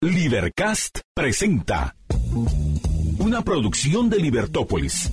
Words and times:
Libercast 0.00 1.00
presenta 1.12 1.96
una 3.18 3.42
producción 3.42 4.08
de 4.08 4.18
Libertópolis. 4.18 5.10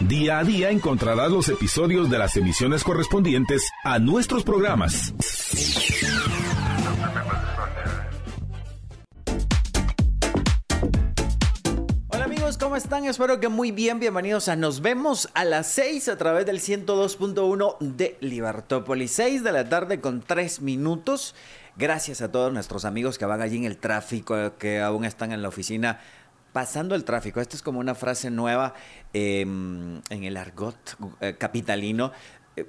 Día 0.00 0.40
a 0.40 0.44
día 0.44 0.70
encontrarás 0.70 1.30
los 1.30 1.48
episodios 1.48 2.10
de 2.10 2.18
las 2.18 2.36
emisiones 2.36 2.82
correspondientes 2.82 3.70
a 3.84 4.00
nuestros 4.00 4.42
programas. 4.42 5.14
Hola 12.08 12.24
amigos, 12.24 12.58
¿cómo 12.58 12.74
están? 12.74 13.04
Espero 13.04 13.38
que 13.38 13.48
muy 13.48 13.70
bien. 13.70 14.00
Bienvenidos 14.00 14.48
a 14.48 14.56
Nos 14.56 14.80
vemos 14.80 15.28
a 15.34 15.44
las 15.44 15.68
6 15.68 16.08
a 16.08 16.18
través 16.18 16.44
del 16.44 16.58
102.1 16.58 17.76
de 17.78 18.16
Libertópolis. 18.20 19.12
6 19.12 19.44
de 19.44 19.52
la 19.52 19.68
tarde 19.68 20.00
con 20.00 20.22
3 20.22 20.60
minutos. 20.60 21.36
Gracias 21.78 22.22
a 22.22 22.32
todos 22.32 22.52
nuestros 22.52 22.84
amigos 22.84 23.18
que 23.18 23.24
van 23.24 23.40
allí 23.40 23.56
en 23.56 23.64
el 23.64 23.78
tráfico, 23.78 24.56
que 24.58 24.80
aún 24.80 25.04
están 25.04 25.30
en 25.30 25.42
la 25.42 25.48
oficina 25.48 26.00
pasando 26.52 26.96
el 26.96 27.04
tráfico. 27.04 27.40
Esta 27.40 27.54
es 27.54 27.62
como 27.62 27.78
una 27.78 27.94
frase 27.94 28.32
nueva 28.32 28.74
eh, 29.14 29.42
en 29.42 30.02
el 30.10 30.36
argot 30.36 30.96
eh, 31.20 31.36
capitalino. 31.38 32.10
Eh, 32.56 32.66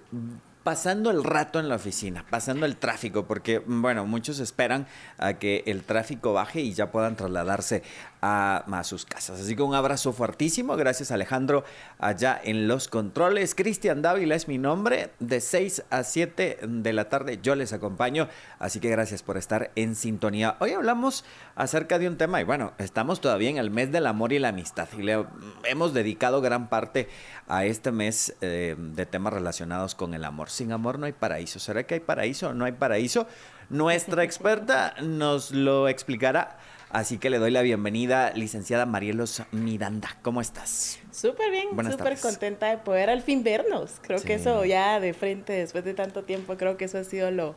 pasando 0.64 1.09
el 1.09 1.23
rato 1.23 1.59
en 1.59 1.70
la 1.70 1.76
oficina, 1.77 2.23
pasando 2.30 2.67
el 2.67 2.77
tráfico, 2.77 3.26
porque, 3.26 3.58
bueno, 3.66 4.05
muchos 4.05 4.40
esperan 4.40 4.86
a 5.17 5.34
que 5.34 5.64
el 5.66 5.81
tráfico 5.84 6.34
baje 6.34 6.62
y 6.62 6.73
ya 6.73 6.91
puedan 6.91 7.16
trasladarse 7.16 7.81
a, 8.22 8.82
sus 8.84 9.05
casas. 9.05 9.40
Así 9.40 9.55
que 9.55 9.62
un 9.62 9.76
abrazo 9.76 10.14
fuertísimo, 10.14 10.76
gracias 10.76 11.12
Alejandro 11.12 11.64
allá 12.00 12.40
en 12.44 12.68
los 12.68 12.88
controles. 12.88 13.55
Cristian 13.55 14.02
Dávila 14.02 14.36
es 14.36 14.48
mi 14.48 14.58
nombre, 14.58 15.12
de 15.20 15.42
6 15.42 15.84
a 15.90 16.04
7 16.04 16.59
de 16.64 16.94
la 16.94 17.09
tarde 17.09 17.40
yo 17.42 17.55
les 17.55 17.73
acompaño, 17.73 18.28
así 18.58 18.80
que 18.80 18.90
gracias 18.90 19.23
por 19.23 19.38
estar 19.38 19.72
en 19.76 19.95
sintonía. 19.95 20.55
Hoy 20.59 20.72
hablamos 20.72 21.26
acerca 21.55 22.00
de 22.00 22.08
un 22.08 22.18
tema 22.18 22.42
y 22.42 22.44
bueno, 22.44 22.73
estamos 22.78 23.22
todavía 23.22 23.50
en 23.50 23.58
el 23.58 23.72
mes 23.72 23.92
del 23.92 24.08
amor 24.08 24.33
y 24.33 24.39
la 24.39 24.50
amistad 24.50 24.88
y 24.98 25.04
le 25.04 25.26
hemos 25.66 25.94
dedicado 25.94 26.42
gran 26.42 26.70
parte 26.70 27.09
a 27.48 27.66
este 27.66 27.92
mes 27.92 28.36
eh, 28.42 28.76
de 28.78 29.06
temas 29.06 29.33
relacionados 29.33 29.95
con 29.95 30.14
el 30.14 30.26
amor. 30.26 30.50
Sin 30.50 30.72
amor 30.72 31.00
no 31.00 31.06
hay 31.06 31.14
paraíso. 31.14 31.59
¿Será 31.59 31.83
que 31.83 31.95
hay 31.95 32.00
paraíso 32.00 32.50
o 32.50 32.54
no 32.54 32.66
hay 32.66 32.73
paraíso? 32.73 33.28
Nuestra 33.70 34.23
experta 34.23 34.95
nos 35.02 35.52
lo 35.52 35.88
explicará. 35.88 36.58
Así 36.92 37.20
que 37.20 37.30
le 37.30 37.38
doy 37.38 37.52
la 37.52 37.62
bienvenida, 37.62 38.32
licenciada 38.34 38.88
Marielos 38.88 39.44
Miranda. 39.52 40.18
¿Cómo 40.23 40.42
estás? 40.42 41.00
Súper 41.12 41.52
bien, 41.52 41.68
súper 41.92 42.20
contenta 42.20 42.68
de 42.68 42.80
poder 42.80 43.12
al 43.12 43.22
fin 43.22 43.44
vernos. 43.44 43.98
Creo 44.02 44.18
sí. 44.18 44.26
que 44.26 44.34
eso 44.34 44.66
ya 44.66 45.00
de 45.00 45.14
frente, 45.14 45.54
después 45.54 45.86
de 45.86 45.94
tanto 45.94 46.23
tiempo, 46.23 46.58
creo 46.58 46.78
que 46.78 46.86
eso 46.86 46.98
ha 46.98 47.04
sido 47.04 47.30
lo, 47.30 47.56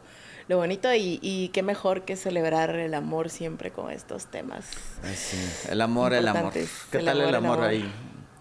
lo 0.48 0.58
bonito 0.58 0.92
y, 0.92 1.18
y, 1.22 1.48
qué 1.48 1.62
mejor 1.62 2.02
que 2.02 2.16
celebrar 2.16 2.76
el 2.76 2.92
amor 2.92 3.30
siempre 3.30 3.70
con 3.70 3.90
estos 3.90 4.26
temas. 4.26 4.66
Ay, 5.02 5.16
sí. 5.16 5.38
El 5.70 5.80
amor, 5.80 6.12
el 6.12 6.28
amor. 6.28 6.52
¿Qué 6.52 6.98
el 6.98 7.04
tal 7.06 7.20
amor, 7.22 7.28
el 7.30 7.34
amor, 7.34 7.58
el 7.58 7.64
amor 7.64 7.68
ahí? 7.70 7.92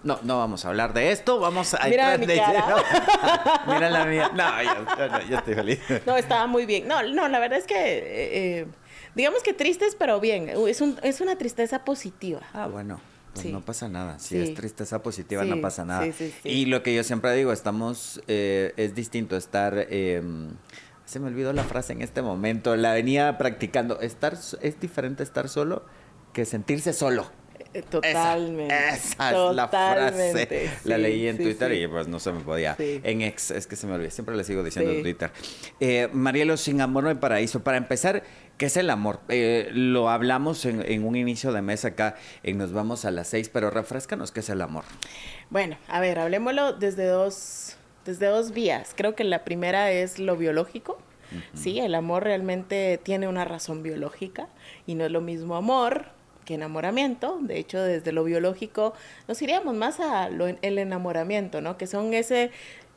No, 0.04 0.20
no 0.24 0.40
vamos 0.40 0.66
a 0.66 0.70
hablar 0.70 0.94
de 0.94 1.12
esto, 1.12 1.40
vamos 1.40 1.74
a 1.76 1.88
Mira 1.88 2.18
mi 2.18 2.26
de 2.26 2.38
cara. 2.38 3.64
Mira 3.68 3.90
la 3.90 4.06
mía. 4.06 4.32
No, 4.34 5.24
yo, 5.30 5.38
estoy 5.38 5.54
feliz. 5.54 5.80
No, 6.06 6.18
estaba 6.18 6.48
muy 6.48 6.66
bien. 6.66 6.88
No, 6.88 7.04
no, 7.04 7.28
la 7.28 7.40
verdad 7.40 7.60
es 7.60 7.68
que 7.68 7.76
eh, 7.78 8.68
digamos 9.16 9.44
que 9.44 9.54
tristes, 9.54 9.96
pero 9.98 10.20
bien. 10.20 10.50
Es, 10.50 10.82
un, 10.82 10.98
es 11.04 11.22
una 11.22 11.38
tristeza 11.38 11.84
positiva. 11.86 12.42
Ah, 12.54 12.68
bueno. 12.68 13.00
Pues 13.34 13.44
Sí. 13.46 13.52
no 13.54 13.62
pasa 13.62 13.88
nada. 13.88 14.20
Si 14.20 14.36
Sí. 14.36 14.42
es 14.42 14.54
tristeza 14.54 15.02
positiva, 15.02 15.44
Sí, 15.44 15.50
no 15.50 15.62
pasa 15.62 15.86
nada. 15.86 16.04
sí, 16.04 16.12
sí, 16.12 16.34
sí. 16.44 16.50
Y 16.50 16.66
lo 16.66 16.84
que 16.84 16.94
yo 16.94 17.04
siempre 17.04 17.34
digo, 17.34 17.54
estamos, 17.54 18.22
eh, 18.28 18.74
es 18.76 18.94
distinto 18.94 19.38
estar, 19.38 19.74
eh, 19.90 20.22
se 21.06 21.20
me 21.22 21.28
olvidó 21.28 21.54
la 21.54 21.64
frase 21.64 21.94
en 21.94 22.02
este 22.02 22.22
momento, 22.22 22.76
la 22.76 22.92
venía 22.94 23.38
practicando. 23.38 24.02
Estar, 24.02 24.34
es 24.62 24.80
diferente 24.82 25.24
estar 25.24 25.48
solo 25.48 25.86
que 26.34 26.44
sentirse 26.46 26.92
solo. 26.92 27.32
Totalmente. 27.90 28.74
Esa, 28.74 29.30
esa 29.30 29.50
es 29.50 29.56
la 29.56 29.68
frase. 29.68 30.72
La 30.84 30.98
leí 30.98 31.28
en 31.28 31.38
sí, 31.38 31.44
Twitter 31.44 31.72
sí. 31.72 31.78
y 31.78 31.88
pues 31.88 32.08
no 32.08 32.20
se 32.20 32.32
me 32.32 32.42
podía. 32.42 32.76
En 32.78 33.22
ex, 33.22 33.52
es 33.52 33.68
que 33.68 33.76
se 33.76 33.88
me 33.88 33.94
olvidó. 33.94 34.12
Siempre 34.12 34.36
le 34.36 34.44
sigo 34.44 34.64
diciendo 34.64 34.92
en 34.92 35.02
Twitter. 35.02 35.32
Eh, 35.80 36.10
Marielo, 36.12 36.58
sin 36.58 36.82
amor 36.82 37.04
no 37.04 37.10
hay 37.10 37.16
paraíso. 37.16 37.64
Para 37.64 37.78
empezar, 37.78 38.24
¿qué 38.58 38.66
es 38.66 38.78
el 38.78 38.90
amor? 38.90 39.22
Eh, 39.30 39.70
lo 39.72 40.10
hablamos 40.10 40.66
en, 40.66 40.82
en 40.86 41.06
un 41.06 41.16
inicio 41.16 41.54
de 41.54 41.62
mes 41.62 41.86
acá 41.86 42.16
en 42.44 42.58
Nos 42.58 42.74
Vamos 42.74 43.06
a 43.06 43.12
las 43.12 43.28
seis, 43.28 43.50
pero 43.50 43.70
refrescanos 43.70 44.32
qué 44.32 44.42
es 44.42 44.50
el 44.50 44.62
amor. 44.62 44.84
Bueno, 45.50 45.78
a 45.88 46.00
ver, 46.02 46.20
hablemoslo 46.20 46.74
desde 46.74 47.06
dos, 47.06 47.78
desde 48.06 48.28
dos 48.28 48.52
vías. 48.52 48.94
Creo 48.96 49.16
que 49.16 49.24
la 49.24 49.44
primera 49.44 49.92
es 49.92 50.20
lo 50.20 50.36
biológico. 50.36 50.98
Sí, 51.54 51.80
el 51.80 51.96
amor 51.96 52.26
realmente 52.26 53.00
tiene 53.02 53.30
una 53.30 53.46
razón 53.46 53.84
biológica 53.84 54.50
y 54.86 54.96
no 54.96 55.06
es 55.06 55.12
lo 55.12 55.22
mismo 55.22 55.56
amor 55.56 56.08
que 56.46 56.56
enamoramiento. 56.56 57.40
De 57.42 57.58
hecho, 57.58 57.82
desde 57.82 58.12
lo 58.12 58.24
biológico 58.24 58.94
nos 59.28 59.42
iríamos 59.42 59.76
más 59.76 60.00
a 60.00 60.30
lo, 60.30 60.48
el 60.48 60.78
enamoramiento, 60.78 61.62
¿no? 61.62 61.78
Que 61.78 61.88
son 61.88 62.14
ese 62.14 62.52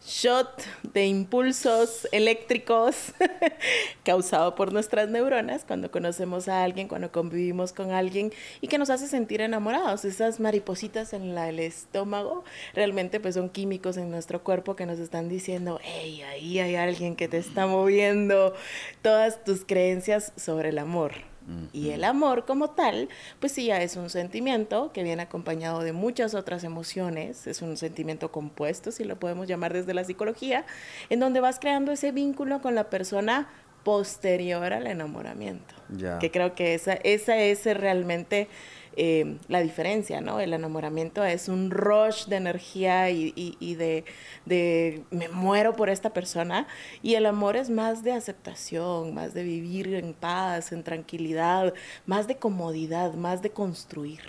shot 0.06 0.62
de 0.92 1.06
impulsos 1.06 2.06
eléctricos 2.12 3.14
causado 4.04 4.54
por 4.54 4.72
nuestras 4.72 5.08
neuronas 5.08 5.64
cuando 5.64 5.90
conocemos 5.90 6.46
a 6.48 6.62
alguien, 6.62 6.88
cuando 6.88 7.10
convivimos 7.10 7.72
con 7.72 7.90
alguien 7.90 8.30
y 8.60 8.68
que 8.68 8.76
nos 8.76 8.90
hace 8.90 9.08
sentir 9.08 9.40
enamorados. 9.40 10.04
Esas 10.04 10.40
maripositas 10.40 11.14
en 11.14 11.34
la, 11.34 11.48
el 11.48 11.58
estómago 11.58 12.44
realmente 12.74 13.18
pues 13.18 13.34
son 13.34 13.48
químicos 13.48 13.96
en 13.96 14.10
nuestro 14.10 14.42
cuerpo 14.44 14.76
que 14.76 14.84
nos 14.84 14.98
están 14.98 15.28
diciendo, 15.28 15.80
hey, 15.82 16.22
ahí 16.22 16.58
hay 16.58 16.76
alguien 16.76 17.16
que 17.16 17.28
te 17.28 17.38
está 17.38 17.66
moviendo 17.66 18.54
todas 19.00 19.42
tus 19.42 19.64
creencias 19.64 20.32
sobre 20.36 20.68
el 20.68 20.78
amor. 20.78 21.33
Y 21.72 21.90
el 21.90 22.04
amor 22.04 22.46
como 22.46 22.70
tal, 22.70 23.08
pues 23.38 23.52
sí, 23.52 23.66
ya 23.66 23.82
es 23.82 23.96
un 23.96 24.08
sentimiento 24.08 24.92
que 24.92 25.02
viene 25.02 25.22
acompañado 25.22 25.80
de 25.80 25.92
muchas 25.92 26.34
otras 26.34 26.64
emociones, 26.64 27.46
es 27.46 27.60
un 27.60 27.76
sentimiento 27.76 28.32
compuesto, 28.32 28.90
si 28.90 29.04
lo 29.04 29.18
podemos 29.18 29.46
llamar 29.46 29.72
desde 29.74 29.92
la 29.92 30.04
psicología, 30.04 30.64
en 31.10 31.20
donde 31.20 31.40
vas 31.40 31.58
creando 31.60 31.92
ese 31.92 32.12
vínculo 32.12 32.62
con 32.62 32.74
la 32.74 32.88
persona 32.88 33.48
posterior 33.82 34.72
al 34.72 34.86
enamoramiento. 34.86 35.74
Que 36.18 36.30
creo 36.30 36.54
que 36.54 36.74
esa, 36.74 36.94
esa 36.94 37.36
es 37.36 37.64
realmente 37.64 38.48
eh, 38.96 39.38
la 39.48 39.60
diferencia, 39.60 40.20
¿no? 40.20 40.40
El 40.40 40.52
enamoramiento 40.52 41.24
es 41.24 41.48
un 41.48 41.70
rush 41.70 42.26
de 42.26 42.36
energía 42.36 43.10
y, 43.10 43.32
y, 43.36 43.56
y 43.60 43.74
de, 43.74 44.04
de, 44.46 45.04
me 45.10 45.28
muero 45.28 45.74
por 45.74 45.88
esta 45.88 46.12
persona 46.12 46.66
y 47.02 47.14
el 47.14 47.26
amor 47.26 47.56
es 47.56 47.70
más 47.70 48.02
de 48.02 48.12
aceptación, 48.12 49.14
más 49.14 49.34
de 49.34 49.42
vivir 49.42 49.94
en 49.94 50.14
paz, 50.14 50.72
en 50.72 50.82
tranquilidad, 50.82 51.74
más 52.06 52.26
de 52.26 52.36
comodidad, 52.36 53.14
más 53.14 53.42
de 53.42 53.50
construir. 53.50 54.20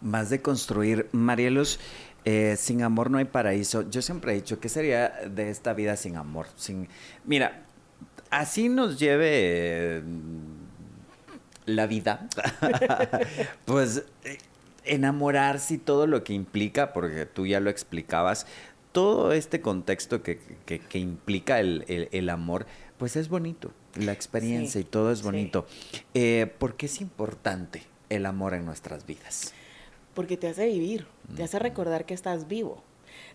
Más 0.00 0.30
de 0.30 0.42
construir. 0.42 1.08
Marielos, 1.12 1.80
eh, 2.24 2.56
sin 2.58 2.82
amor 2.82 3.10
no 3.10 3.18
hay 3.18 3.24
paraíso. 3.24 3.88
Yo 3.88 4.02
siempre 4.02 4.32
he 4.32 4.34
dicho, 4.36 4.60
¿qué 4.60 4.68
sería 4.68 5.08
de 5.30 5.50
esta 5.50 5.72
vida 5.72 5.96
sin 5.96 6.16
amor? 6.16 6.46
Sin... 6.56 6.88
Mira, 7.24 7.64
así 8.30 8.68
nos 8.68 8.98
lleve... 8.98 9.28
eh, 9.32 10.02
la 11.66 11.86
vida, 11.86 12.28
pues 13.64 14.04
eh, 14.24 14.38
enamorarse 14.84 15.74
y 15.74 15.78
todo 15.78 16.06
lo 16.06 16.24
que 16.24 16.32
implica, 16.32 16.92
porque 16.92 17.26
tú 17.26 17.46
ya 17.46 17.60
lo 17.60 17.70
explicabas, 17.70 18.46
todo 18.92 19.32
este 19.32 19.60
contexto 19.60 20.22
que, 20.22 20.38
que, 20.66 20.78
que 20.78 20.98
implica 20.98 21.58
el, 21.60 21.84
el, 21.88 22.08
el, 22.12 22.28
amor, 22.30 22.66
pues 22.96 23.16
es 23.16 23.28
bonito, 23.28 23.72
la 23.96 24.12
experiencia 24.12 24.80
Sí, 24.80 24.80
y 24.80 24.84
todo 24.84 25.10
es 25.10 25.18
sí. 25.18 25.24
bonito. 25.24 25.66
Eh, 26.14 26.52
¿Por 26.58 26.76
qué 26.76 26.86
es 26.86 27.00
importante 27.00 27.82
el 28.08 28.26
amor 28.26 28.54
en 28.54 28.64
nuestras 28.64 29.04
vidas? 29.06 29.52
Porque 30.14 30.36
te 30.36 30.46
hace 30.48 30.66
vivir, 30.66 31.06
te 31.34 31.42
hace 31.42 31.58
recordar 31.58 32.06
que 32.06 32.14
estás 32.14 32.46
vivo, 32.46 32.84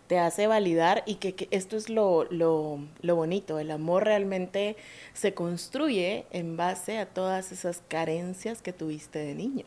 te 0.10 0.18
hace 0.18 0.48
validar 0.48 1.04
y 1.06 1.16
que, 1.16 1.36
que 1.36 1.48
esto 1.52 1.78
es 1.78 1.88
lo, 1.88 2.26
lo, 2.32 2.80
lo, 3.02 3.16
bonito, 3.16 3.60
el 3.60 3.70
amor 3.70 4.06
realmente 4.06 4.76
se 5.14 5.36
construye 5.36 6.26
en 6.32 6.58
base 6.58 6.98
a 6.98 7.06
todas 7.06 7.52
esas 7.52 7.84
carencias 7.88 8.64
que 8.64 8.74
tuviste 8.74 9.20
de 9.20 9.36
niño. 9.36 9.66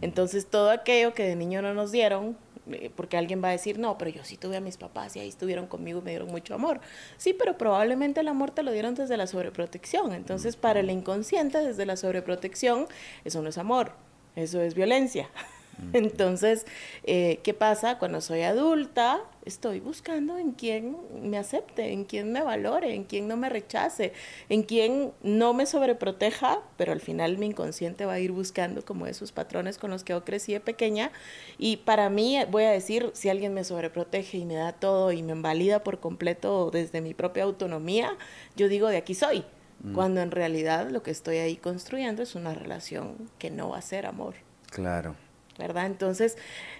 Entonces 0.00 0.46
todo 0.46 0.70
aquello 0.70 1.12
que 1.12 1.24
de 1.24 1.36
niño 1.36 1.60
no 1.60 1.74
nos 1.74 1.92
dieron, 1.92 2.38
eh, 2.70 2.90
porque 2.96 3.18
alguien 3.18 3.44
va 3.44 3.48
a 3.48 3.52
decir, 3.52 3.78
no, 3.78 3.98
pero 3.98 4.10
yo 4.10 4.24
sí 4.24 4.38
tuve 4.38 4.56
a 4.56 4.62
mis 4.62 4.78
papás 4.78 5.16
y 5.16 5.20
ahí 5.20 5.28
estuvieron 5.28 5.66
conmigo 5.66 5.98
y 5.98 6.02
me 6.02 6.12
dieron 6.12 6.28
mucho 6.28 6.54
amor. 6.54 6.80
Sí, 7.18 7.34
pero 7.34 7.58
probablemente 7.58 8.20
el 8.20 8.28
amor 8.28 8.52
te 8.52 8.62
lo 8.62 8.72
dieron 8.72 8.94
desde 8.94 9.18
la 9.18 9.26
sobreprotección. 9.26 10.14
Entonces 10.14 10.56
para 10.56 10.80
el 10.80 10.88
inconsciente, 10.88 11.58
desde 11.58 11.84
la 11.84 11.98
sobreprotección, 11.98 12.86
eso 13.26 13.42
no 13.42 13.50
es 13.50 13.58
amor, 13.58 13.92
eso 14.34 14.62
es 14.62 14.74
violencia. 14.74 15.28
Entonces, 15.92 16.66
eh, 17.04 17.40
¿qué 17.42 17.54
pasa? 17.54 17.98
Cuando 17.98 18.20
soy 18.20 18.42
adulta, 18.42 19.20
estoy 19.44 19.80
buscando 19.80 20.38
en 20.38 20.52
quien 20.52 20.96
me 21.22 21.38
acepte, 21.38 21.92
en 21.92 22.04
quien 22.04 22.32
me 22.32 22.42
valore, 22.42 22.94
en 22.94 23.04
quien 23.04 23.28
no 23.28 23.36
me 23.36 23.48
rechace, 23.48 24.12
en 24.48 24.62
quien 24.62 25.12
no 25.22 25.54
me 25.54 25.66
sobreproteja, 25.66 26.60
pero 26.76 26.92
al 26.92 27.00
final 27.00 27.38
mi 27.38 27.46
inconsciente 27.46 28.06
va 28.06 28.14
a 28.14 28.20
ir 28.20 28.32
buscando 28.32 28.84
como 28.84 29.06
esos 29.06 29.32
patrones 29.32 29.78
con 29.78 29.90
los 29.90 30.04
que 30.04 30.12
yo 30.12 30.24
crecí 30.24 30.52
de 30.52 30.60
pequeña. 30.60 31.10
Y 31.58 31.78
para 31.78 32.08
mí, 32.10 32.38
voy 32.50 32.64
a 32.64 32.70
decir, 32.70 33.10
si 33.14 33.28
alguien 33.28 33.54
me 33.54 33.64
sobreprotege 33.64 34.38
y 34.38 34.44
me 34.44 34.54
da 34.54 34.72
todo 34.72 35.12
y 35.12 35.22
me 35.22 35.32
invalida 35.32 35.82
por 35.82 36.00
completo 36.00 36.70
desde 36.70 37.00
mi 37.00 37.14
propia 37.14 37.44
autonomía, 37.44 38.16
yo 38.56 38.68
digo, 38.68 38.88
de 38.88 38.98
aquí 38.98 39.14
soy. 39.14 39.44
Mm. 39.82 39.94
Cuando 39.94 40.20
en 40.20 40.30
realidad 40.30 40.90
lo 40.90 41.02
que 41.02 41.10
estoy 41.10 41.38
ahí 41.38 41.56
construyendo 41.56 42.22
es 42.22 42.34
una 42.34 42.54
relación 42.54 43.30
que 43.38 43.50
no 43.50 43.70
va 43.70 43.78
a 43.78 43.82
ser 43.82 44.06
amor. 44.06 44.34
Claro. 44.70 45.16
¿Verdad? 45.58 45.86
Entonces, 45.86 46.36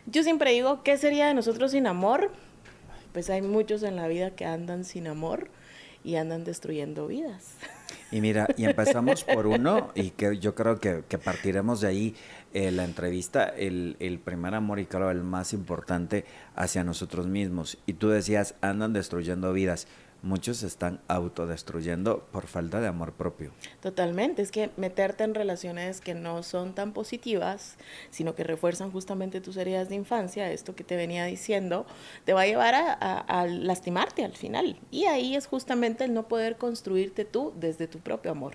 yo 0.06 0.22
siempre 0.22 0.52
digo, 0.52 0.82
¿qué 0.82 0.96
sería 0.96 1.26
de 1.26 1.34
nosotros 1.34 1.72
sin 1.72 1.86
amor? 1.86 2.30
Pues 3.12 3.28
hay 3.30 3.42
muchos 3.42 3.82
en 3.82 3.96
la 3.96 4.08
vida 4.08 4.30
que 4.30 4.46
andan 4.46 4.84
sin 4.84 5.06
amor 5.06 5.48
y 6.04 6.16
andan 6.16 6.44
destruyendo 6.44 7.06
vidas. 7.06 7.54
Y 8.10 8.20
mira, 8.20 8.46
y 8.56 8.64
empezamos 8.64 9.24
por 9.24 9.46
uno, 9.46 9.90
y 9.94 10.10
que 10.10 10.38
yo 10.38 10.54
creo 10.54 10.78
que, 10.80 11.02
partiremos 11.18 11.80
de 11.80 11.88
ahí 11.88 12.14
eh, 12.52 12.70
la 12.70 12.84
entrevista, 12.84 13.44
el, 13.44 13.96
el, 14.00 14.18
primer 14.18 14.54
amor 14.54 14.78
y 14.80 14.86
claro, 14.86 15.10
el 15.10 15.22
más 15.22 15.54
importante 15.54 16.26
hacia 16.54 16.84
nosotros 16.84 17.26
mismos. 17.26 17.78
Y 17.86 17.94
tú 17.94 18.10
decías, 18.10 18.54
andan 18.60 18.92
destruyendo 18.92 19.52
vidas 19.52 19.86
muchos 20.22 20.58
se 20.58 20.68
están 20.68 21.00
autodestruyendo 21.08 22.20
por 22.30 22.46
falta 22.46 22.80
de 22.80 22.86
amor 22.86 23.12
propio. 23.12 23.50
Totalmente, 23.80 24.40
es 24.42 24.52
que 24.52 24.70
meterte 24.76 25.24
en 25.24 25.34
relaciones 25.34 26.00
que 26.00 26.14
no 26.14 26.42
son 26.42 26.74
tan 26.74 26.92
positivas, 26.92 27.76
sino 28.10 28.34
que 28.34 28.44
refuerzan 28.44 28.92
justamente 28.92 29.40
tus 29.40 29.56
heridas 29.56 29.88
de 29.88 29.96
infancia, 29.96 30.50
esto 30.50 30.74
que 30.74 30.84
te 30.84 30.96
venía 30.96 31.24
diciendo, 31.24 31.86
te 32.24 32.32
va 32.32 32.42
a 32.42 32.46
llevar 32.46 32.74
a, 32.74 33.46
lastimarte 33.46 34.24
al 34.24 34.34
final. 34.34 34.78
Y 34.90 35.04
ahí 35.06 35.34
es 35.34 35.46
justamente 35.46 36.04
el 36.04 36.14
no 36.14 36.28
poder 36.28 36.56
construirte 36.56 37.24
tú 37.24 37.52
desde 37.58 37.88
tu 37.88 37.98
propio 37.98 38.30
amor. 38.30 38.54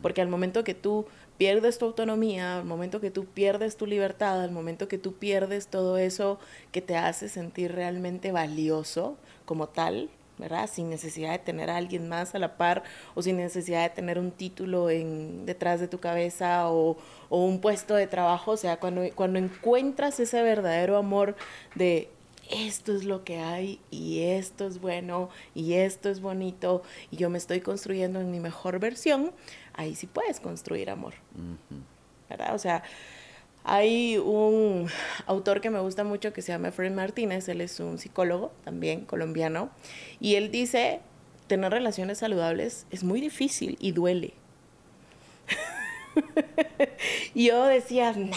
Porque 0.00 0.20
al 0.20 0.28
momento 0.28 0.64
que 0.64 0.74
tú 0.74 1.06
pierdes 1.38 1.78
tu 1.78 1.86
autonomía, 1.86 2.58
al 2.58 2.64
momento 2.64 3.00
que 3.00 3.10
tú 3.10 3.24
pierdes 3.24 3.76
tu 3.76 3.86
libertad, 3.86 4.42
al 4.42 4.50
momento 4.50 4.88
que 4.88 4.98
tú 4.98 5.14
pierdes 5.14 5.68
todo 5.68 5.96
eso 5.96 6.38
que 6.72 6.82
te 6.82 6.96
hace 6.96 7.28
sentir 7.28 7.72
realmente 7.72 8.32
valioso 8.32 9.16
como 9.44 9.68
tal, 9.68 10.10
¿verdad? 10.42 10.68
Sin 10.70 10.90
necesidad 10.90 11.32
de 11.32 11.38
tener 11.38 11.70
a 11.70 11.76
alguien 11.76 12.08
más 12.08 12.34
a 12.34 12.38
la 12.38 12.56
par 12.56 12.82
o 13.14 13.22
sin 13.22 13.38
necesidad 13.38 13.82
de 13.82 13.90
tener 13.90 14.18
un 14.18 14.32
título 14.32 14.90
en, 14.90 15.46
detrás 15.46 15.80
de 15.80 15.88
tu 15.88 15.98
cabeza 15.98 16.68
o, 16.68 16.98
o 17.30 17.44
un 17.44 17.60
puesto 17.60 17.94
de 17.94 18.06
trabajo. 18.06 18.50
O 18.50 18.56
sea, 18.56 18.78
cuando, 18.78 19.02
cuando 19.14 19.38
encuentras 19.38 20.20
ese 20.20 20.42
verdadero 20.42 20.98
amor 20.98 21.36
de 21.74 22.10
esto 22.50 22.94
es 22.94 23.04
lo 23.04 23.24
que 23.24 23.38
hay 23.38 23.80
y 23.90 24.20
esto 24.22 24.66
es 24.66 24.80
bueno 24.80 25.30
y 25.54 25.74
esto 25.74 26.10
es 26.10 26.20
bonito 26.20 26.82
y 27.10 27.16
yo 27.16 27.30
me 27.30 27.38
estoy 27.38 27.60
construyendo 27.60 28.20
en 28.20 28.30
mi 28.30 28.40
mejor 28.40 28.78
versión, 28.78 29.32
ahí 29.72 29.94
sí 29.94 30.06
puedes 30.06 30.40
construir 30.40 30.90
amor. 30.90 31.14
¿Verdad? 32.28 32.54
O 32.54 32.58
sea, 32.58 32.82
hay 33.64 34.18
un 34.18 34.88
autor 35.26 35.60
que 35.60 35.70
me 35.70 35.80
gusta 35.80 36.04
mucho 36.04 36.32
que 36.32 36.42
se 36.42 36.52
llama 36.52 36.72
Fred 36.72 36.92
Martínez, 36.92 37.48
él 37.48 37.60
es 37.60 37.78
un 37.80 37.98
psicólogo 37.98 38.52
también 38.64 39.04
colombiano, 39.04 39.70
y 40.20 40.34
él 40.34 40.50
dice, 40.50 41.00
tener 41.46 41.72
relaciones 41.72 42.18
saludables 42.18 42.86
es 42.90 43.04
muy 43.04 43.20
difícil 43.20 43.76
y 43.80 43.92
duele. 43.92 44.34
yo 47.34 47.64
decía, 47.66 48.12
no, 48.12 48.36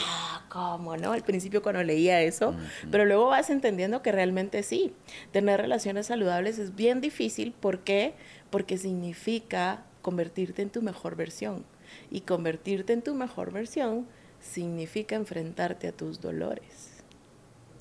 ¿cómo 0.50 0.98
no? 0.98 1.12
Al 1.12 1.24
principio 1.24 1.62
cuando 1.62 1.84
leía 1.84 2.22
eso, 2.22 2.56
pero 2.92 3.06
luego 3.06 3.28
vas 3.28 3.50
entendiendo 3.50 4.02
que 4.02 4.12
realmente 4.12 4.64
sí, 4.64 4.94
tener 5.32 5.60
relaciones 5.60 6.08
saludables 6.08 6.60
es 6.60 6.76
bien 6.76 7.02
difícil, 7.02 7.52
¿por 7.52 7.80
qué? 7.80 8.14
Porque 8.50 8.78
significa 8.78 9.84
convertirte 10.02 10.62
en 10.62 10.70
tu 10.70 10.82
mejor 10.82 11.16
versión. 11.16 11.66
Y 12.12 12.22
convertirte 12.22 12.94
en 12.94 13.02
tu 13.02 13.16
mejor 13.16 13.52
versión 13.52 14.08
significa 14.46 15.16
enfrentarte 15.16 15.88
a 15.88 15.92
tus 15.92 16.22
dolores. 16.22 16.92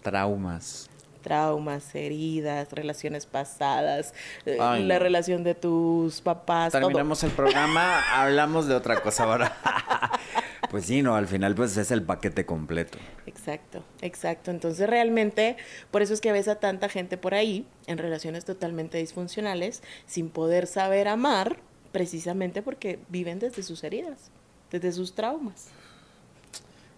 Traumas. 0.03 0.89
Traumas, 1.23 1.95
heridas, 1.95 2.71
relaciones 2.73 3.25
pasadas, 3.25 4.13
eh, 4.45 4.59
la 4.59 4.99
relación 4.99 5.43
de 5.43 5.55
tus 5.55 6.21
papás. 6.21 6.73
Terminamos 6.73 7.23
el 7.25 7.31
programa, 7.31 8.01
hablamos 8.13 8.67
de 8.67 8.75
otra 8.75 9.01
cosa 9.01 9.25
ahora. 9.25 9.57
pues 10.71 10.85
sí, 10.85 11.01
no, 11.01 11.15
al 11.15 11.27
final 11.27 11.55
pues 11.55 11.79
es 11.79 11.91
el 11.91 12.03
paquete 12.03 12.45
completo. 12.45 12.99
Exacto, 13.25 13.83
exacto. 14.03 14.51
Entonces 14.51 14.87
realmente, 14.87 15.57
por 15.91 16.03
eso 16.03 16.13
es 16.13 16.21
que 16.21 16.31
ves 16.31 16.47
a 16.49 16.57
tanta 16.57 16.91
gente 16.91 17.17
por 17.17 17.33
ahí 17.33 17.67
en 17.87 17.97
relaciones 17.97 18.45
totalmente 18.45 18.99
disfuncionales, 18.99 19.83
sin 20.05 20.29
poder 20.29 20.67
saber 20.67 21.09
amar, 21.09 21.57
precisamente 21.91 22.61
porque 22.61 22.99
viven 23.09 23.39
desde 23.39 23.63
sus 23.63 23.83
heridas, 23.83 24.31
desde 24.71 24.93
sus 24.93 25.15
traumas. 25.15 25.71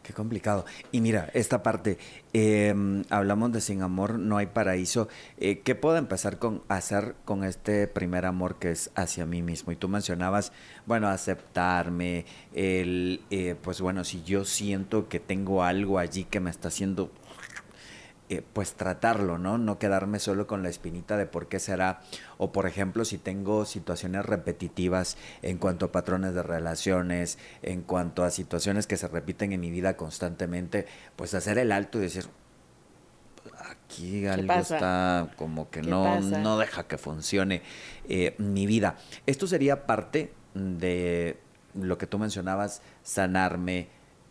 Qué 0.06 0.12
complicado. 0.12 0.64
Y 0.93 1.00
mira, 1.00 1.31
esta 1.35 1.64
parte, 1.64 1.99
em, 2.32 3.03
hablamos 3.11 3.50
de 3.50 3.61
sin 3.61 3.82
amor 3.82 4.20
no 4.20 4.37
hay 4.37 4.47
paraíso. 4.47 5.08
Eh, 5.37 5.62
¿Qué 5.64 5.75
puedo 5.75 5.97
empezar 5.97 6.38
con 6.38 6.62
hacer 6.69 7.17
con 7.25 7.43
este 7.43 7.88
primer 7.88 8.25
amor 8.25 8.61
que 8.61 8.70
es 8.70 8.93
hacia 8.94 9.26
mí 9.26 9.43
mismo? 9.43 9.73
Y 9.73 9.76
tú 9.76 9.88
mencionabas, 9.88 10.53
bueno, 10.87 11.08
aceptarme, 11.08 12.25
el, 12.55 13.20
eh, 13.32 13.56
pues 13.61 13.81
bueno, 13.81 14.05
si 14.05 14.23
yo 14.23 14.44
siento 14.44 15.08
que 15.08 15.19
tengo 15.19 15.64
algo 15.64 15.99
allí 15.99 16.23
que 16.23 16.38
me 16.38 16.50
está 16.50 16.69
haciendo 16.69 17.11
eh, 18.28 18.43
pues 18.52 18.75
tratarlo, 18.75 19.38
¿no? 19.38 19.56
No 19.56 19.78
quedarme 19.78 20.19
solo 20.19 20.49
con 20.49 20.62
la 20.64 20.69
espinita 20.69 21.17
de 21.17 21.26
por 21.26 21.46
qué 21.46 21.61
será. 21.61 22.00
O 22.38 22.50
por 22.50 22.67
ejemplo, 22.67 23.05
si 23.05 23.19
tengo 23.19 23.64
situaciones 23.64 24.26
repetitivas 24.26 25.17
en 25.43 25.58
cuanto 25.58 25.87
a 25.87 25.93
patrones 25.93 26.34
de 26.34 26.43
relaciones, 26.43 27.38
en 27.62 27.82
cuanto 27.82 28.25
a 28.25 28.31
situaciones 28.31 28.88
que 28.88 28.96
se 28.96 29.06
repiten 29.06 29.52
en 29.52 29.61
mi 29.61 29.70
vida 29.70 29.96
constantemente, 29.96 30.87
pues 31.14 31.34
hacer 31.34 31.56
el 31.58 31.70
alto 31.70 31.99
y 31.99 32.02
decir, 32.02 32.26
aquí 33.70 34.26
algo 34.26 34.52
está 34.55 35.29
como 35.37 35.70
que 35.70 35.82
no, 35.82 36.20
no 36.20 36.58
deja 36.58 36.88
que 36.88 36.99
funcione 36.99 37.62
eh, 38.08 38.34
mi 38.38 38.67
vida. 38.67 38.96
Esto 39.26 39.46
sería 39.46 39.87
parte 39.87 40.32
de 40.55 41.38
lo 41.75 41.99
que 41.99 42.06
tú 42.06 42.19
mencionabas, 42.19 42.82
sanarme, 43.02 43.88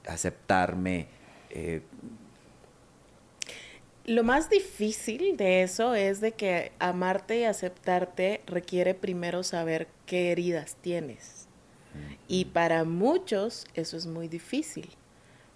aceptarme, 0.08 1.08
eh, 1.50 1.84
lo 4.06 4.24
más 4.24 4.50
difícil 4.50 5.36
de 5.36 5.64
eso 5.64 5.96
es 5.96 6.22
de 6.22 6.34
que 6.34 6.72
amarte 6.80 7.40
y 7.40 7.44
aceptarte 7.44 8.42
requiere 8.46 8.94
primero 8.94 9.44
saber 9.44 9.88
qué 10.06 10.32
heridas 10.32 10.76
tienes. 10.82 11.48
Y 12.28 12.46
para 12.46 12.84
muchos 12.84 13.66
eso 13.74 13.98
es 13.98 14.06
muy 14.06 14.28
difícil. 14.28 14.90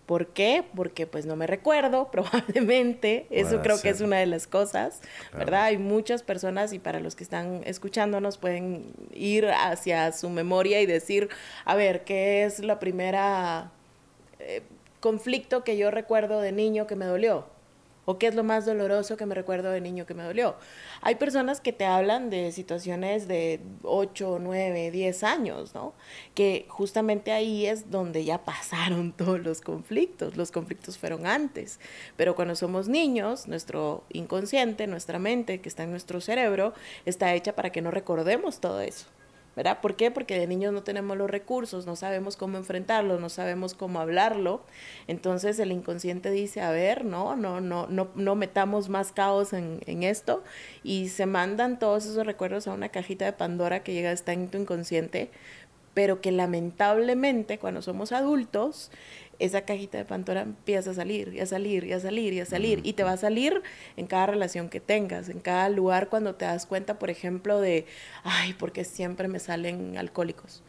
¿Por 0.05 0.27
qué? 0.27 0.63
Porque 0.75 1.05
pues 1.05 1.27
no 1.27 1.35
me 1.35 1.45
recuerdo, 1.45 2.09
probablemente. 2.11 3.27
Eso 3.29 3.61
creo 3.61 3.79
que 3.79 3.89
es 3.89 4.01
una 4.01 4.17
de 4.17 4.25
las 4.25 4.47
cosas, 4.47 5.01
¿verdad? 5.33 5.65
Hay 5.65 5.77
muchas 5.77 6.23
personas 6.23 6.73
y 6.73 6.79
para 6.79 6.99
los 6.99 7.15
que 7.15 7.23
están 7.23 7.61
escuchándonos 7.65 8.39
pueden 8.39 8.93
ir 9.13 9.47
hacia 9.47 10.11
su 10.11 10.29
memoria 10.29 10.81
y 10.81 10.87
decir, 10.87 11.29
a 11.65 11.75
ver, 11.75 12.03
¿qué 12.05 12.45
es 12.45 12.59
la 12.59 12.79
primera 12.79 13.71
eh, 14.39 14.63
conflicto 14.99 15.63
que 15.63 15.77
yo 15.77 15.91
recuerdo 15.91 16.41
de 16.41 16.51
niño 16.51 16.87
que 16.87 16.95
me 16.95 17.05
dolió? 17.05 17.58
¿O 18.09 18.17
qué 18.17 18.25
es 18.25 18.33
lo 18.33 18.43
más 18.43 18.65
doloroso 18.65 19.17
que 19.17 19.27
me 19.27 19.35
recuerdo 19.35 19.69
de 19.69 19.81
niño 19.81 20.07
que 20.07 20.15
me 20.15 20.23
dolió? 20.23 20.55
Hay 21.03 21.13
personas 21.13 21.61
que 21.61 21.73
te 21.73 21.85
hablan 21.85 22.31
de 22.31 22.51
situaciones 22.51 23.27
de 23.27 23.59
8, 23.83 24.39
9, 24.41 24.89
10 24.89 25.23
años, 25.23 25.75
¿no? 25.75 25.93
Que 26.33 26.65
justamente 26.69 27.31
ahí 27.31 27.67
es 27.67 27.91
donde 27.91 28.25
ya 28.25 28.43
pasaron 28.45 29.11
todos 29.15 29.39
los 29.41 29.61
conflictos. 29.61 30.37
Los 30.37 30.49
conflictos 30.49 30.97
fueron 30.97 31.27
antes. 31.27 31.79
Pero 32.17 32.33
cuando 32.33 32.55
somos 32.55 32.87
niños, 32.87 33.47
nuestro 33.47 34.03
inconsciente, 34.11 34.87
nuestra 34.87 35.19
mente 35.19 35.61
que 35.61 35.69
está 35.69 35.83
en 35.83 35.91
nuestro 35.91 36.19
cerebro, 36.19 36.73
está 37.05 37.35
hecha 37.35 37.53
para 37.55 37.71
que 37.71 37.83
no 37.83 37.91
recordemos 37.91 38.59
todo 38.59 38.81
eso. 38.81 39.05
¿Verdad? 39.55 39.81
¿Por 39.81 39.95
qué? 39.95 40.11
Porque 40.11 40.39
de 40.39 40.47
niños 40.47 40.73
no 40.73 40.83
tenemos 40.83 41.17
los 41.17 41.29
recursos, 41.29 41.85
no 41.85 41.95
sabemos 41.95 42.37
cómo 42.37 42.57
enfrentarlo, 42.57 43.19
no 43.19 43.29
sabemos 43.29 43.73
cómo 43.73 43.99
hablarlo. 43.99 44.61
Entonces 45.07 45.59
el 45.59 45.71
inconsciente 45.71 46.31
dice, 46.31 46.61
a 46.61 46.71
ver, 46.71 47.05
no, 47.05 47.35
no, 47.35 47.59
no, 47.61 47.87
no, 47.87 48.09
no 48.15 48.35
metamos 48.35 48.89
más 48.89 49.11
caos 49.11 49.53
en, 49.53 49.79
esto 50.03 50.43
y 50.81 51.09
se 51.09 51.25
mandan 51.25 51.77
todos 51.77 52.05
esos 52.05 52.25
recuerdos 52.25 52.67
a 52.67 52.73
una 52.73 52.89
cajita 52.89 53.25
de 53.25 53.33
Pandora 53.33 53.83
que 53.83 53.93
llega 53.93 54.11
está 54.11 54.31
en 54.31 54.47
tu 54.47 54.57
inconsciente, 54.57 55.29
pero 55.93 56.21
que 56.21 56.31
lamentablemente 56.31 57.59
cuando 57.59 57.81
somos 57.81 58.13
adultos 58.13 58.91
esa 59.39 59.61
cajita 59.61 59.97
de 59.97 60.05
Pandora 60.05 60.41
empieza 60.41 60.91
a 60.91 60.93
salir 60.93 61.33
y 61.33 61.39
a 61.39 61.45
salir 61.45 61.85
y 61.85 61.93
a 61.93 61.99
salir 61.99 62.33
y 62.33 62.41
a 62.41 62.45
salir. 62.45 62.81
Y 62.83 62.93
te 62.93 63.03
va 63.03 63.13
a 63.13 63.17
salir 63.17 63.61
en 63.97 64.05
cada 64.05 64.27
relación 64.27 64.69
que 64.69 64.79
tengas, 64.79 65.29
en 65.29 65.39
cada 65.39 65.69
lugar 65.69 66.09
cuando 66.09 66.35
te 66.35 66.45
das 66.45 66.65
cuenta, 66.65 66.99
por 66.99 67.09
ejemplo, 67.09 67.59
de, 67.59 67.85
ay, 68.23 68.53
porque 68.53 68.83
siempre 68.83 69.27
me 69.27 69.39
salen 69.39 69.97
alcohólicos. 69.97 70.61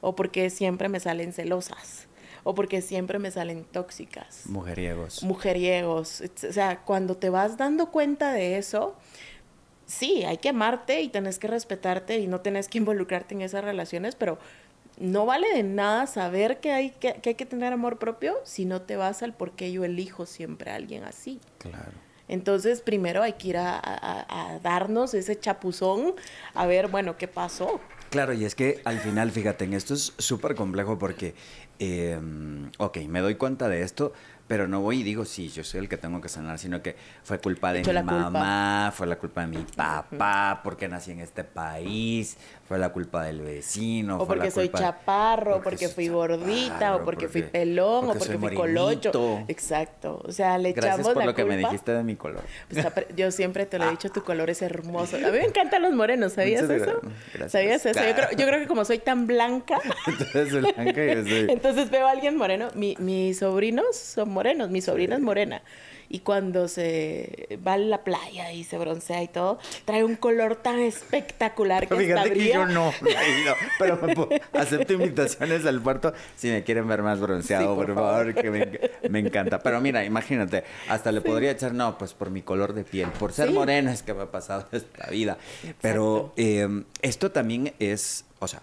O 0.00 0.16
porque 0.16 0.50
siempre 0.50 0.88
me 0.88 0.98
salen 1.00 1.32
celosas. 1.32 2.08
O 2.44 2.56
porque 2.56 2.82
siempre 2.82 3.20
me 3.20 3.30
salen 3.30 3.64
tóxicas. 3.64 4.46
Mujeriegos. 4.46 5.22
Mujeriegos. 5.22 6.22
O 6.22 6.52
sea, 6.52 6.80
cuando 6.80 7.16
te 7.16 7.30
vas 7.30 7.56
dando 7.56 7.92
cuenta 7.92 8.32
de 8.32 8.58
eso, 8.58 8.96
sí, 9.86 10.24
hay 10.24 10.38
que 10.38 10.48
amarte 10.48 11.02
y 11.02 11.08
tenés 11.08 11.38
que 11.38 11.46
respetarte 11.46 12.18
y 12.18 12.26
no 12.26 12.40
tenés 12.40 12.66
que 12.66 12.78
involucrarte 12.78 13.34
en 13.34 13.42
esas 13.42 13.62
relaciones, 13.62 14.16
pero 14.16 14.38
no 15.02 15.26
vale 15.26 15.52
de 15.52 15.62
nada 15.64 16.06
saber 16.06 16.60
que 16.60 16.72
hay 16.72 16.90
que, 16.90 17.20
hay 17.24 17.34
que 17.34 17.46
tener 17.46 17.72
amor 17.72 17.98
propio 17.98 18.36
si 18.44 18.64
no 18.64 18.82
te 18.82 18.96
vas 18.96 19.22
al 19.22 19.34
por 19.34 19.52
qué 19.52 19.72
yo 19.72 19.84
elijo 19.84 20.26
siempre 20.26 20.70
a 20.70 20.76
alguien 20.76 21.04
así. 21.04 21.40
Claro. 21.58 21.92
Entonces, 22.28 22.80
primero 22.80 23.22
hay 23.22 23.34
que 23.34 23.48
ir 23.48 23.56
a, 23.58 24.60
darnos 24.62 25.12
ese 25.12 25.38
chapuzón, 25.38 26.14
a 26.54 26.66
ver, 26.66 26.88
bueno, 26.88 27.18
¿qué 27.18 27.28
pasó? 27.28 27.80
Claro, 28.10 28.32
y 28.32 28.44
es 28.44 28.54
que 28.54 28.80
al 28.84 29.00
final, 29.00 29.30
fíjate, 29.32 29.64
en 29.64 29.74
esto 29.74 29.92
es 29.92 30.14
súper 30.18 30.54
complejo 30.54 30.98
porque, 30.98 31.34
eh, 31.78 32.18
ok, 32.78 32.98
me 33.08 33.20
doy 33.20 33.34
cuenta 33.34 33.68
de 33.68 33.82
esto, 33.82 34.12
pero 34.46 34.68
no 34.68 34.80
voy 34.80 35.00
y 35.00 35.02
digo, 35.02 35.24
sí, 35.24 35.48
yo 35.48 35.64
soy 35.64 35.80
el 35.80 35.88
que 35.88 35.96
tengo 35.96 36.20
que 36.20 36.28
sanar, 36.28 36.58
sino 36.58 36.82
que 36.82 36.96
fue 37.22 37.38
culpa 37.38 37.72
de 37.72 37.82
mi 37.82 38.02
mamá, 38.02 38.92
fue 38.94 39.06
la 39.06 39.16
culpa 39.16 39.42
de 39.42 39.46
mi 39.46 39.64
papá, 39.76 40.60
porque 40.62 40.88
nací 40.88 41.12
en 41.12 41.20
este 41.20 41.44
país, 41.44 42.36
fue 42.66 42.78
la 42.78 42.90
culpa 42.90 43.24
del 43.24 43.40
vecino. 43.40 44.18
O 44.18 44.26
porque 44.26 44.50
soy 44.50 44.68
chaparro, 44.70 45.62
porque, 45.62 45.88
fui 45.88 46.08
gordita, 46.08 46.96
o 46.96 47.04
porque, 47.04 47.28
fui 47.28 47.42
pelón, 47.42 48.10
o 48.10 48.14
porque 48.14 48.38
fui 48.38 48.54
colocho. 48.54 49.44
Exacto. 49.48 50.22
O 50.24 50.32
sea, 50.32 50.58
le 50.58 50.70
echamos 50.70 50.96
Gracias 50.96 51.14
por 51.14 51.24
lo 51.24 51.34
que 51.34 51.44
me 51.44 51.56
dijiste 51.56 51.92
de 51.92 52.02
mi 52.02 52.16
color. 52.16 52.42
Pues, 52.68 52.86
yo 53.16 53.30
siempre 53.30 53.66
te 53.66 53.78
lo 53.78 53.86
he 53.86 53.90
dicho, 53.90 54.10
tu 54.10 54.22
color 54.22 54.50
es 54.50 54.62
hermoso. 54.62 55.16
A 55.16 55.30
mí 55.30 55.38
me 55.38 55.44
encantan 55.46 55.82
los 55.82 55.92
morenos, 55.92 56.32
¿sabías 56.32 56.68
eso? 56.68 57.00
Gracias. 57.34 57.52
¿Sabías 57.52 57.86
eso? 57.86 58.00
Yo 58.00 58.14
creo, 58.14 58.30
yo 58.30 58.46
creo, 58.46 58.60
que 58.60 58.66
como 58.66 58.84
soy 58.84 58.98
tan 58.98 59.26
blanca. 59.26 59.78
Entonces, 60.06 60.50
blanca 60.50 61.04
yo 61.04 61.22
soy... 61.22 61.46
Entonces 61.50 61.90
veo 61.90 62.06
a 62.06 62.10
alguien 62.10 62.36
moreno. 62.36 62.68
Mi, 62.74 62.96
mis 62.98 63.38
sobrinos 63.38 63.96
son 63.96 64.31
morenos, 64.32 64.70
mi 64.70 64.80
sobrina 64.80 65.16
es 65.16 65.20
morena 65.20 65.62
y 66.12 66.20
cuando 66.20 66.68
se 66.68 67.58
va 67.66 67.72
a 67.72 67.78
la 67.78 68.04
playa 68.04 68.52
y 68.52 68.64
se 68.64 68.76
broncea 68.76 69.22
y 69.22 69.28
todo, 69.28 69.58
trae 69.86 70.04
un 70.04 70.16
color 70.16 70.56
tan 70.56 70.78
espectacular 70.78 71.88
que 71.88 71.96
Fíjate 71.96 72.34
que 72.34 72.52
yo 72.52 72.66
no, 72.66 72.92
pero 73.78 73.98
acepto 74.52 74.92
invitaciones 74.92 75.64
al 75.64 75.80
puerto 75.80 76.12
si 76.36 76.50
me 76.50 76.64
quieren 76.64 76.86
ver 76.86 77.02
más 77.02 77.18
bronceado, 77.18 77.74
por, 77.74 77.94
favor, 77.94 78.34
que 78.34 78.50
me, 79.08 79.18
encanta. 79.18 79.60
Pero 79.60 79.80
mira, 79.80 80.04
imagínate, 80.12 80.64
hasta 80.88 81.12
le 81.12 81.22
podría 81.22 81.52
echar, 81.52 81.72
no, 81.72 81.96
pues 81.96 82.12
por 82.12 82.28
mi 82.28 82.42
color 82.42 82.74
de 82.74 82.84
piel, 82.84 83.08
por 83.18 83.32
ser 83.32 83.50
morena 83.50 83.90
es 83.90 84.02
que 84.02 84.12
me 84.12 84.24
ha 84.24 84.30
pasado 84.30 84.66
esta 84.72 85.08
vida. 85.08 85.38
Pero 85.80 86.34
eh, 86.36 86.84
esto 87.00 87.30
también 87.30 87.72
es, 87.78 88.26
o 88.38 88.48
sea, 88.48 88.60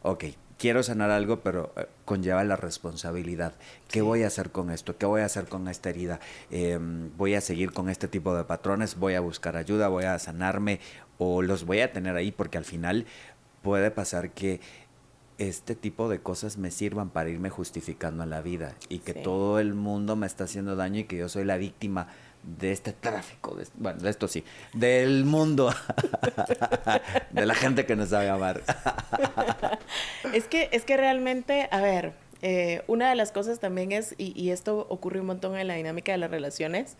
ok, 0.00 0.24
quiero 0.58 0.82
sanar 0.82 1.10
algo, 1.10 1.40
pero 1.40 1.72
eh, 1.76 1.86
conlleva 2.04 2.44
la 2.44 2.56
responsabilidad. 2.56 3.54
¿Qué 3.88 4.02
voy 4.02 4.22
a 4.22 4.28
hacer 4.28 4.50
con 4.50 4.70
esto? 4.70 4.96
¿Qué 4.96 5.06
voy 5.06 5.20
a 5.20 5.26
hacer 5.26 5.46
con 5.46 5.68
esta 5.68 5.90
herida? 5.90 6.20
Em, 6.50 7.10
¿Voy 7.16 7.34
a 7.34 7.40
seguir 7.40 7.72
con 7.72 7.88
este 7.88 8.08
tipo 8.08 8.34
de 8.34 8.44
patrones? 8.44 8.98
¿Voy 8.98 9.14
a 9.14 9.20
buscar 9.20 9.56
ayuda? 9.56 9.88
¿Voy 9.88 10.04
a 10.04 10.18
sanarme? 10.18 10.80
¿O 11.18 11.42
los 11.42 11.64
voy 11.64 11.80
a 11.80 11.92
tener 11.92 12.16
ahí? 12.16 12.32
Porque 12.32 12.58
al 12.58 12.64
final 12.64 13.06
puede 13.62 13.90
pasar 13.90 14.30
que 14.30 14.60
este 15.38 15.74
tipo 15.74 16.08
de 16.08 16.20
cosas 16.20 16.56
me 16.56 16.70
sirvan 16.70 17.10
para 17.10 17.28
irme 17.28 17.50
justificando 17.50 18.24
en 18.24 18.30
la 18.30 18.40
vida 18.40 18.74
y 18.88 19.00
que 19.00 19.12
todo 19.12 19.60
el 19.60 19.74
mundo 19.74 20.16
me 20.16 20.26
está 20.26 20.44
haciendo 20.44 20.76
daño 20.76 21.00
y 21.00 21.04
que 21.04 21.18
yo 21.18 21.28
soy 21.28 21.44
la 21.44 21.58
víctima 21.58 22.08
de 22.46 22.72
este 22.72 22.92
tráfico, 22.92 23.54
de, 23.56 23.66
bueno, 23.74 23.98
de 24.00 24.08
esto 24.08 24.28
sí, 24.28 24.44
del 24.72 25.24
mundo, 25.24 25.74
de 27.30 27.46
la 27.46 27.54
gente 27.54 27.86
que 27.86 27.96
nos 27.96 28.10
sabe 28.10 28.28
amar. 28.28 28.62
es 30.32 30.46
que, 30.46 30.68
es 30.72 30.84
que 30.84 30.96
realmente, 30.96 31.68
a 31.70 31.80
ver, 31.80 32.14
eh, 32.42 32.82
una 32.86 33.08
de 33.08 33.16
las 33.16 33.32
cosas 33.32 33.58
también 33.58 33.92
es, 33.92 34.14
y, 34.18 34.50
esto 34.50 34.86
ocurre 34.88 35.20
un 35.20 35.26
montón 35.26 35.56
en 35.56 35.66
la 35.66 35.74
dinámica 35.74 36.12
de 36.12 36.18
las 36.18 36.30
relaciones, 36.30 36.96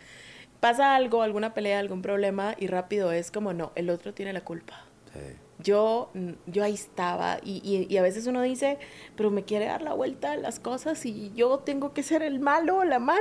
pasa 0.59 0.95
algo, 0.95 1.23
alguna 1.23 1.53
pelea, 1.53 1.79
algún 1.79 2.01
problema, 2.01 2.55
y 2.57 2.67
rápido 2.67 3.11
es 3.11 3.31
como, 3.31 3.53
no, 3.53 3.71
el 3.75 3.89
otro 3.89 4.13
tiene 4.13 4.33
la 4.33 4.41
culpa. 4.41 4.86
Sí. 5.13 5.19
Yo, 5.59 6.11
yo 6.45 6.63
ahí 6.63 6.75
estaba 6.75 7.39
y, 7.43 7.87
y, 7.89 7.97
a 7.97 8.03
veces 8.03 8.27
uno 8.27 8.43
dice, 8.43 8.77
pero 9.15 9.31
me 9.31 9.43
quiere 9.43 9.65
dar 9.65 9.81
la 9.81 9.93
vuelta 9.93 10.33
a 10.33 10.37
las 10.37 10.59
cosas 10.59 11.03
y 11.05 11.31
yo 11.35 11.59
tengo 11.59 11.93
que 11.93 12.03
ser 12.03 12.21
el 12.21 12.39
malo 12.39 12.77
o 12.77 12.83
la 12.83 12.99
mala 12.99 13.19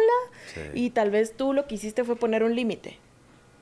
y 0.75 0.91
tal 0.91 1.11
vez 1.11 1.35
tú 1.35 1.55
lo 1.55 1.67
que 1.67 1.77
hiciste 1.77 2.05
fue 2.05 2.15
poner 2.15 2.43
un 2.43 2.55
límite, 2.55 2.99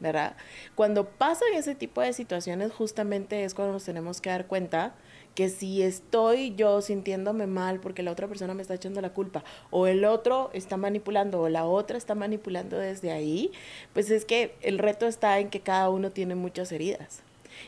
¿verdad? 0.01 0.37
Cuando 0.75 1.09
pasan 1.09 1.55
ese 1.55 1.77
tipo 1.77 2.01
de 2.01 2.13
situaciones 2.13 2.73
justamente 2.73 3.45
es 3.45 3.55
cuando 3.55 3.75
nos 3.75 3.85
tenemos 3.85 4.21
que 4.21 4.31
dar 4.31 4.49
cuenta 4.49 4.95
que 5.37 5.51
si 5.51 5.83
estoy 5.83 6.57
yo 6.57 6.81
sintiéndome 6.83 7.47
mal 7.47 7.79
porque 7.79 8.03
la 8.03 8.11
otra 8.11 8.27
persona 8.27 8.55
me 8.55 8.63
está 8.63 8.75
echando 8.75 9.01
la 9.01 9.15
culpa 9.15 9.45
o 9.71 9.87
el 9.87 10.05
otro 10.05 10.51
está 10.53 10.77
manipulando 10.77 11.43
o 11.43 11.49
la 11.49 11.65
otra 11.65 11.97
está 11.97 12.17
manipulando 12.17 12.77
desde 12.77 13.13
ahí, 13.13 13.53
pues 13.93 14.11
es 14.11 14.25
que 14.25 14.57
el 14.63 14.79
reto 14.79 15.07
está 15.07 15.39
en 15.39 15.49
que 15.49 15.61
cada 15.61 15.91
uno 15.91 16.11
tiene 16.11 16.35
muchas 16.35 16.73
heridas 16.73 17.23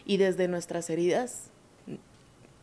y 0.05 0.17
desde 0.17 0.49
nuestras 0.49 0.91
heridas 0.91 1.51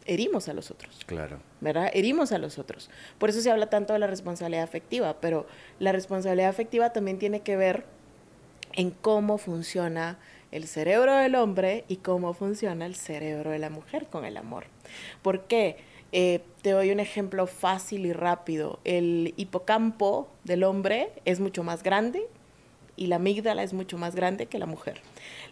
herimos 0.05 0.49
a 0.49 0.53
los 0.53 0.71
otros. 0.71 1.01
Claro. 1.05 1.39
¿Verdad? 1.61 1.89
Herimos 1.93 2.31
a 2.31 2.37
los 2.37 2.59
otros. 2.59 2.89
Por 3.17 3.29
eso 3.29 3.41
se 3.41 3.51
habla 3.51 3.69
tanto 3.69 3.93
de 3.93 3.99
la 3.99 4.07
responsabilidad 4.07 4.63
afectiva, 4.63 5.17
pero 5.19 5.47
la 5.79 5.91
responsabilidad 5.91 6.49
afectiva 6.49 6.91
también 6.91 7.19
tiene 7.19 7.41
que 7.41 7.55
ver 7.55 7.85
en 8.73 8.91
cómo 8.91 9.37
funciona 9.37 10.17
el 10.51 10.67
cerebro 10.67 11.15
del 11.15 11.35
hombre 11.35 11.83
y 11.87 11.97
cómo 11.97 12.33
funciona 12.33 12.85
el 12.85 12.95
cerebro 12.95 13.51
de 13.51 13.59
la 13.59 13.69
mujer 13.69 14.07
con 14.07 14.25
el 14.25 14.37
amor. 14.37 14.65
¿Por 15.21 15.41
qué? 15.45 15.77
Eh, 16.11 16.41
te 16.61 16.71
doy 16.71 16.91
un 16.91 16.99
ejemplo 16.99 17.47
fácil 17.47 18.05
y 18.05 18.13
rápido. 18.13 18.79
El 18.83 19.33
hipocampo 19.35 20.29
del 20.43 20.63
hombre 20.63 21.09
es 21.25 21.39
mucho 21.39 21.63
más 21.63 21.81
grande 21.81 22.27
y 22.95 23.07
la 23.07 23.15
amígdala 23.15 23.63
es 23.63 23.73
mucho 23.73 23.97
más 23.97 24.15
grande 24.15 24.45
que 24.45 24.59
la 24.59 24.65
mujer. 24.65 25.01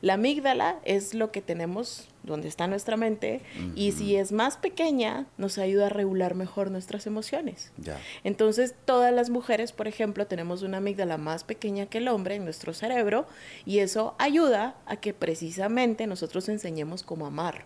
La 0.02 0.14
amígdala 0.14 0.80
es 0.84 1.14
lo 1.14 1.32
que 1.32 1.42
tenemos 1.42 2.08
donde 2.24 2.48
está 2.48 2.68
nuestra 2.68 2.98
mente 2.98 3.42
y 3.76 3.94
si 3.94 4.16
es 4.16 4.32
más 4.32 4.58
pequeña 4.58 5.26
nos 5.38 5.58
ayuda 5.58 5.88
a 5.88 5.90
regular 5.90 6.36
mejor 6.36 6.70
nuestras 6.70 7.08
emociones. 7.08 7.72
Entonces 8.24 8.76
todas 8.86 9.14
las 9.14 9.30
mujeres, 9.30 9.72
por 9.72 9.88
ejemplo, 9.88 10.28
tenemos 10.28 10.62
una 10.62 10.78
amígdala 10.78 11.18
más 11.18 11.44
pequeña 11.44 11.88
que 11.88 11.98
el 11.98 12.08
hombre 12.08 12.36
en 12.36 12.44
nuestro 12.44 12.74
cerebro 12.74 13.26
y 13.66 13.80
eso 13.80 14.16
ayuda 14.20 14.76
a 14.86 14.98
que 14.98 15.14
precisamente 15.14 16.06
nosotros 16.06 16.48
enseñemos 16.50 17.04
cómo 17.04 17.26
amar. 17.26 17.66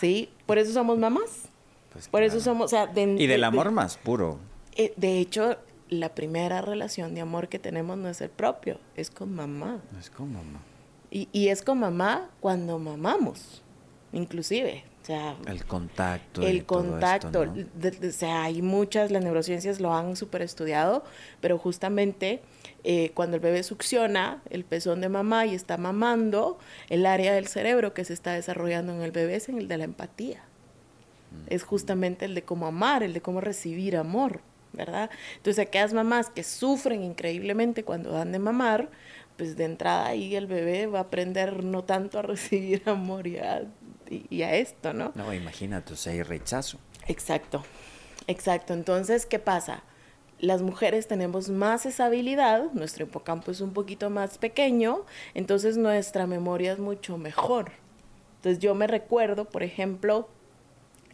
¿Sí? 0.00 0.30
Por 0.46 0.58
eso 0.58 0.72
somos 0.72 0.98
mamás. 0.98 1.48
Pues 1.92 2.08
por 2.08 2.22
eso 2.22 2.40
somos... 2.40 2.72
y 2.94 3.26
del 3.26 3.44
amor 3.44 3.70
más 3.72 3.96
puro. 3.96 4.38
Eh, 4.76 4.92
de 4.96 5.18
hecho, 5.18 5.56
la 5.88 6.14
primera 6.14 6.60
relación 6.60 7.14
de 7.14 7.20
amor 7.20 7.48
que 7.48 7.58
tenemos 7.58 7.96
no 7.98 8.08
es 8.08 8.20
el 8.20 8.30
propio, 8.30 8.78
es 8.96 9.10
con 9.10 9.34
mamá. 9.34 9.80
Es 9.98 10.10
con 10.10 10.32
mamá. 10.32 10.60
Y, 11.10 11.48
es 11.48 11.62
con 11.62 11.78
mamá 11.78 12.28
cuando 12.40 12.78
mamamos, 12.78 13.62
inclusive. 14.12 14.84
O 15.02 15.06
sea, 15.06 15.36
el 15.46 15.64
contacto. 15.64 16.42
El 16.42 16.66
contacto. 16.66 17.40
o 17.42 18.10
sea, 18.10 18.42
hay 18.42 18.60
muchas, 18.60 19.10
las 19.10 19.24
neurociencias 19.24 19.80
lo 19.80 19.94
han 19.94 20.16
super 20.16 20.42
estudiado, 20.42 21.02
pero 21.40 21.56
justamente 21.56 22.42
eh, 22.84 23.12
cuando 23.14 23.36
el 23.36 23.40
bebé 23.40 23.62
succiona 23.62 24.42
el 24.50 24.64
pezón 24.64 25.00
de 25.00 25.08
mamá 25.08 25.46
y 25.46 25.54
está 25.54 25.78
mamando, 25.78 26.58
el 26.90 27.06
área 27.06 27.32
del 27.32 27.46
cerebro 27.46 27.94
que 27.94 28.04
se 28.04 28.12
está 28.12 28.32
desarrollando 28.32 28.92
en 28.92 29.00
el 29.00 29.12
bebé 29.12 29.36
es 29.36 29.48
en 29.48 29.56
el 29.56 29.66
de 29.66 29.78
la 29.78 29.84
empatía. 29.84 30.42
Es 31.46 31.62
justamente 31.62 32.26
el 32.26 32.34
de 32.34 32.42
cómo 32.42 32.66
amar, 32.66 33.02
el 33.02 33.12
de 33.12 33.22
cómo 33.22 33.40
recibir 33.40 33.96
amor, 33.96 34.40
¿verdad? 34.72 35.10
Entonces, 35.36 35.66
aquellas 35.66 35.92
mamás 35.92 36.30
que 36.30 36.44
sufren 36.44 37.02
increíblemente 37.02 37.84
cuando 37.84 38.12
dan 38.12 38.32
de 38.32 38.38
mamar, 38.38 38.90
pues 39.36 39.56
de 39.56 39.64
entrada 39.64 40.06
ahí 40.06 40.34
el 40.34 40.46
bebé 40.46 40.86
va 40.86 40.98
a 40.98 41.02
aprender 41.02 41.64
no 41.64 41.84
tanto 41.84 42.18
a 42.18 42.22
recibir 42.22 42.82
amor 42.86 43.26
y 43.26 43.38
a, 43.38 43.62
y, 44.10 44.42
a 44.42 44.54
esto, 44.54 44.92
¿no? 44.92 45.12
No, 45.14 45.32
imagínate, 45.32 45.94
o 45.94 45.96
sea, 45.96 46.12
hay 46.12 46.22
rechazo. 46.22 46.78
Exacto, 47.06 47.64
exacto. 48.26 48.74
Entonces, 48.74 49.26
¿qué 49.26 49.38
pasa? 49.38 49.82
Las 50.40 50.62
mujeres 50.62 51.08
tenemos 51.08 51.48
más 51.48 51.86
esa 51.86 52.06
habilidad, 52.06 52.70
nuestro 52.72 53.04
hipocampo 53.04 53.50
es 53.50 53.60
un 53.60 53.72
poquito 53.72 54.08
más 54.08 54.38
pequeño, 54.38 55.04
entonces 55.34 55.76
nuestra 55.76 56.26
memoria 56.26 56.72
es 56.72 56.78
mucho 56.78 57.18
mejor. 57.18 57.72
Entonces 58.36 58.60
yo 58.60 58.74
me 58.76 58.86
recuerdo, 58.86 59.46
por 59.46 59.64
ejemplo, 59.64 60.28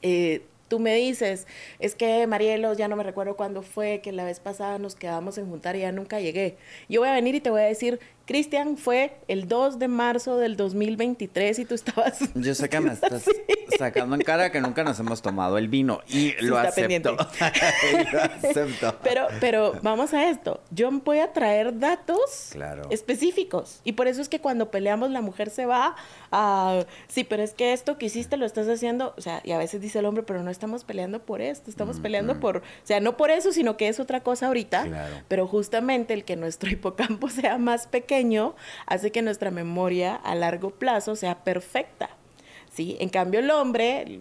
eh, 0.03 0.45
tú 0.75 0.81
me 0.81 0.97
dices, 0.97 1.47
es 1.79 1.95
que 1.95 2.27
Marielos, 2.27 2.77
ya 2.77 2.89
no 2.89 2.97
me 2.97 3.05
recuerdo 3.05 3.37
cuándo 3.37 3.63
fue, 3.63 4.01
que 4.01 4.11
la 4.11 4.25
vez 4.25 4.41
pasada 4.41 4.77
nos 4.79 4.97
quedamos 4.97 5.39
en 5.39 5.49
juntar 5.49 5.77
y 5.77 5.81
ya 5.83 5.93
nunca 5.93 6.19
llegué. 6.19 6.57
Yo 6.89 7.01
voy 7.01 7.11
a 7.11 7.13
venir 7.13 7.37
y 7.37 7.41
te 7.41 7.49
voy 7.49 7.61
a 7.61 7.67
decir, 7.67 8.01
Cristian, 8.27 8.79
fue 8.79 9.19
el 9.29 9.49
2 9.49 9.79
de 9.79 9.87
marzo 9.87 10.39
del 10.39 10.57
2023 10.57 11.59
y 11.59 11.65
tú 11.67 11.75
estabas... 11.75 12.21
Yo 12.35 12.55
sé 12.55 12.71
que 12.71 12.81
me 12.81 12.95
estás 12.95 13.25
sacando 13.79 14.15
en 14.15 14.23
cara 14.23 14.51
que 14.51 14.63
nunca 14.63 14.83
nos 14.83 14.99
hemos 14.99 15.21
tomado 15.21 15.59
el 15.59 15.69
vino 15.69 16.01
y 16.09 16.33
lo, 16.41 16.57
acepto. 16.57 17.13
lo 18.13 18.21
acepto. 18.23 18.97
Pero, 19.03 19.27
pero 19.41 19.75
vamos 19.83 20.15
a 20.15 20.31
esto. 20.31 20.63
Yo 20.71 20.91
voy 20.91 21.19
a 21.19 21.35
traer 21.35 21.79
datos 21.79 22.53
específicos 22.89 23.81
y 23.85 23.93
por 23.93 24.09
eso 24.09 24.23
es 24.23 24.31
que 24.31 24.41
cuando 24.41 24.71
peleamos 24.71 25.11
la 25.11 25.21
mujer 25.21 25.51
se 25.51 25.67
va 25.67 25.95
a... 26.33 26.85
Sí, 27.09 27.25
pero 27.25 27.43
es 27.43 27.53
que 27.53 27.75
esto 27.75 27.99
que 27.99 28.07
hiciste 28.07 28.39
lo 28.39 28.47
estás 28.47 28.69
haciendo... 28.69 29.13
O 29.19 29.21
sea, 29.21 29.43
y 29.45 29.53
a 29.53 29.59
veces 29.59 29.83
dice 29.83 29.99
el 29.99 30.07
hombre, 30.07 30.23
pero 30.23 30.43
no 30.43 30.51
estamos 30.51 30.85
peleando 30.85 31.21
por 31.21 31.43
esto, 31.43 31.69
estamos 31.69 32.01
peleando 32.01 32.41
por... 32.41 32.59
O 32.59 32.63
sea, 32.85 33.01
no 33.01 33.19
por 33.19 33.31
eso, 33.31 33.53
sino 33.53 33.77
que 33.77 33.89
es 33.89 34.01
otra 34.01 34.23
cosa 34.23 34.47
ahorita. 34.47 34.87
Pero 35.29 35.47
justamente 35.47 36.15
el 36.15 36.25
que 36.25 36.37
nuestro 36.37 36.71
hipocampo 36.71 37.29
sea 37.29 37.59
más 37.59 37.87
pequeño 37.87 38.14
hace 38.87 39.11
que 39.11 39.23
nuestra 39.23 39.51
memoria 39.51 40.15
a 40.15 40.35
largo 40.35 40.71
plazo 40.71 41.17
sea 41.17 41.45
perfecta. 41.45 42.11
¿sí? 42.73 42.97
En 43.01 43.09
cambio, 43.09 43.41
el 43.41 43.51
hombre, 43.51 44.21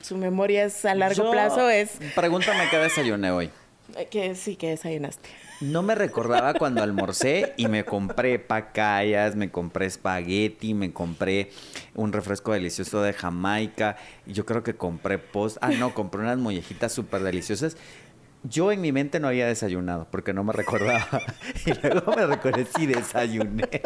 su 0.00 0.16
memoria 0.16 0.64
es 0.64 0.84
a 0.84 0.94
largo 0.94 1.30
plazo 1.30 1.68
es... 1.70 1.98
Pregúntame 2.14 2.68
qué 2.70 2.78
desayuné 2.78 3.30
hoy. 3.30 3.50
Que 4.10 4.34
sí, 4.34 4.56
que 4.56 4.68
desayunaste. 4.70 5.28
No 5.60 5.82
me 5.82 5.96
recordaba 5.96 6.54
cuando 6.54 6.84
almorcé 6.84 7.54
y 7.56 7.66
me 7.66 7.84
compré 7.84 8.38
pacayas, 8.38 9.34
me 9.34 9.50
compré 9.50 9.86
espagueti, 9.86 10.72
me 10.72 10.92
compré 10.92 11.50
un 11.96 12.12
refresco 12.12 12.52
delicioso 12.52 13.02
de 13.02 13.12
Jamaica. 13.12 13.96
Yo 14.24 14.46
creo 14.46 14.62
que 14.62 14.76
compré 14.76 15.18
post. 15.18 15.56
Ah, 15.60 15.70
no, 15.70 15.94
compré 15.94 16.20
unas 16.20 16.38
mollejitas 16.38 16.92
súper 16.92 17.22
deliciosas. 17.22 17.76
Yo 18.48 18.72
en 18.72 18.80
mi 18.80 18.92
mente 18.92 19.20
no 19.20 19.28
había 19.28 19.46
desayunado 19.46 20.06
porque 20.10 20.32
no 20.32 20.44
me 20.44 20.52
recordaba. 20.52 21.06
Y 21.66 21.72
luego 21.82 22.14
me 22.14 22.26
recordé 22.26 22.66
si 22.66 22.86
desayuné. 22.86 23.68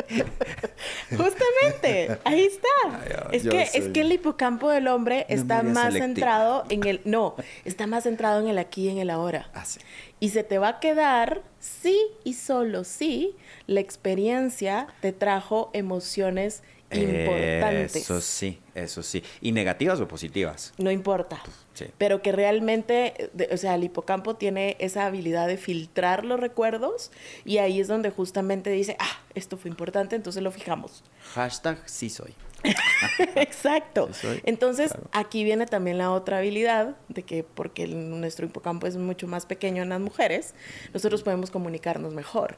Justamente, 1.10 2.18
ahí 2.24 2.44
está. 2.44 2.68
Ay, 3.00 3.36
es, 3.36 3.42
que, 3.48 3.62
es 3.62 3.88
que 3.88 4.00
el 4.02 4.12
hipocampo 4.12 4.68
del 4.70 4.88
hombre 4.88 5.26
No 5.28 5.34
está 5.34 5.62
más 5.62 5.94
centrado 5.94 6.64
en 6.68 6.86
el... 6.86 7.00
No, 7.04 7.34
está 7.64 7.86
más 7.86 8.04
centrado 8.04 8.40
en 8.40 8.48
el 8.48 8.58
aquí 8.58 8.86
y 8.86 8.88
en 8.90 8.98
el 8.98 9.10
ahora. 9.10 9.50
Ah, 9.54 9.64
sí. 9.64 9.80
Y 10.20 10.28
se 10.28 10.44
te 10.44 10.58
va 10.58 10.68
a 10.68 10.80
quedar 10.80 11.42
sí 11.58 11.98
y 12.24 12.34
solo 12.34 12.84
sí 12.84 13.34
la 13.66 13.80
experiencia 13.80 14.86
te 15.00 15.12
trajo 15.12 15.70
emociones 15.72 16.62
importantes. 17.00 17.96
Eso 17.96 18.20
sí, 18.20 18.60
eso 18.74 19.02
sí. 19.02 19.22
¿Y 19.40 19.52
negativas 19.52 20.00
o 20.00 20.08
positivas? 20.08 20.72
No 20.78 20.90
importa. 20.90 21.42
Sí. 21.74 21.86
Pero 21.98 22.20
que 22.22 22.32
realmente, 22.32 23.30
de- 23.32 23.48
o 23.52 23.56
sea, 23.56 23.74
el 23.74 23.84
hipocampo 23.84 24.36
tiene 24.36 24.76
esa 24.78 25.06
habilidad 25.06 25.46
de 25.48 25.56
filtrar 25.56 26.24
los 26.24 26.38
recuerdos 26.38 27.10
y 27.44 27.58
ahí 27.58 27.80
es 27.80 27.88
donde 27.88 28.10
justamente 28.10 28.70
dice, 28.70 28.96
ah, 28.98 29.20
esto 29.34 29.56
fue 29.56 29.70
importante, 29.70 30.14
entonces 30.16 30.42
lo 30.42 30.50
fijamos. 30.50 31.02
Hashtag 31.34 31.78
sí 31.86 32.10
soy. 32.10 32.34
Exacto. 33.36 34.08
Sí 34.12 34.20
soy, 34.26 34.40
Entonces, 34.44 34.92
claro. 34.92 35.08
aquí 35.12 35.44
viene 35.44 35.66
también 35.66 35.98
la 35.98 36.12
otra 36.12 36.38
habilidad 36.38 36.96
de 37.08 37.22
que 37.22 37.42
porque 37.44 37.84
el- 37.84 38.20
nuestro 38.20 38.46
hipocampo 38.46 38.86
es 38.86 38.96
mucho 38.96 39.26
más 39.26 39.46
pequeño 39.46 39.82
en 39.82 39.88
las 39.88 40.00
mujeres, 40.00 40.54
nosotros 40.92 41.22
podemos 41.22 41.50
comunicarnos 41.50 42.14
mejor. 42.14 42.56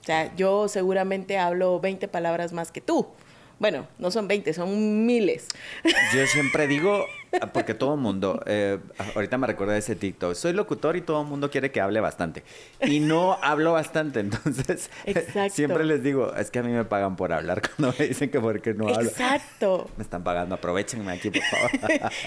O 0.00 0.04
sea, 0.06 0.34
yo 0.36 0.68
seguramente 0.68 1.38
hablo 1.38 1.80
20 1.80 2.06
palabras 2.08 2.52
más 2.52 2.70
que 2.70 2.80
tú. 2.80 3.06
Bueno, 3.58 3.86
no 3.98 4.10
son 4.10 4.28
20, 4.28 4.52
son 4.52 5.06
miles. 5.06 5.48
Yo 6.14 6.26
siempre 6.26 6.66
digo, 6.66 7.06
porque 7.52 7.74
todo 7.74 7.94
el 7.94 8.00
mundo, 8.00 8.42
eh, 8.46 8.78
ahorita 9.14 9.38
me 9.38 9.46
recuerda 9.46 9.76
ese 9.76 9.96
TikTok, 9.96 10.34
soy 10.34 10.52
locutor 10.52 10.96
y 10.96 11.00
todo 11.00 11.22
el 11.22 11.28
mundo 11.28 11.50
quiere 11.50 11.70
que 11.70 11.80
hable 11.80 12.00
bastante. 12.00 12.42
Y 12.82 13.00
no 13.00 13.38
hablo 13.42 13.72
bastante, 13.72 14.20
entonces 14.20 14.90
Exacto. 15.04 15.54
siempre 15.54 15.84
les 15.84 16.02
digo, 16.02 16.34
es 16.34 16.50
que 16.50 16.58
a 16.60 16.62
mí 16.62 16.72
me 16.72 16.84
pagan 16.84 17.16
por 17.16 17.32
hablar 17.32 17.62
cuando 17.76 17.94
me 17.98 18.08
dicen 18.08 18.30
que 18.30 18.40
porque 18.40 18.74
no 18.74 18.88
hablo. 18.88 19.08
Exacto. 19.08 19.90
Me 19.96 20.02
están 20.02 20.22
pagando, 20.22 20.54
aprovechenme 20.54 21.12
aquí, 21.12 21.30
por 21.30 21.42
favor. 21.42 21.70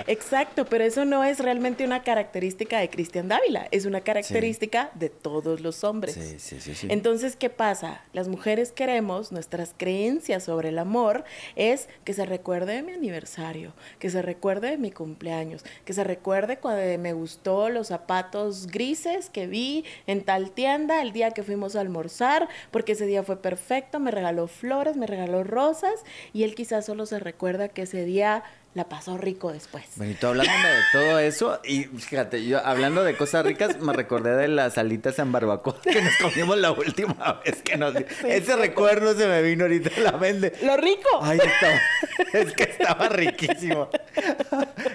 Exacto, 0.08 0.66
pero 0.66 0.84
eso 0.84 1.06
no 1.06 1.24
es 1.24 1.40
realmente 1.40 1.84
una 1.84 2.04
característica 2.04 2.80
de 2.80 2.90
Cristian 2.90 3.28
Dávila, 3.28 3.68
es 3.72 3.86
una 3.86 4.02
característica 4.02 4.92
de 4.96 5.10
todos 5.10 5.62
los 5.62 5.84
hombres. 5.84 6.16
Sí, 6.16 6.40
sí, 6.40 6.60
sí, 6.60 6.76
sí. 6.76 6.88
Entonces, 6.90 7.36
¿qué 7.36 7.50
pasa? 7.50 8.02
Las 8.14 8.28
mujeres 8.28 8.72
queremos, 8.72 9.32
nuestras 9.32 9.74
creencias 9.78 10.44
sobre 10.44 10.70
el 10.70 10.80
amor 10.80 11.24
es 11.56 11.88
que 12.04 12.14
se 12.14 12.26
recuerde 12.26 12.76
de 12.76 12.84
mi 12.84 12.94
aniversario, 12.94 13.74
que 14.00 14.10
se 14.10 14.22
recuerde 14.22 14.72
de 14.72 14.78
mi 14.78 14.92
cumpleaños, 15.00 15.64
que 15.86 15.94
se 15.94 16.04
recuerde 16.04 16.58
cuando 16.58 16.82
me 17.00 17.14
gustó 17.14 17.70
los 17.70 17.88
zapatos 17.88 18.68
grises 18.68 19.30
que 19.30 19.48
vi 19.48 19.86
en 20.08 20.26
tal 20.26 20.52
tienda 20.52 21.02
el 21.02 21.14
día 21.14 21.32
que 21.32 21.42
fuimos 21.42 21.78
a 21.78 21.80
almorzar, 21.80 22.50
porque 22.70 22.92
ese 22.92 23.06
día 23.06 23.24
fue 23.24 23.42
perfecto, 23.42 24.02
me 24.02 24.12
regaló 24.12 24.48
flores, 24.48 24.98
me 24.98 25.08
regaló 25.08 25.46
rosas 25.46 26.04
y 26.34 26.44
él 26.44 26.54
quizás 26.54 26.86
solo 26.86 27.06
se 27.06 27.20
recuerda 27.20 27.70
que 27.70 27.84
ese 27.84 28.04
día 28.04 28.44
la 28.76 28.88
pasó 28.88 29.18
rico 29.18 29.52
después. 29.52 29.84
Benito, 29.96 30.28
hablándome 30.30 30.70
de 30.70 30.82
todo 30.92 31.20
eso, 31.20 31.60
y 31.64 31.86
fíjate, 31.86 32.46
yo 32.46 32.64
hablando 32.64 33.04
de 33.04 33.18
cosas 33.18 33.44
ricas, 33.46 33.80
me 33.82 33.94
recordé 33.94 34.36
de 34.38 34.48
las 34.48 34.78
alitas 34.78 35.18
en 35.20 35.32
barbacoa 35.32 35.82
que 35.82 36.02
nos 36.02 36.16
comimos 36.18 36.58
la 36.58 36.72
última 36.72 37.42
vez 37.44 37.62
que 37.64 37.78
nos... 37.78 37.96
Ese 37.96 38.56
recuerdo 38.56 39.16
se 39.16 39.28
me 39.28 39.42
vino 39.42 39.64
ahorita 39.66 39.90
a 39.98 40.00
la 40.12 40.18
mente. 40.18 40.54
Lo 40.64 40.78
rico. 40.78 41.10
Ay, 41.22 41.40
estaba, 41.44 41.80
es 42.34 42.54
que 42.54 42.64
estaba 42.64 43.10
riquísimo. 43.10 43.90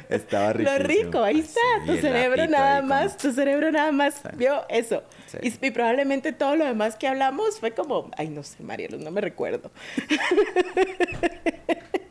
Estaba 0.08 0.52
Lo 0.52 0.58
riquísimo. 0.78 0.86
rico, 0.88 1.22
ahí 1.24 1.40
está. 1.40 1.60
Sí, 1.84 1.86
tu 1.86 1.96
cerebro 2.00 2.46
nada 2.46 2.76
como- 2.76 2.88
más, 2.94 3.16
tu 3.16 3.32
cerebro 3.32 3.72
nada 3.72 3.90
más 3.92 4.20
vio 4.34 4.64
eso. 4.68 5.02
Sí. 5.26 5.38
Y, 5.60 5.66
y 5.66 5.70
probablemente 5.72 6.32
todo 6.32 6.54
lo 6.54 6.64
demás 6.64 6.94
que 6.96 7.08
hablamos 7.08 7.58
fue 7.58 7.72
como, 7.72 8.10
ay, 8.16 8.28
no 8.28 8.44
sé, 8.44 8.62
Marielo, 8.62 8.98
no 8.98 9.10
me 9.10 9.20
recuerdo. 9.20 9.70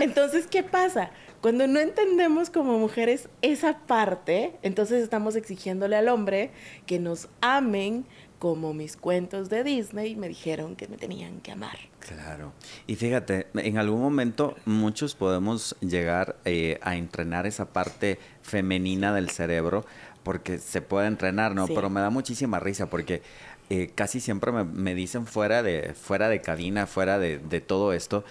Entonces, 0.00 0.46
¿qué 0.46 0.62
pasa? 0.62 1.10
Cuando 1.40 1.66
no 1.66 1.80
entendemos 1.80 2.50
como 2.50 2.78
mujeres 2.78 3.28
esa 3.42 3.78
parte, 3.78 4.54
entonces 4.62 5.02
estamos 5.02 5.34
exigiéndole 5.34 5.96
al 5.96 6.08
hombre 6.08 6.50
que 6.86 6.98
nos 6.98 7.28
amen 7.40 8.06
como 8.42 8.74
mis 8.74 8.96
cuentos 8.96 9.50
de 9.50 9.62
Disney 9.62 10.16
me 10.16 10.26
dijeron 10.26 10.74
que 10.74 10.88
me 10.88 10.96
tenían 10.96 11.40
que 11.42 11.52
amar. 11.52 11.78
Claro. 12.00 12.52
Y 12.88 12.96
fíjate, 12.96 13.46
en 13.54 13.78
algún 13.78 14.00
momento 14.00 14.56
muchos 14.64 15.14
podemos 15.14 15.76
llegar 15.80 16.34
eh, 16.44 16.80
a 16.82 16.96
entrenar 16.96 17.46
esa 17.46 17.72
parte 17.72 18.18
femenina 18.42 19.14
del 19.14 19.30
cerebro 19.30 19.84
porque 20.24 20.58
se 20.58 20.82
puede 20.82 21.06
entrenar, 21.06 21.54
¿no? 21.54 21.68
Sí. 21.68 21.72
Pero 21.72 21.88
me 21.88 22.00
da 22.00 22.10
muchísima 22.10 22.58
risa 22.58 22.90
porque 22.90 23.22
eh, 23.70 23.92
casi 23.94 24.18
siempre 24.18 24.50
me, 24.50 24.64
me 24.64 24.96
dicen 24.96 25.26
fuera 25.26 25.62
de, 25.62 25.94
fuera 25.94 26.28
de 26.28 26.40
cabina, 26.40 26.88
fuera 26.88 27.20
de, 27.20 27.38
de 27.38 27.60
todo 27.60 27.92
esto, 27.92 28.24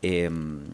em, 0.00 0.72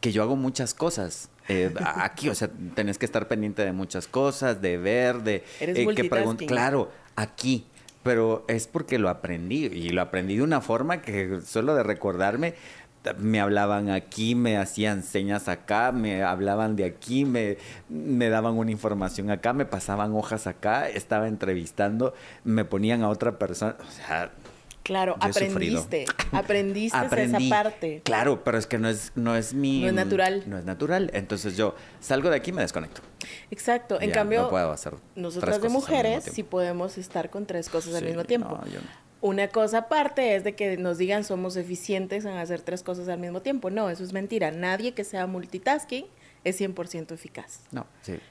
que 0.00 0.12
yo 0.12 0.22
hago 0.22 0.36
muchas 0.36 0.74
cosas. 0.74 1.28
eh, 1.48 1.72
aquí, 1.84 2.28
o 2.28 2.34
sea, 2.34 2.48
tenés 2.74 2.98
que 2.98 3.06
estar 3.06 3.28
pendiente 3.28 3.64
de 3.64 3.72
muchas 3.72 4.06
cosas, 4.08 4.60
de 4.62 4.76
ver, 4.78 5.22
de 5.22 5.44
Eres 5.60 5.76
que 5.76 5.82
pregun- 5.82 5.84
multitasking. 5.84 6.48
Claro, 6.48 6.90
aquí. 7.16 7.66
Pero 8.02 8.44
es 8.48 8.66
porque 8.66 8.98
lo 8.98 9.10
aprendí 9.10 9.66
y 9.66 9.90
lo 9.90 10.00
aprendí 10.00 10.36
de 10.36 10.42
una 10.42 10.62
forma 10.62 11.02
que 11.02 11.40
solo 11.44 11.74
de 11.74 11.82
recordarme 11.82 12.54
me 13.18 13.40
hablaban 13.40 13.90
aquí, 13.90 14.34
me 14.34 14.56
hacían 14.58 15.02
señas 15.02 15.48
acá, 15.48 15.90
me 15.92 16.22
hablaban 16.22 16.76
de 16.76 16.84
aquí, 16.84 17.24
me, 17.26 17.56
me 17.90 18.28
daban 18.30 18.58
una 18.58 18.70
información 18.70 19.30
acá, 19.30 19.52
me 19.54 19.64
pasaban 19.66 20.12
hojas 20.14 20.46
acá, 20.46 20.88
estaba 20.88 21.26
entrevistando, 21.28 22.12
me 22.44 22.64
ponían 22.66 23.02
a 23.02 23.08
otra 23.10 23.38
persona, 23.38 23.76
o 23.86 23.90
sea, 23.90 24.30
Claro, 24.90 25.14
Yo 25.22 25.28
aprendiste, 25.28 26.04
aprendiste 26.32 26.98
aprendí. 26.98 27.46
esa 27.46 27.62
parte. 27.62 28.02
Claro, 28.04 28.42
pero 28.42 28.58
es 28.58 28.66
que 28.66 28.76
no 28.76 28.88
es, 28.88 29.12
no 29.14 29.36
es 29.36 29.54
mi... 29.54 29.82
No 29.82 29.86
es 29.86 29.94
natural. 29.94 30.42
No 30.46 30.58
es 30.58 30.64
natural. 30.64 31.12
Entonces 31.14 31.56
yo 31.56 31.76
salgo 32.00 32.28
de 32.28 32.34
aquí 32.34 32.50
y 32.50 32.54
me 32.54 32.62
desconecto. 32.62 33.00
Exacto. 33.52 34.00
En 34.00 34.10
cambio, 34.10 34.42
no 34.42 34.50
puedo 34.50 34.72
hacer 34.72 34.94
tres 34.94 35.02
nosotras 35.14 35.62
de 35.62 35.68
mujeres 35.68 36.24
sí 36.24 36.42
podemos 36.42 36.98
estar 36.98 37.30
con 37.30 37.46
tres 37.46 37.68
cosas 37.68 37.94
al 37.94 38.04
mismo 38.04 38.24
tiempo. 38.24 38.48
no, 38.48 38.66
yo 38.66 38.80
no. 38.80 39.10
Una 39.20 39.46
cosa 39.46 39.78
aparte 39.78 40.34
es 40.34 40.42
de 40.42 40.56
que 40.56 40.76
nos 40.76 40.98
digan 40.98 41.22
somos 41.22 41.54
eficientes 41.56 42.24
en 42.24 42.32
hacer 42.32 42.60
tres 42.62 42.82
cosas 42.82 43.06
al 43.08 43.20
mismo 43.20 43.42
tiempo. 43.42 43.70
No, 43.70 43.90
eso 43.90 44.02
es 44.02 44.12
mentira. 44.12 44.50
Nadie 44.50 44.92
que 44.92 45.04
sea 45.04 45.28
multitasking 45.28 46.06
es 46.44 46.60
100% 46.60 47.12
eficaz. 47.12 47.60
No, 47.70 47.86
sí. 48.02 48.18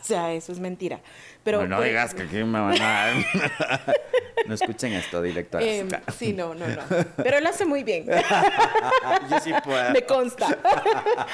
O 0.00 0.04
sea, 0.04 0.32
eso 0.32 0.50
es 0.50 0.58
mentira. 0.58 1.00
Pero 1.44 1.62
no, 1.62 1.68
no 1.68 1.76
pues, 1.76 1.90
digas 1.90 2.14
que 2.14 2.22
aquí 2.22 2.36
me 2.36 2.58
van 2.58 2.80
a... 2.80 3.12
no 4.46 4.54
escuchen 4.54 4.94
esto, 4.94 5.22
directora. 5.22 5.64
em, 5.64 5.88
sí, 6.16 6.32
no, 6.32 6.54
no, 6.54 6.66
no. 6.66 6.82
Pero 7.18 7.38
él 7.38 7.46
hace 7.46 7.64
muy 7.64 7.84
bien. 7.84 8.06
Yo 9.30 9.38
sí 9.38 9.52
puedo. 9.62 9.92
Me 9.92 10.02
consta. 10.02 10.58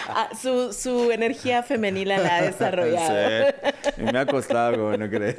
Ah, 0.09 0.29
su, 0.38 0.73
su 0.73 1.11
energía 1.12 1.62
femenina 1.62 2.19
la 2.19 2.37
ha 2.37 2.43
desarrollado. 2.43 3.55
Sí. 3.85 3.91
Y 3.99 4.03
me 4.03 4.19
ha 4.19 4.27
costado, 4.27 4.97
¿no 4.99 5.09
crees? 5.09 5.37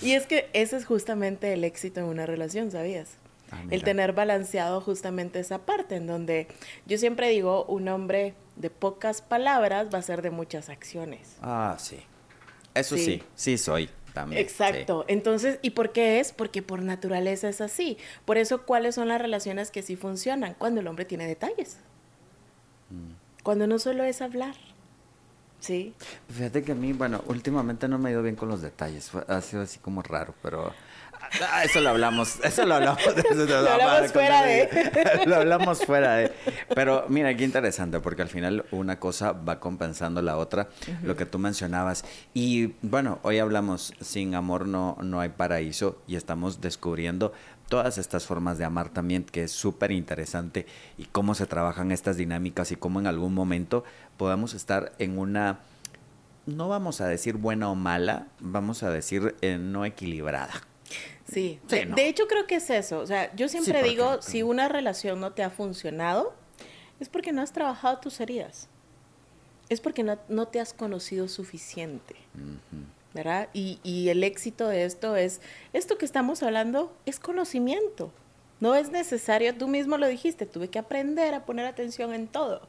Y 0.00 0.12
es 0.12 0.26
que 0.26 0.48
ese 0.52 0.76
es 0.76 0.86
justamente 0.86 1.52
el 1.52 1.62
éxito 1.64 2.00
en 2.00 2.06
una 2.06 2.26
relación, 2.26 2.70
¿sabías? 2.70 3.18
Ah, 3.52 3.62
el 3.70 3.84
tener 3.84 4.14
balanceado 4.14 4.80
justamente 4.80 5.38
esa 5.38 5.58
parte 5.58 5.96
en 5.96 6.06
donde 6.06 6.48
yo 6.86 6.98
siempre 6.98 7.28
digo, 7.28 7.64
un 7.66 7.88
hombre 7.88 8.34
de 8.56 8.70
pocas 8.70 9.22
palabras 9.22 9.88
va 9.92 9.98
a 9.98 10.02
ser 10.02 10.22
de 10.22 10.30
muchas 10.30 10.68
acciones. 10.68 11.36
Ah, 11.42 11.76
sí. 11.78 12.00
Eso 12.74 12.96
sí, 12.96 13.04
Sí. 13.04 13.22
sí, 13.34 13.58
soy 13.58 13.90
también. 14.12 14.40
Exacto. 14.40 15.04
Entonces, 15.08 15.58
¿y 15.62 15.70
por 15.70 15.92
qué 15.92 16.20
es? 16.20 16.32
Porque 16.32 16.62
por 16.62 16.82
naturaleza 16.82 17.48
es 17.48 17.60
así. 17.60 17.98
Por 18.24 18.38
eso, 18.38 18.62
¿cuáles 18.64 18.94
son 18.94 19.08
las 19.08 19.20
relaciones 19.20 19.70
que 19.70 19.82
sí 19.82 19.96
funcionan? 19.96 20.54
Cuando 20.54 20.80
el 20.80 20.86
hombre 20.86 21.04
tiene 21.04 21.26
detalles. 21.26 21.78
Mm. 22.90 23.42
Cuando 23.42 23.66
no 23.66 23.78
solo 23.78 24.04
es 24.04 24.22
hablar. 24.22 24.54
¿Sí? 25.60 25.94
sí. 25.98 26.06
Fíjate 26.34 26.62
que 26.62 26.72
a 26.72 26.74
mí, 26.74 26.92
bueno, 26.92 27.22
últimamente 27.26 27.88
no 27.88 27.98
me 27.98 28.08
ha 28.10 28.12
ido 28.12 28.22
bien 28.22 28.36
con 28.36 28.48
los 28.48 28.60
detalles. 28.62 29.10
Ha 29.28 29.40
sido 29.40 29.62
así 29.62 29.78
como 29.78 30.02
raro, 30.02 30.34
pero... 30.42 30.72
Ah, 31.50 31.64
eso 31.64 31.80
lo 31.80 31.90
hablamos, 31.90 32.38
eso 32.42 32.64
lo 32.64 32.74
hablamos. 32.74 33.00
eso 33.06 33.44
Lo 33.46 33.70
hablamos 33.70 34.12
fuera 34.12 34.42
de. 34.42 35.22
lo 35.26 35.36
hablamos 35.36 35.84
fuera 35.84 36.14
de. 36.14 36.32
Pero 36.74 37.06
mira, 37.08 37.34
qué 37.36 37.44
interesante, 37.44 38.00
porque 38.00 38.22
al 38.22 38.28
final 38.28 38.64
una 38.70 38.98
cosa 38.98 39.32
va 39.32 39.60
compensando 39.60 40.22
la 40.22 40.36
otra, 40.36 40.68
lo 41.02 41.16
que 41.16 41.26
tú 41.26 41.38
mencionabas. 41.38 42.04
Y 42.32 42.74
bueno, 42.82 43.18
hoy 43.22 43.38
hablamos, 43.38 43.94
sin 44.00 44.34
amor 44.34 44.66
no, 44.66 44.96
no 45.02 45.20
hay 45.20 45.30
paraíso, 45.30 46.02
y 46.06 46.16
estamos 46.16 46.60
descubriendo 46.60 47.32
todas 47.68 47.98
estas 47.98 48.26
formas 48.26 48.58
de 48.58 48.64
amar 48.64 48.90
también, 48.90 49.24
que 49.24 49.44
es 49.44 49.52
súper 49.52 49.90
interesante, 49.90 50.66
y 50.98 51.04
cómo 51.06 51.34
se 51.34 51.46
trabajan 51.46 51.92
estas 51.92 52.16
dinámicas 52.16 52.72
y 52.72 52.76
cómo 52.76 53.00
en 53.00 53.06
algún 53.06 53.34
momento 53.34 53.84
podamos 54.16 54.54
estar 54.54 54.92
en 54.98 55.18
una 55.18 55.60
no 56.46 56.68
vamos 56.68 57.00
a 57.00 57.08
decir 57.08 57.36
buena 57.36 57.70
o 57.70 57.74
mala, 57.74 58.26
vamos 58.38 58.82
a 58.82 58.90
decir 58.90 59.34
eh, 59.40 59.56
no 59.58 59.84
equilibrada. 59.84 60.52
Sí, 61.34 61.60
de, 61.68 62.08
hecho 62.08 62.28
creo 62.28 62.46
que 62.46 62.56
es 62.56 62.70
eso. 62.70 63.00
O 63.00 63.06
sea, 63.06 63.34
yo 63.34 63.48
siempre 63.48 63.82
digo, 63.82 64.22
si 64.22 64.44
una 64.44 64.68
relación 64.68 65.20
no 65.20 65.32
te 65.32 65.42
ha 65.42 65.50
funcionado, 65.50 66.32
es 67.00 67.08
porque 67.08 67.32
no 67.32 67.42
has 67.42 67.52
trabajado 67.52 67.98
tus 67.98 68.20
heridas. 68.20 68.68
Es 69.68 69.80
porque 69.80 70.04
no, 70.04 70.46
te 70.46 70.60
has 70.60 70.72
conocido 70.72 71.26
suficiente. 71.26 72.14
¿Verdad? 73.12 73.48
Y, 73.52 73.80
y 73.82 74.10
el 74.10 74.22
éxito 74.22 74.68
de 74.68 74.84
esto 74.84 75.16
es, 75.16 75.40
esto 75.72 75.98
que 75.98 76.04
estamos 76.04 76.42
hablando 76.44 76.96
es 77.04 77.18
conocimiento. 77.18 78.12
No 78.60 78.76
es 78.76 78.90
necesario, 78.90 79.56
tú 79.56 79.66
mismo 79.66 79.98
lo 79.98 80.06
dijiste, 80.06 80.46
tuve 80.46 80.68
que 80.68 80.78
aprender 80.78 81.34
a 81.34 81.44
poner 81.44 81.66
atención 81.66 82.14
en 82.14 82.28
todo. 82.28 82.62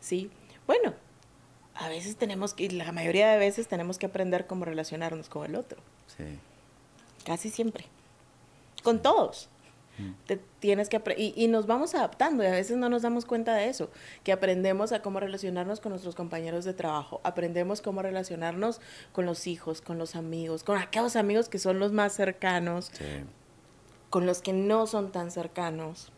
Sí. 0.00 0.30
Bueno, 0.66 0.94
a 1.74 1.88
veces 1.88 2.16
tenemos 2.16 2.54
que, 2.54 2.70
la 2.70 2.92
mayoría 2.92 3.30
de 3.30 3.38
veces 3.38 3.68
tenemos 3.68 3.98
que 3.98 4.06
aprender 4.06 4.46
cómo 4.46 4.64
relacionarnos 4.64 5.28
con 5.28 5.44
el 5.44 5.56
otro. 5.56 5.80
Sí. 6.16 6.24
Casi 7.24 7.50
siempre. 7.50 7.86
Con 8.82 9.02
todos. 9.02 9.48
Mm. 9.98 10.12
Te 10.26 10.36
tienes 10.60 10.88
que 10.88 11.02
y, 11.16 11.34
y, 11.36 11.48
nos 11.48 11.66
vamos 11.66 11.94
adaptando 11.94 12.42
y 12.42 12.46
a 12.46 12.52
veces 12.52 12.76
no 12.76 12.88
nos 12.88 13.02
damos 13.02 13.24
cuenta 13.24 13.54
de 13.54 13.68
eso, 13.68 13.90
que 14.24 14.32
aprendemos 14.32 14.92
a 14.92 15.02
cómo 15.02 15.20
relacionarnos 15.20 15.80
con 15.80 15.90
nuestros 15.90 16.14
compañeros 16.14 16.64
de 16.64 16.72
trabajo, 16.72 17.20
aprendemos 17.24 17.82
cómo 17.82 18.02
relacionarnos 18.02 18.80
con 19.12 19.26
los 19.26 19.46
hijos, 19.46 19.80
con 19.82 19.98
los 19.98 20.16
amigos, 20.16 20.64
con 20.64 20.78
aquellos 20.78 21.16
amigos 21.16 21.48
que 21.48 21.58
son 21.58 21.78
los 21.78 21.92
más 21.92 22.12
cercanos, 22.12 22.92
con 24.08 24.26
los 24.26 24.42
que 24.42 24.52
no 24.52 24.86
son 24.86 25.12
tan 25.12 25.30
cercanos. 25.30 26.12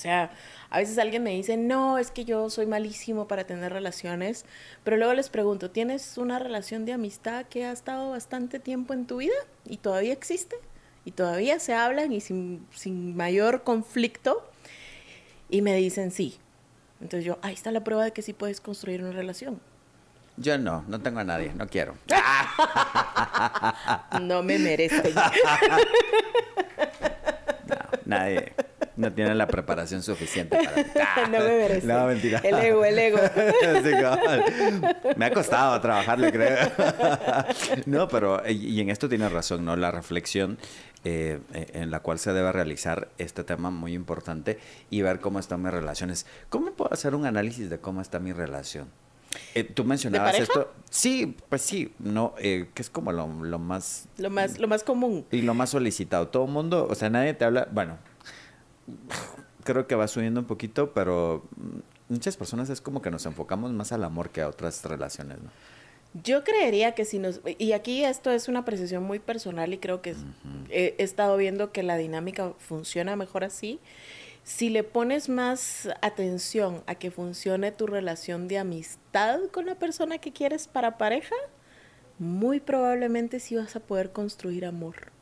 O 0.00 0.02
sea, 0.02 0.30
a 0.70 0.78
veces 0.78 0.96
alguien 0.96 1.22
me 1.22 1.32
dice, 1.32 1.58
no, 1.58 1.98
es 1.98 2.10
que 2.10 2.24
yo 2.24 2.48
soy 2.48 2.64
malísimo 2.64 3.28
para 3.28 3.44
tener 3.44 3.70
relaciones, 3.70 4.46
pero 4.82 4.96
luego 4.96 5.12
les 5.12 5.28
pregunto, 5.28 5.70
¿tienes 5.70 6.16
una 6.16 6.38
relación 6.38 6.86
de 6.86 6.94
amistad 6.94 7.44
que 7.44 7.66
ha 7.66 7.72
estado 7.72 8.08
bastante 8.08 8.60
tiempo 8.60 8.94
en 8.94 9.06
tu 9.06 9.18
vida 9.18 9.34
y 9.66 9.76
todavía 9.76 10.14
existe? 10.14 10.56
Y 11.04 11.10
todavía 11.10 11.60
se 11.60 11.74
hablan 11.74 12.12
y 12.12 12.22
sin, 12.22 12.66
sin 12.74 13.14
mayor 13.14 13.62
conflicto. 13.62 14.50
Y 15.50 15.60
me 15.60 15.76
dicen 15.76 16.12
sí. 16.12 16.38
Entonces 17.02 17.26
yo, 17.26 17.38
ahí 17.42 17.52
está 17.52 17.70
la 17.70 17.84
prueba 17.84 18.04
de 18.04 18.14
que 18.14 18.22
sí 18.22 18.32
puedes 18.32 18.62
construir 18.62 19.02
una 19.02 19.12
relación. 19.12 19.60
Yo 20.38 20.56
no, 20.56 20.82
no 20.88 21.02
tengo 21.02 21.20
a 21.20 21.24
nadie, 21.24 21.52
no 21.54 21.66
quiero. 21.66 21.94
no 24.22 24.42
me 24.42 24.58
merecen. 24.58 25.14
no, 27.66 27.76
nadie 28.06 28.54
no 29.00 29.12
tiene 29.12 29.34
la 29.34 29.46
preparación 29.46 30.02
suficiente 30.02 30.58
para... 30.62 31.28
no 31.28 31.38
me 31.38 31.56
merece. 31.58 31.86
No, 31.86 32.06
mentira. 32.06 32.40
El 32.44 32.54
ego, 32.56 32.84
el 32.84 32.98
ego. 32.98 33.18
me 35.16 35.24
ha 35.24 35.32
costado 35.32 35.80
trabajarle, 35.80 36.30
creo. 36.30 36.70
no, 37.86 38.08
pero, 38.08 38.42
y 38.48 38.80
en 38.80 38.90
esto 38.90 39.08
tiene 39.08 39.28
razón, 39.28 39.64
¿no? 39.64 39.74
La 39.76 39.90
reflexión 39.90 40.58
eh, 41.04 41.40
en 41.52 41.90
la 41.90 42.00
cual 42.00 42.18
se 42.18 42.32
debe 42.32 42.52
realizar 42.52 43.08
este 43.18 43.42
tema 43.42 43.70
muy 43.70 43.94
importante 43.94 44.58
y 44.90 45.02
ver 45.02 45.20
cómo 45.20 45.38
están 45.38 45.62
mis 45.62 45.72
relaciones. 45.72 46.26
¿Cómo 46.48 46.72
puedo 46.72 46.92
hacer 46.92 47.14
un 47.14 47.24
análisis 47.24 47.70
de 47.70 47.78
cómo 47.80 48.02
está 48.02 48.20
mi 48.20 48.32
relación? 48.32 48.88
Eh, 49.54 49.64
Tú 49.64 49.84
mencionabas 49.84 50.38
esto. 50.38 50.72
Sí, 50.90 51.36
pues 51.48 51.62
sí, 51.62 51.94
no, 51.98 52.34
eh, 52.38 52.68
que 52.74 52.82
es 52.82 52.90
como 52.90 53.12
lo, 53.12 53.26
lo, 53.28 53.58
más... 53.58 54.08
Lo 54.18 54.28
más... 54.28 54.58
Lo 54.58 54.68
más 54.68 54.82
común. 54.82 55.24
Y 55.30 55.42
lo 55.42 55.54
más 55.54 55.70
solicitado. 55.70 56.28
Todo 56.28 56.44
el 56.44 56.50
mundo, 56.50 56.86
o 56.90 56.94
sea, 56.94 57.10
nadie 57.10 57.34
te 57.34 57.44
habla... 57.44 57.68
Bueno, 57.70 57.98
creo 59.64 59.86
que 59.86 59.94
va 59.94 60.08
subiendo 60.08 60.40
un 60.40 60.46
poquito, 60.46 60.92
pero 60.92 61.44
muchas 62.08 62.36
personas 62.36 62.70
es 62.70 62.80
como 62.80 63.02
que 63.02 63.10
nos 63.10 63.26
enfocamos 63.26 63.72
más 63.72 63.92
al 63.92 64.04
amor 64.04 64.30
que 64.30 64.42
a 64.42 64.48
otras 64.48 64.84
relaciones, 64.84 65.38
¿no? 65.42 65.50
Yo 66.12 66.42
creería 66.42 66.92
que 66.92 67.04
si 67.04 67.20
nos... 67.20 67.40
Y 67.58 67.72
aquí 67.72 68.04
esto 68.04 68.32
es 68.32 68.48
una 68.48 68.60
apreciación 68.60 69.04
muy 69.04 69.20
personal 69.20 69.72
y 69.72 69.78
creo 69.78 70.02
que 70.02 70.16
he, 70.68 70.96
estado 70.98 71.36
viendo 71.36 71.70
que 71.70 71.84
la 71.84 71.96
dinámica 71.96 72.52
funciona 72.58 73.14
mejor 73.14 73.44
así. 73.44 73.78
Si 74.42 74.70
le 74.70 74.82
pones 74.82 75.28
más 75.28 75.88
atención 76.02 76.82
a 76.86 76.96
que 76.96 77.12
funcione 77.12 77.70
tu 77.70 77.86
relación 77.86 78.48
de 78.48 78.58
amistad 78.58 79.38
con 79.52 79.66
la 79.66 79.76
persona 79.76 80.18
que 80.18 80.32
quieres 80.32 80.66
para 80.66 80.98
pareja, 80.98 81.36
muy 82.18 82.58
probablemente 82.58 83.38
sí 83.38 83.54
vas 83.54 83.76
a 83.76 83.80
poder 83.80 84.10
construir 84.10 84.66
amor. 84.66 85.12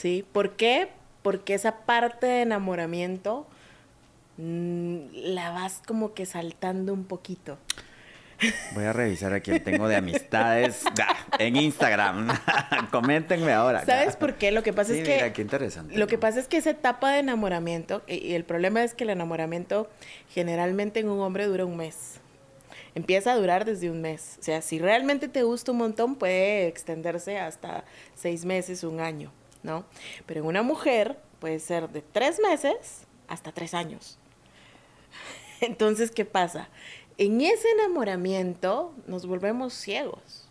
¿Sí? 0.00 0.24
¿Por 0.32 0.52
qué? 0.52 0.88
Porque 1.20 1.52
esa 1.52 1.80
parte 1.80 2.26
de 2.26 2.40
enamoramiento 2.40 3.46
mm, 4.38 4.96
la 5.12 5.50
vas 5.50 5.82
como 5.86 6.14
que 6.14 6.24
saltando 6.24 6.94
un 6.94 7.04
poquito. 7.04 7.58
Voy 8.72 8.84
a 8.84 8.94
revisar 8.94 9.34
a 9.34 9.40
quién 9.40 9.62
tengo 9.62 9.88
de 9.88 9.96
amistades 9.96 10.84
en 11.38 11.56
Instagram. 11.56 12.28
Coméntenme 12.90 13.52
ahora. 13.52 13.84
¿Sabes 13.84 14.16
por 14.16 14.36
qué? 14.36 14.52
Lo 14.52 14.62
que 14.62 14.72
pasa 14.72 14.94
es 14.94 15.04
que. 15.04 15.16
Mira, 15.16 15.34
qué 15.34 15.42
interesante. 15.42 15.94
Lo 15.98 16.06
que 16.06 16.16
pasa 16.16 16.40
es 16.40 16.48
que 16.48 16.56
esa 16.56 16.70
etapa 16.70 17.12
de 17.12 17.18
enamoramiento, 17.18 18.02
y 18.06 18.32
el 18.32 18.44
problema 18.44 18.82
es 18.82 18.94
que 18.94 19.04
el 19.04 19.10
enamoramiento 19.10 19.90
generalmente 20.30 21.00
en 21.00 21.10
un 21.10 21.20
hombre 21.20 21.44
dura 21.44 21.66
un 21.66 21.76
mes. 21.76 22.20
Empieza 22.94 23.32
a 23.32 23.36
durar 23.36 23.66
desde 23.66 23.90
un 23.90 24.00
mes. 24.00 24.38
O 24.40 24.42
sea, 24.42 24.62
si 24.62 24.78
realmente 24.78 25.28
te 25.28 25.42
gusta 25.42 25.72
un 25.72 25.78
montón, 25.78 26.14
puede 26.14 26.68
extenderse 26.68 27.38
hasta 27.38 27.84
seis 28.14 28.46
meses, 28.46 28.82
un 28.82 29.00
año. 29.00 29.30
¿No? 29.62 29.84
Pero 30.26 30.40
en 30.40 30.46
una 30.46 30.62
mujer 30.62 31.18
puede 31.38 31.58
ser 31.58 31.88
de 31.90 32.02
tres 32.02 32.40
meses 32.40 33.06
hasta 33.28 33.52
tres 33.52 33.74
años. 33.74 34.18
Entonces, 35.60 36.10
¿qué 36.10 36.24
pasa? 36.24 36.68
En 37.18 37.40
ese 37.40 37.68
enamoramiento 37.70 38.94
nos 39.06 39.26
volvemos 39.26 39.74
ciegos. 39.74 40.46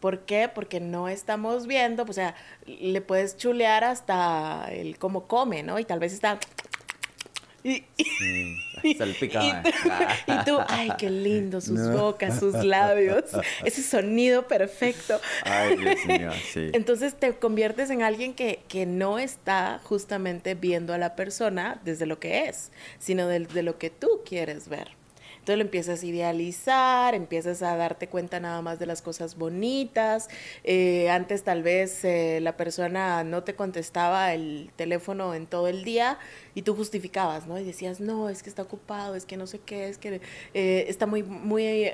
¿Por 0.00 0.20
qué? 0.20 0.48
Porque 0.52 0.80
no 0.80 1.08
estamos 1.08 1.66
viendo, 1.66 2.02
o 2.02 2.12
sea, 2.12 2.34
le 2.66 3.00
puedes 3.00 3.36
chulear 3.36 3.84
hasta 3.84 4.66
el 4.72 4.98
cómo 4.98 5.28
come, 5.28 5.62
¿no? 5.62 5.78
Y 5.78 5.84
tal 5.84 6.00
vez 6.00 6.12
está 6.12 6.40
y, 7.64 7.84
y, 7.96 8.56
tú, 10.44 10.58
ay, 10.68 10.90
qué 10.98 11.10
lindo, 11.10 11.60
sus 11.60 11.90
bocas, 11.92 12.38
sus 12.38 12.54
labios, 12.64 13.24
ese 13.64 13.82
sonido 13.82 14.46
perfecto. 14.48 15.20
Ay, 15.44 15.76
Dios 15.76 16.06
mío, 16.06 16.30
sí. 16.52 16.70
Entonces 16.72 17.14
te 17.14 17.32
conviertes 17.34 17.90
en 17.90 18.02
alguien 18.02 18.34
que, 18.34 18.60
que, 18.68 18.86
no 18.86 19.18
está 19.18 19.80
justamente 19.84 20.54
viendo 20.54 20.92
a 20.92 20.98
la 20.98 21.14
persona 21.16 21.80
desde 21.84 22.06
lo 22.06 22.18
que 22.18 22.46
es, 22.46 22.72
sino 22.98 23.28
desde 23.28 23.62
lo 23.62 23.78
que 23.78 23.90
tú 23.90 24.22
quieres 24.24 24.68
ver. 24.68 25.01
Entonces 25.42 25.58
lo 25.58 25.64
empiezas 25.64 26.04
a 26.04 26.06
idealizar, 26.06 27.16
empiezas 27.16 27.62
a 27.62 27.74
darte 27.74 28.08
cuenta 28.08 28.38
nada 28.38 28.62
más 28.62 28.78
de 28.78 28.86
las 28.86 29.02
cosas 29.02 29.36
bonitas. 29.36 30.28
Eh, 30.62 31.10
antes 31.10 31.42
tal 31.42 31.64
vez 31.64 32.04
eh, 32.04 32.38
la 32.40 32.56
persona 32.56 33.24
no 33.24 33.42
te 33.42 33.56
contestaba 33.56 34.34
el 34.34 34.70
teléfono 34.76 35.34
en 35.34 35.48
todo 35.48 35.66
el 35.66 35.82
día 35.82 36.20
y 36.54 36.62
tú 36.62 36.76
justificabas, 36.76 37.48
¿no? 37.48 37.58
Y 37.58 37.64
decías, 37.64 37.98
no, 37.98 38.28
es 38.28 38.44
que 38.44 38.50
está 38.50 38.62
ocupado, 38.62 39.16
es 39.16 39.26
que 39.26 39.36
no 39.36 39.48
sé 39.48 39.58
qué, 39.58 39.88
es 39.88 39.98
que 39.98 40.20
eh, 40.54 40.84
está 40.86 41.06
muy, 41.06 41.24
muy... 41.24 41.90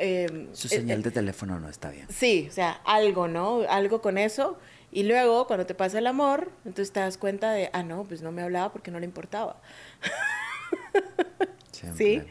Su 0.53 0.69
señal 0.69 1.03
de 1.03 1.11
teléfono 1.11 1.59
no 1.59 1.71
está 1.71 1.89
bien. 1.89 2.07
Sí, 2.11 2.49
o 2.51 2.53
sea, 2.53 2.83
algo, 2.85 3.29
¿no? 3.29 3.63
Algo 3.71 4.03
con 4.03 4.19
eso. 4.19 4.59
Y 4.93 5.05
luego, 5.05 5.47
cuando 5.47 5.65
te 5.65 5.75
pasa 5.75 6.01
el 6.01 6.07
amor, 6.07 6.53
entonces 6.67 6.93
te 6.93 7.01
das 7.01 7.17
cuenta 7.17 7.51
de, 7.53 7.71
ah, 7.73 7.83
no, 7.83 8.05
pues 8.05 8.21
no 8.21 8.31
me 8.31 8.43
hablaba 8.43 8.73
porque 8.75 8.91
no 8.91 9.01
le 9.01 9.07
importaba. 9.07 9.63
¿Sí? 11.97 12.23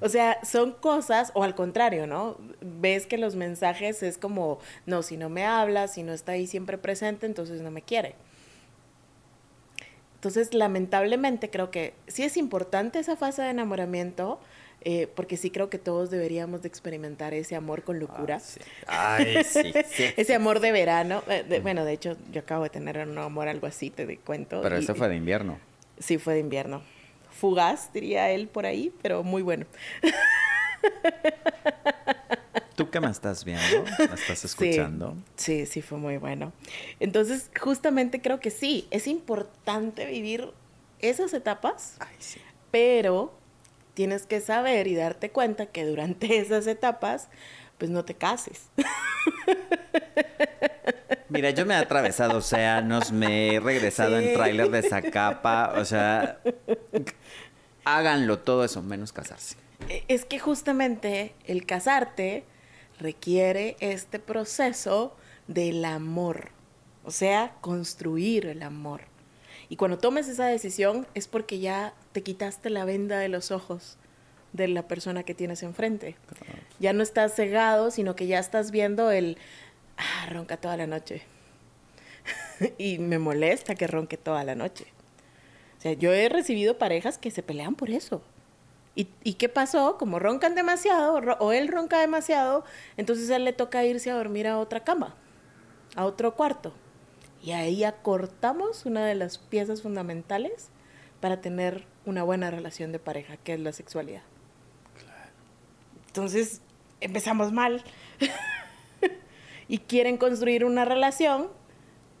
O 0.00 0.08
sea, 0.08 0.38
son 0.44 0.72
cosas, 0.72 1.30
o 1.34 1.42
al 1.42 1.54
contrario, 1.54 2.06
¿no? 2.06 2.38
Ves 2.60 3.06
que 3.06 3.18
los 3.18 3.36
mensajes 3.36 4.02
es 4.02 4.18
como, 4.18 4.58
no, 4.86 5.02
si 5.02 5.16
no 5.16 5.28
me 5.28 5.44
habla, 5.44 5.88
si 5.88 6.02
no 6.02 6.12
está 6.12 6.32
ahí 6.32 6.46
siempre 6.46 6.78
presente, 6.78 7.26
entonces 7.26 7.60
no 7.60 7.70
me 7.70 7.82
quiere. 7.82 8.14
Entonces, 10.14 10.54
lamentablemente 10.54 11.50
creo 11.50 11.70
que 11.70 11.94
sí 12.06 12.24
es 12.24 12.36
importante 12.36 12.98
esa 12.98 13.16
fase 13.16 13.42
de 13.42 13.50
enamoramiento, 13.50 14.40
eh, 14.80 15.08
porque 15.14 15.36
sí 15.36 15.50
creo 15.50 15.70
que 15.70 15.78
todos 15.78 16.10
deberíamos 16.10 16.62
de 16.62 16.68
experimentar 16.68 17.34
ese 17.34 17.54
amor 17.54 17.82
con 17.82 17.98
locura. 17.98 18.40
Ah, 18.86 19.16
Ay, 19.16 19.44
sí, 19.44 19.72
ese 20.16 20.34
amor 20.34 20.60
de 20.60 20.72
verano. 20.72 21.22
Eh, 21.28 21.60
bueno, 21.62 21.84
de 21.84 21.92
hecho, 21.92 22.16
yo 22.32 22.40
acabo 22.40 22.64
de 22.64 22.70
tener 22.70 22.98
un 23.06 23.18
amor 23.18 23.48
algo 23.48 23.66
así, 23.66 23.90
te 23.90 24.18
cuento. 24.18 24.62
Pero 24.62 24.76
eso 24.76 24.94
fue 24.94 25.08
de 25.08 25.16
invierno. 25.16 25.58
Sí, 25.98 26.18
fue 26.18 26.34
de 26.34 26.40
invierno 26.40 26.82
fugaz, 27.38 27.92
diría 27.92 28.30
él 28.30 28.48
por 28.48 28.66
ahí, 28.66 28.92
pero 29.02 29.22
muy 29.22 29.42
bueno. 29.42 29.66
¿Tú 32.74 32.90
qué 32.90 33.00
me 33.00 33.10
estás 33.10 33.44
viendo? 33.44 33.84
¿Me 33.98 34.14
estás 34.14 34.44
escuchando? 34.44 35.16
Sí, 35.36 35.64
sí, 35.66 35.80
fue 35.80 35.98
muy 35.98 36.18
bueno. 36.18 36.52
Entonces, 37.00 37.50
justamente 37.58 38.20
creo 38.20 38.38
que 38.38 38.50
sí, 38.50 38.86
es 38.90 39.06
importante 39.06 40.04
vivir 40.06 40.50
esas 41.00 41.32
etapas, 41.32 41.96
Ay, 42.00 42.16
sí. 42.18 42.40
pero 42.70 43.32
tienes 43.94 44.26
que 44.26 44.40
saber 44.40 44.86
y 44.86 44.94
darte 44.94 45.30
cuenta 45.30 45.66
que 45.66 45.86
durante 45.86 46.38
esas 46.38 46.66
etapas, 46.66 47.28
pues 47.78 47.90
no 47.90 48.04
te 48.04 48.14
cases. 48.14 48.68
Mira, 51.28 51.50
yo 51.50 51.66
me 51.66 51.74
he 51.74 51.78
atravesado 51.78 52.38
océanos, 52.38 53.10
me 53.10 53.54
he 53.54 53.60
regresado 53.60 54.18
en 54.18 54.34
tráiler 54.34 54.70
de 54.70 54.82
Zacapa, 54.82 55.74
o 55.76 55.84
sea, 55.84 56.40
háganlo 57.86 58.40
todo 58.40 58.64
eso, 58.64 58.82
menos 58.82 59.12
casarse. 59.12 59.56
e, 59.88 60.04
es 60.08 60.26
que 60.26 60.38
justamente 60.38 61.34
el 61.46 61.64
casarte 61.64 62.44
requiere 62.98 63.76
este 63.80 64.18
proceso 64.18 65.16
del 65.46 65.84
amor, 65.84 66.50
o 67.04 67.10
sea, 67.10 67.54
construir 67.60 68.46
el 68.46 68.62
amor. 68.62 69.02
Y 69.68 69.76
cuando 69.76 69.98
tomes 69.98 70.28
esa 70.28 70.46
decisión 70.46 71.06
es 71.14 71.28
porque 71.28 71.58
ya 71.58 71.94
te 72.12 72.22
quitaste 72.22 72.70
la 72.70 72.84
venda 72.84 73.18
de 73.18 73.28
los 73.28 73.50
ojos 73.50 73.98
de 74.52 74.68
la 74.68 74.86
persona 74.88 75.22
que 75.22 75.34
tienes 75.34 75.62
enfrente. 75.62 76.16
Ya 76.78 76.92
no 76.92 77.02
estás 77.02 77.34
cegado, 77.34 77.90
sino 77.90 78.16
que 78.16 78.26
ya 78.26 78.38
estás 78.38 78.70
viendo 78.70 79.10
el, 79.10 79.38
ah, 79.96 80.26
ronca 80.30 80.56
toda 80.56 80.76
la 80.76 80.86
noche. 80.86 81.22
y 82.78 82.98
me 82.98 83.18
molesta 83.18 83.74
que 83.74 83.86
ronque 83.86 84.16
toda 84.16 84.44
la 84.44 84.54
noche. 84.54 84.86
O 85.78 85.80
sea, 85.80 85.92
yo 85.92 86.12
he 86.12 86.28
recibido 86.28 86.78
parejas 86.78 87.18
que 87.18 87.30
se 87.30 87.42
pelean 87.42 87.74
por 87.74 87.90
eso. 87.90 88.22
¿Y, 88.94 89.08
¿Y, 89.22 89.34
qué 89.34 89.48
pasó? 89.50 89.98
Como 89.98 90.18
roncan 90.18 90.54
demasiado, 90.54 91.16
o 91.38 91.52
él 91.52 91.68
ronca 91.68 92.00
demasiado, 92.00 92.64
entonces 92.96 93.30
a 93.30 93.36
él 93.36 93.44
le 93.44 93.52
toca 93.52 93.84
irse 93.84 94.10
a 94.10 94.14
dormir 94.14 94.46
a 94.46 94.58
otra 94.58 94.84
cama, 94.84 95.14
a 95.96 96.06
otro 96.06 96.34
cuarto. 96.34 96.72
Y 97.42 97.52
ahí 97.52 97.84
acortamos 97.84 98.86
una 98.86 99.04
de 99.04 99.14
las 99.14 99.36
piezas 99.36 99.82
fundamentales 99.82 100.70
para 101.20 101.40
tener 101.40 101.84
una 102.06 102.22
buena 102.22 102.50
relación 102.50 102.90
de 102.92 102.98
pareja, 102.98 103.36
que 103.36 103.54
es 103.54 103.60
la 103.60 103.72
sexualidad. 103.72 104.22
Entonces 106.06 106.62
empezamos 107.00 107.52
mal. 107.52 107.84
y 109.68 109.78
quieren 109.78 110.16
construir 110.16 110.64
una 110.64 110.84
relación, 110.84 111.48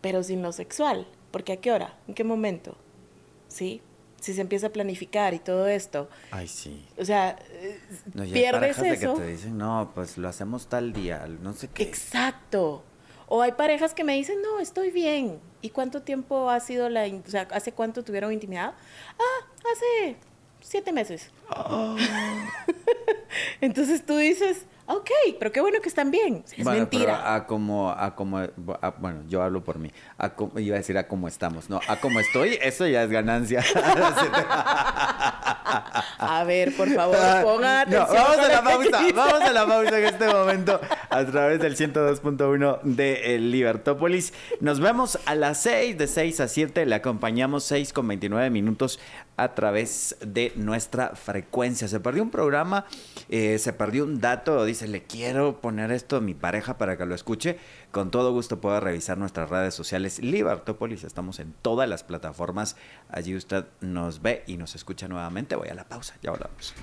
pero 0.00 0.22
sin 0.22 0.42
lo 0.42 0.52
sexual. 0.52 1.06
Porque 1.30 1.54
a 1.54 1.56
qué 1.56 1.72
hora? 1.72 1.96
¿En 2.06 2.14
qué 2.14 2.24
momento? 2.24 2.76
¿Sí? 3.56 3.80
Si 4.20 4.34
se 4.34 4.40
empieza 4.40 4.66
a 4.66 4.70
planificar 4.70 5.32
y 5.34 5.38
todo 5.38 5.66
esto. 5.66 6.08
Ay, 6.30 6.46
sí. 6.48 6.84
O 6.98 7.04
sea, 7.04 7.38
No, 8.14 8.24
pierdes 8.24 8.76
parejas 8.76 8.84
eso. 8.86 9.08
de 9.12 9.14
que 9.14 9.20
te 9.22 9.26
dicen, 9.32 9.56
no, 9.58 9.92
pues 9.94 10.18
lo 10.18 10.28
hacemos 10.28 10.66
tal 10.66 10.92
día, 10.92 11.26
no 11.40 11.52
sé 11.54 11.68
qué. 11.68 11.82
Exacto. 11.84 12.82
O 13.28 13.40
hay 13.42 13.52
parejas 13.52 13.94
que 13.94 14.04
me 14.04 14.14
dicen, 14.14 14.36
no, 14.42 14.58
estoy 14.60 14.90
bien. 14.90 15.38
¿Y 15.62 15.70
cuánto 15.70 16.02
tiempo 16.02 16.50
ha 16.50 16.60
sido 16.60 16.88
la... 16.88 17.04
O 17.06 17.30
sea, 17.30 17.48
¿hace 17.52 17.72
cuánto 17.72 18.04
tuvieron 18.04 18.32
intimidad? 18.32 18.74
Ah, 19.18 19.46
hace 19.72 20.16
siete 20.60 20.92
meses. 20.92 21.30
Entonces 23.60 24.04
tú 24.04 24.16
dices, 24.16 24.66
ok, 24.86 25.10
pero 25.38 25.52
qué 25.52 25.60
bueno 25.60 25.80
que 25.82 25.88
están 25.88 26.10
bien. 26.10 26.44
Es 26.56 26.64
Bueno, 26.64 26.80
mentira. 26.80 27.04
pero 27.22 27.34
a 27.34 27.46
como, 27.46 27.90
a 27.90 28.14
como, 28.14 28.38
a- 28.38 28.94
bueno, 28.98 29.22
yo 29.28 29.42
hablo 29.42 29.62
por 29.64 29.78
mí. 29.78 29.90
A 30.18 30.30
como- 30.30 30.58
iba 30.58 30.74
a 30.76 30.78
decir 30.78 30.96
a 30.98 31.06
cómo 31.08 31.28
estamos. 31.28 31.68
No, 31.70 31.80
a 31.88 31.96
cómo 32.00 32.20
estoy, 32.20 32.58
eso 32.62 32.86
ya 32.86 33.02
es 33.02 33.10
ganancia. 33.10 33.62
A 36.18 36.44
ver, 36.44 36.74
por 36.76 36.88
favor, 36.88 37.16
atención. 37.16 38.06
No, 38.08 38.14
vamos 38.14 38.38
a 38.38 38.48
la 38.48 38.62
pausa, 38.62 39.00
vamos 39.14 39.40
a 39.42 39.52
la 39.52 39.66
pausa 39.66 39.98
en 39.98 40.04
este 40.06 40.26
momento 40.32 40.80
a 41.10 41.24
través 41.24 41.60
del 41.60 41.76
102.1 41.76 42.80
de 42.82 43.34
eh, 43.34 43.38
Libertópolis. 43.38 44.32
Nos 44.60 44.80
vemos 44.80 45.18
a 45.26 45.34
las 45.34 45.60
6, 45.62 45.98
de 45.98 46.06
6 46.06 46.40
a 46.40 46.48
7, 46.48 46.86
le 46.86 46.94
acompañamos 46.94 47.64
6 47.64 47.92
con 47.92 48.08
29 48.08 48.50
minutos 48.50 48.98
a 49.36 49.54
través 49.54 50.16
de 50.20 50.52
nuestra 50.56 51.14
frecuencia. 51.14 51.88
Se 51.88 52.00
perdió 52.00 52.22
un 52.22 52.30
programa, 52.30 52.86
eh, 53.28 53.58
se 53.58 53.72
perdió 53.72 54.04
un 54.04 54.20
dato, 54.20 54.64
dice, 54.64 54.75
le 54.82 55.02
quiero 55.02 55.60
poner 55.60 55.90
esto 55.90 56.16
a 56.16 56.20
mi 56.20 56.34
pareja 56.34 56.76
para 56.76 56.98
que 56.98 57.06
lo 57.06 57.14
escuche. 57.14 57.58
Con 57.96 58.10
todo 58.10 58.30
gusto 58.30 58.60
pueda 58.60 58.78
revisar 58.78 59.16
nuestras 59.16 59.48
redes 59.48 59.72
sociales 59.72 60.18
Libertópolis. 60.18 61.02
Estamos 61.02 61.38
en 61.38 61.54
todas 61.62 61.88
las 61.88 62.04
plataformas. 62.04 62.76
Allí 63.08 63.34
usted 63.34 63.64
nos 63.80 64.20
ve 64.20 64.44
y 64.46 64.58
nos 64.58 64.74
escucha 64.74 65.08
nuevamente. 65.08 65.56
Voy 65.56 65.68
a 65.68 65.74
la 65.74 65.84
pausa, 65.84 66.12
ya 66.22 66.30
volvemos. 66.30 66.74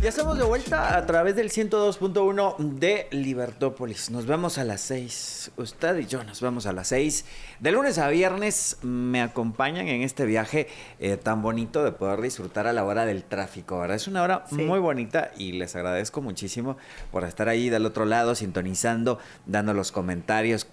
Ya 0.00 0.08
estamos 0.08 0.38
de 0.38 0.44
vuelta 0.44 0.96
a 0.96 1.04
través 1.04 1.34
del 1.34 1.50
102.1 1.50 2.58
de 2.58 3.08
Libertópolis. 3.10 4.08
Nos 4.10 4.26
vemos 4.26 4.58
a 4.58 4.62
las 4.64 4.80
6. 4.82 5.52
Usted 5.56 5.98
y 5.98 6.06
yo 6.06 6.22
nos 6.22 6.40
vemos 6.40 6.66
a 6.66 6.72
las 6.72 6.86
6. 6.88 7.24
De 7.58 7.72
lunes 7.72 7.98
a 7.98 8.06
viernes 8.08 8.76
me 8.82 9.20
acompañan 9.20 9.88
en 9.88 10.02
este 10.02 10.26
viaje 10.26 10.68
eh, 11.00 11.16
tan 11.16 11.42
bonito 11.42 11.82
de 11.82 11.90
poder 11.90 12.20
disfrutar 12.20 12.68
a 12.68 12.72
la 12.72 12.84
hora 12.84 13.04
del 13.04 13.24
tráfico, 13.24 13.80
¿verdad? 13.80 13.96
Es 13.96 14.06
una 14.06 14.22
hora 14.22 14.44
Sí. 14.48 14.56
muy 14.56 14.78
bonita 14.78 15.32
y 15.36 15.52
les 15.52 15.74
agradezco 15.74 16.20
muchísimo 16.22 16.76
por 17.10 17.24
estar 17.24 17.48
ahí 17.64 17.70
del 17.70 17.86
otro 17.86 18.04
lado, 18.04 18.34
sintonizando, 18.34 19.18
dando 19.46 19.72
los 19.74 19.90
comentarios 19.92 20.66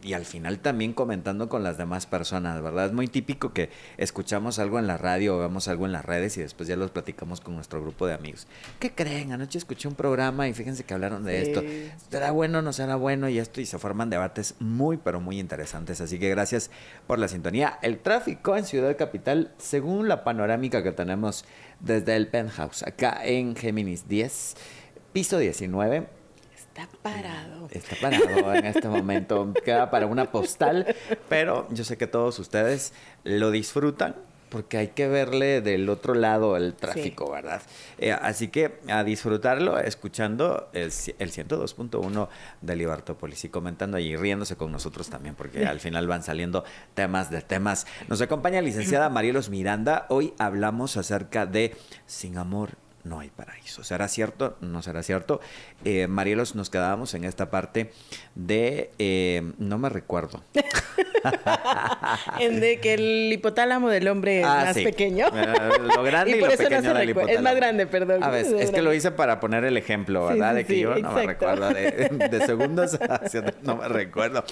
y 0.00 0.12
al 0.12 0.24
final 0.24 0.60
también 0.60 0.92
comentando 0.92 1.48
con 1.48 1.64
las 1.64 1.76
demás 1.76 2.06
personas, 2.06 2.62
¿verdad? 2.62 2.86
Es 2.86 2.92
muy 2.92 3.08
típico 3.08 3.52
que 3.52 3.68
escuchamos 3.96 4.60
algo 4.60 4.78
en 4.78 4.86
la 4.86 4.96
radio 4.96 5.36
o 5.36 5.40
vemos 5.40 5.66
algo 5.66 5.86
en 5.86 5.92
las 5.92 6.04
redes 6.04 6.36
y 6.36 6.40
después 6.40 6.68
ya 6.68 6.76
los 6.76 6.92
platicamos 6.92 7.40
con 7.40 7.56
nuestro 7.56 7.82
grupo 7.82 8.06
de 8.06 8.14
amigos. 8.14 8.46
¿Qué 8.78 8.92
creen? 8.92 9.32
Anoche 9.32 9.58
escuché 9.58 9.88
un 9.88 9.96
programa 9.96 10.46
y 10.46 10.54
fíjense 10.54 10.84
que 10.84 10.94
hablaron 10.94 11.24
de 11.24 11.44
Sí. 11.44 11.50
esto. 11.50 11.64
¿Será 12.12 12.30
bueno 12.30 12.60
o 12.60 12.62
no 12.62 12.72
será 12.72 12.94
bueno? 12.94 13.28
Y 13.28 13.40
esto, 13.40 13.60
y 13.60 13.66
se 13.66 13.76
forman 13.80 14.08
debates 14.08 14.54
muy, 14.60 14.98
pero 14.98 15.20
muy 15.20 15.40
interesantes. 15.40 16.00
Así 16.00 16.20
que 16.20 16.30
gracias 16.30 16.70
por 17.08 17.18
la 17.18 17.26
sintonía. 17.26 17.80
El 17.82 17.98
tráfico 17.98 18.56
en 18.56 18.66
Ciudad 18.66 18.96
Capital, 18.96 19.50
según 19.58 20.06
la 20.06 20.22
panorámica 20.22 20.84
que 20.84 20.92
tenemos 20.92 21.44
desde 21.80 22.14
el 22.14 22.28
penthouse, 22.28 22.84
acá 22.84 23.18
en 23.24 23.56
Géminis 23.56 24.06
10, 24.08 24.54
piso 25.12 25.38
19, 25.38 26.06
Está 26.82 26.96
parado. 27.02 27.68
Está 27.70 27.96
parado 28.00 28.54
en 28.54 28.66
este 28.66 28.88
momento. 28.88 29.52
Queda 29.64 29.90
para 29.90 30.06
una 30.06 30.30
postal, 30.30 30.94
pero 31.28 31.66
yo 31.70 31.84
sé 31.84 31.96
que 31.96 32.06
todos 32.06 32.38
ustedes 32.38 32.92
lo 33.24 33.50
disfrutan 33.50 34.14
porque 34.48 34.78
hay 34.78 34.88
que 34.88 35.06
verle 35.08 35.60
del 35.60 35.90
otro 35.90 36.14
lado 36.14 36.56
el 36.56 36.72
tráfico, 36.72 37.30
¿verdad? 37.30 37.60
Eh, 37.98 38.12
así 38.12 38.48
que 38.48 38.78
a 38.88 39.04
disfrutarlo 39.04 39.78
escuchando 39.78 40.70
el, 40.72 40.90
ci- 40.90 41.14
el 41.18 41.30
102.1 41.30 42.28
de 42.62 42.76
Libertópolis 42.76 43.44
y 43.44 43.50
comentando 43.50 43.98
ahí, 43.98 44.16
riéndose 44.16 44.56
con 44.56 44.72
nosotros 44.72 45.10
también, 45.10 45.34
porque 45.34 45.66
al 45.66 45.80
final 45.80 46.06
van 46.06 46.22
saliendo 46.22 46.64
temas 46.94 47.30
de 47.30 47.42
temas. 47.42 47.86
Nos 48.08 48.22
acompaña 48.22 48.62
la 48.62 48.68
licenciada 48.68 49.10
Marielos 49.10 49.50
Miranda. 49.50 50.06
Hoy 50.08 50.32
hablamos 50.38 50.96
acerca 50.96 51.44
de 51.44 51.76
Sin 52.06 52.38
Amor 52.38 52.70
no 53.08 53.20
hay 53.20 53.30
paraíso. 53.30 53.82
¿Será 53.84 54.08
cierto? 54.08 54.56
¿No 54.60 54.82
será 54.82 55.02
cierto? 55.02 55.40
Eh, 55.84 56.06
Marielos, 56.08 56.54
nos 56.54 56.70
quedábamos 56.70 57.14
en 57.14 57.24
esta 57.24 57.50
parte 57.50 57.90
de... 58.34 58.90
eh, 58.98 59.52
no 59.58 59.78
me 59.78 59.88
recuerdo. 59.88 60.42
En 62.38 62.60
de 62.60 62.78
que 62.80 62.94
el 62.94 63.32
hipotálamo 63.32 63.88
del 63.88 64.08
hombre 64.08 64.40
es 64.40 64.46
Ah, 64.46 64.62
más 64.66 64.76
sí. 64.76 64.84
pequeño. 64.84 65.26
Eh, 65.34 65.54
lo 65.96 66.02
grande 66.02 66.30
y, 66.36 66.40
lo 66.40 66.46
no 66.46 66.52
pequeño 66.52 66.80
se 66.82 66.88
del 66.88 66.96
recue- 66.96 67.00
Es 67.00 67.10
hipotálamo. 67.10 67.42
más 67.42 67.56
grande, 67.56 67.86
perdón. 67.86 68.22
A 68.22 68.30
ver, 68.30 68.46
es 68.46 68.70
que 68.70 68.82
lo 68.82 68.92
hice 68.94 69.10
para 69.10 69.40
poner 69.40 69.64
el 69.64 69.76
ejemplo, 69.76 70.26
¿verdad? 70.26 70.50
sí, 70.52 70.56
de 70.58 70.64
que 70.64 70.74
sí, 70.74 70.80
yo 70.80 70.94
no 70.98 71.12
me 71.12 71.26
recuerdo 71.26 71.68
de, 71.70 71.90
de 72.30 72.46
segundos 72.46 72.98
hacia 73.08 73.54
no 73.62 73.76
me 73.76 73.88
recuerdo. 73.88 74.44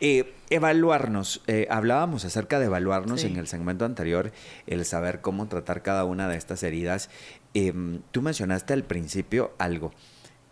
Eh, 0.00 0.32
evaluarnos. 0.50 1.42
Eh, 1.46 1.66
hablábamos 1.70 2.24
acerca 2.24 2.58
de 2.58 2.66
evaluarnos 2.66 3.20
Sí. 3.20 3.26
en 3.26 3.36
el 3.36 3.46
segmento 3.48 3.84
anterior, 3.84 4.32
el 4.66 4.84
saber 4.84 5.20
cómo 5.20 5.46
tratar 5.48 5.82
cada 5.82 6.04
una 6.04 6.28
de 6.28 6.36
estas 6.36 6.62
heridas. 6.62 7.10
Eh, 7.58 8.00
tú 8.12 8.22
mencionaste 8.22 8.72
al 8.72 8.84
principio 8.84 9.52
algo. 9.58 9.92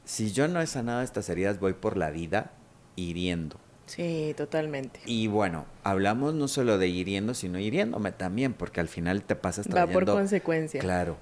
Si 0.04 0.32
yo 0.32 0.48
no 0.48 0.60
he 0.60 0.66
sanado 0.66 1.02
estas 1.02 1.28
heridas, 1.28 1.60
voy 1.60 1.74
por 1.74 1.96
la 1.96 2.10
vida 2.10 2.52
hiriendo. 2.96 3.58
Sí, 3.86 4.34
totalmente. 4.36 5.00
Y 5.06 5.28
bueno, 5.28 5.66
hablamos 5.84 6.34
no 6.34 6.48
solo 6.48 6.78
de 6.78 6.88
hiriendo, 6.88 7.34
sino 7.34 7.60
hiriéndome 7.60 8.10
también, 8.10 8.52
porque 8.52 8.80
al 8.80 8.88
final 8.88 9.22
te 9.22 9.36
pasas 9.36 9.68
Va 9.68 9.72
trayendo... 9.72 9.92
por 9.92 10.06
consecuencia. 10.06 10.80
Claro. 10.80 11.16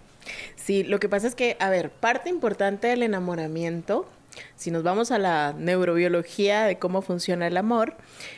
Sí, 0.57 0.83
lo 0.85 0.99
que 0.99 1.11
pasa 1.11 1.27
es 1.27 1.35
que, 1.35 1.59
a 1.61 1.69
ver, 1.69 1.91
parte 1.91 2.31
importante 2.31 2.87
del 2.87 3.03
enamoramiento, 3.03 4.09
si 4.57 4.71
nos 4.71 4.83
vamos 4.83 5.11
a 5.11 5.19
la 5.19 5.55
neurobiología 5.57 6.65
de 6.65 6.79
cómo 6.79 7.03
funciona 7.03 7.47
el 7.47 7.59
amor, 7.59 7.97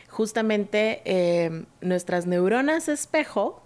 justamente 0.09 1.03
eh, 1.05 1.65
nuestras 1.81 2.27
neuronas 2.27 2.89
espejo, 2.89 3.63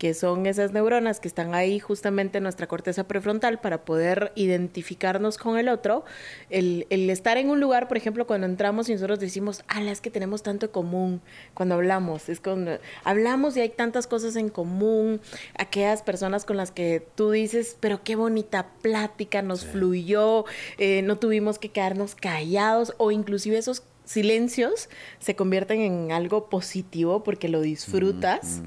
que 0.00 0.14
son 0.14 0.46
esas 0.46 0.72
neuronas 0.72 1.20
que 1.20 1.28
están 1.28 1.54
ahí 1.54 1.78
justamente 1.78 2.38
en 2.38 2.44
nuestra 2.44 2.66
corteza 2.66 3.04
prefrontal 3.04 3.60
para 3.60 3.84
poder 3.84 4.32
identificarnos 4.34 5.36
con 5.36 5.58
el 5.58 5.68
otro, 5.68 6.06
el, 6.48 6.86
el 6.88 7.10
estar 7.10 7.36
en 7.36 7.50
un 7.50 7.60
lugar, 7.60 7.86
por 7.86 7.98
ejemplo, 7.98 8.26
cuando 8.26 8.46
entramos 8.46 8.88
y 8.88 8.94
nosotros 8.94 9.20
decimos, 9.20 9.62
ah, 9.68 9.82
es 9.82 10.00
que 10.00 10.10
tenemos 10.10 10.42
tanto 10.42 10.64
en 10.64 10.72
común 10.72 11.20
cuando 11.52 11.74
hablamos, 11.74 12.30
es 12.30 12.40
cuando 12.40 12.78
hablamos 13.04 13.58
y 13.58 13.60
hay 13.60 13.68
tantas 13.68 14.06
cosas 14.06 14.36
en 14.36 14.48
común, 14.48 15.20
aquellas 15.58 16.00
personas 16.00 16.46
con 16.46 16.56
las 16.56 16.70
que 16.70 17.06
tú 17.14 17.32
dices, 17.32 17.76
pero 17.78 18.02
qué 18.02 18.16
bonita 18.16 18.70
plática, 18.80 19.42
nos 19.42 19.66
fluyó, 19.66 20.46
eh, 20.78 21.02
no 21.02 21.18
tuvimos 21.18 21.58
que 21.58 21.68
quedarnos 21.68 22.14
callados 22.14 22.94
o 22.96 23.10
inclusive 23.10 23.58
esos 23.58 23.82
silencios 24.06 24.88
se 25.18 25.36
convierten 25.36 25.82
en 25.82 26.10
algo 26.10 26.48
positivo 26.48 27.22
porque 27.22 27.50
lo 27.50 27.60
disfrutas. 27.60 28.62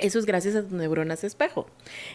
Eso 0.00 0.18
es 0.18 0.26
gracias 0.26 0.56
a 0.56 0.62
tus 0.62 0.72
neuronas 0.72 1.22
espejo. 1.22 1.66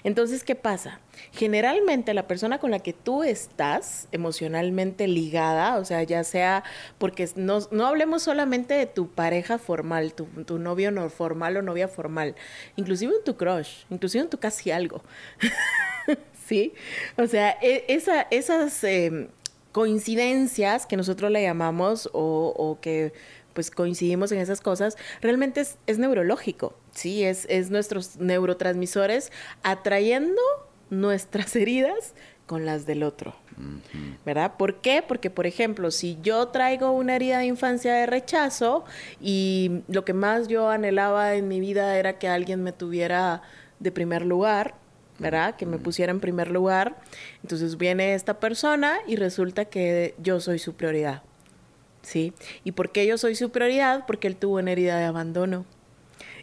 Entonces, 0.03 0.43
¿qué 0.43 0.53
pasa? 0.53 0.99
Generalmente 1.31 2.13
la 2.13 2.27
persona 2.27 2.59
con 2.59 2.71
la 2.71 2.79
que 2.79 2.91
tú 2.91 3.23
estás 3.23 4.09
emocionalmente 4.11 5.07
ligada, 5.07 5.77
o 5.77 5.85
sea, 5.85 6.03
ya 6.03 6.25
sea 6.25 6.65
porque 6.97 7.29
no, 7.35 7.59
no 7.71 7.87
hablemos 7.87 8.23
solamente 8.23 8.73
de 8.73 8.85
tu 8.85 9.09
pareja 9.09 9.57
formal, 9.57 10.13
tu, 10.13 10.25
tu, 10.45 10.59
novio 10.59 10.91
no 10.91 11.09
formal 11.09 11.55
o 11.55 11.61
novia 11.61 11.87
formal, 11.87 12.35
inclusive 12.75 13.13
en 13.15 13.23
tu 13.23 13.37
crush, 13.37 13.85
inclusive 13.89 14.25
en 14.25 14.29
tu 14.29 14.39
casi 14.39 14.71
algo. 14.71 15.01
¿Sí? 16.47 16.73
O 17.17 17.27
sea, 17.27 17.57
e, 17.61 17.85
esa, 17.87 18.23
esas 18.29 18.83
eh, 18.83 19.29
coincidencias 19.71 20.85
que 20.85 20.97
nosotros 20.97 21.31
le 21.31 21.43
llamamos 21.43 22.09
o 22.11 22.77
que 22.81 23.13
pues 23.53 23.71
coincidimos 23.71 24.31
en 24.31 24.39
esas 24.39 24.61
cosas, 24.61 24.97
realmente 25.21 25.61
es, 25.61 25.77
es 25.87 25.99
neurológico, 25.99 26.75
¿sí? 26.93 27.23
Es, 27.23 27.45
es 27.49 27.69
nuestros 27.71 28.17
neurotransmisores 28.17 29.31
atrayendo 29.63 30.41
nuestras 30.89 31.55
heridas 31.55 32.13
con 32.45 32.65
las 32.65 32.87
del 32.87 33.03
otro, 33.03 33.35
¿verdad? 34.25 34.53
¿Por 34.57 34.81
qué? 34.81 35.03
Porque, 35.07 35.29
por 35.29 35.45
ejemplo, 35.45 35.91
si 35.91 36.17
yo 36.23 36.47
traigo 36.47 36.89
una 36.89 37.15
herida 37.15 37.37
de 37.37 37.45
infancia 37.45 37.93
de 37.93 38.07
rechazo 38.07 38.85
y 39.21 39.83
lo 39.87 40.03
que 40.03 40.13
más 40.13 40.47
yo 40.47 40.67
anhelaba 40.67 41.35
en 41.35 41.47
mi 41.47 41.59
vida 41.59 41.95
era 41.99 42.17
que 42.17 42.27
alguien 42.27 42.63
me 42.63 42.71
tuviera 42.71 43.43
de 43.77 43.91
primer 43.91 44.25
lugar, 44.25 44.73
¿verdad? 45.19 45.57
Que 45.57 45.67
me 45.67 45.77
pusiera 45.77 46.11
en 46.11 46.19
primer 46.19 46.49
lugar. 46.49 46.97
Entonces 47.43 47.77
viene 47.77 48.15
esta 48.15 48.39
persona 48.39 48.97
y 49.05 49.15
resulta 49.15 49.65
que 49.65 50.15
yo 50.17 50.39
soy 50.39 50.57
su 50.57 50.73
prioridad. 50.73 51.21
¿Sí? 52.09 52.33
¿Y 52.63 52.71
por 52.71 52.91
qué 52.91 53.05
yo 53.05 53.17
soy 53.17 53.35
su 53.35 53.51
prioridad? 53.51 54.05
Porque 54.07 54.27
él 54.27 54.35
tuvo 54.35 54.57
una 54.57 54.71
herida 54.71 54.97
de 54.97 55.05
abandono. 55.05 55.65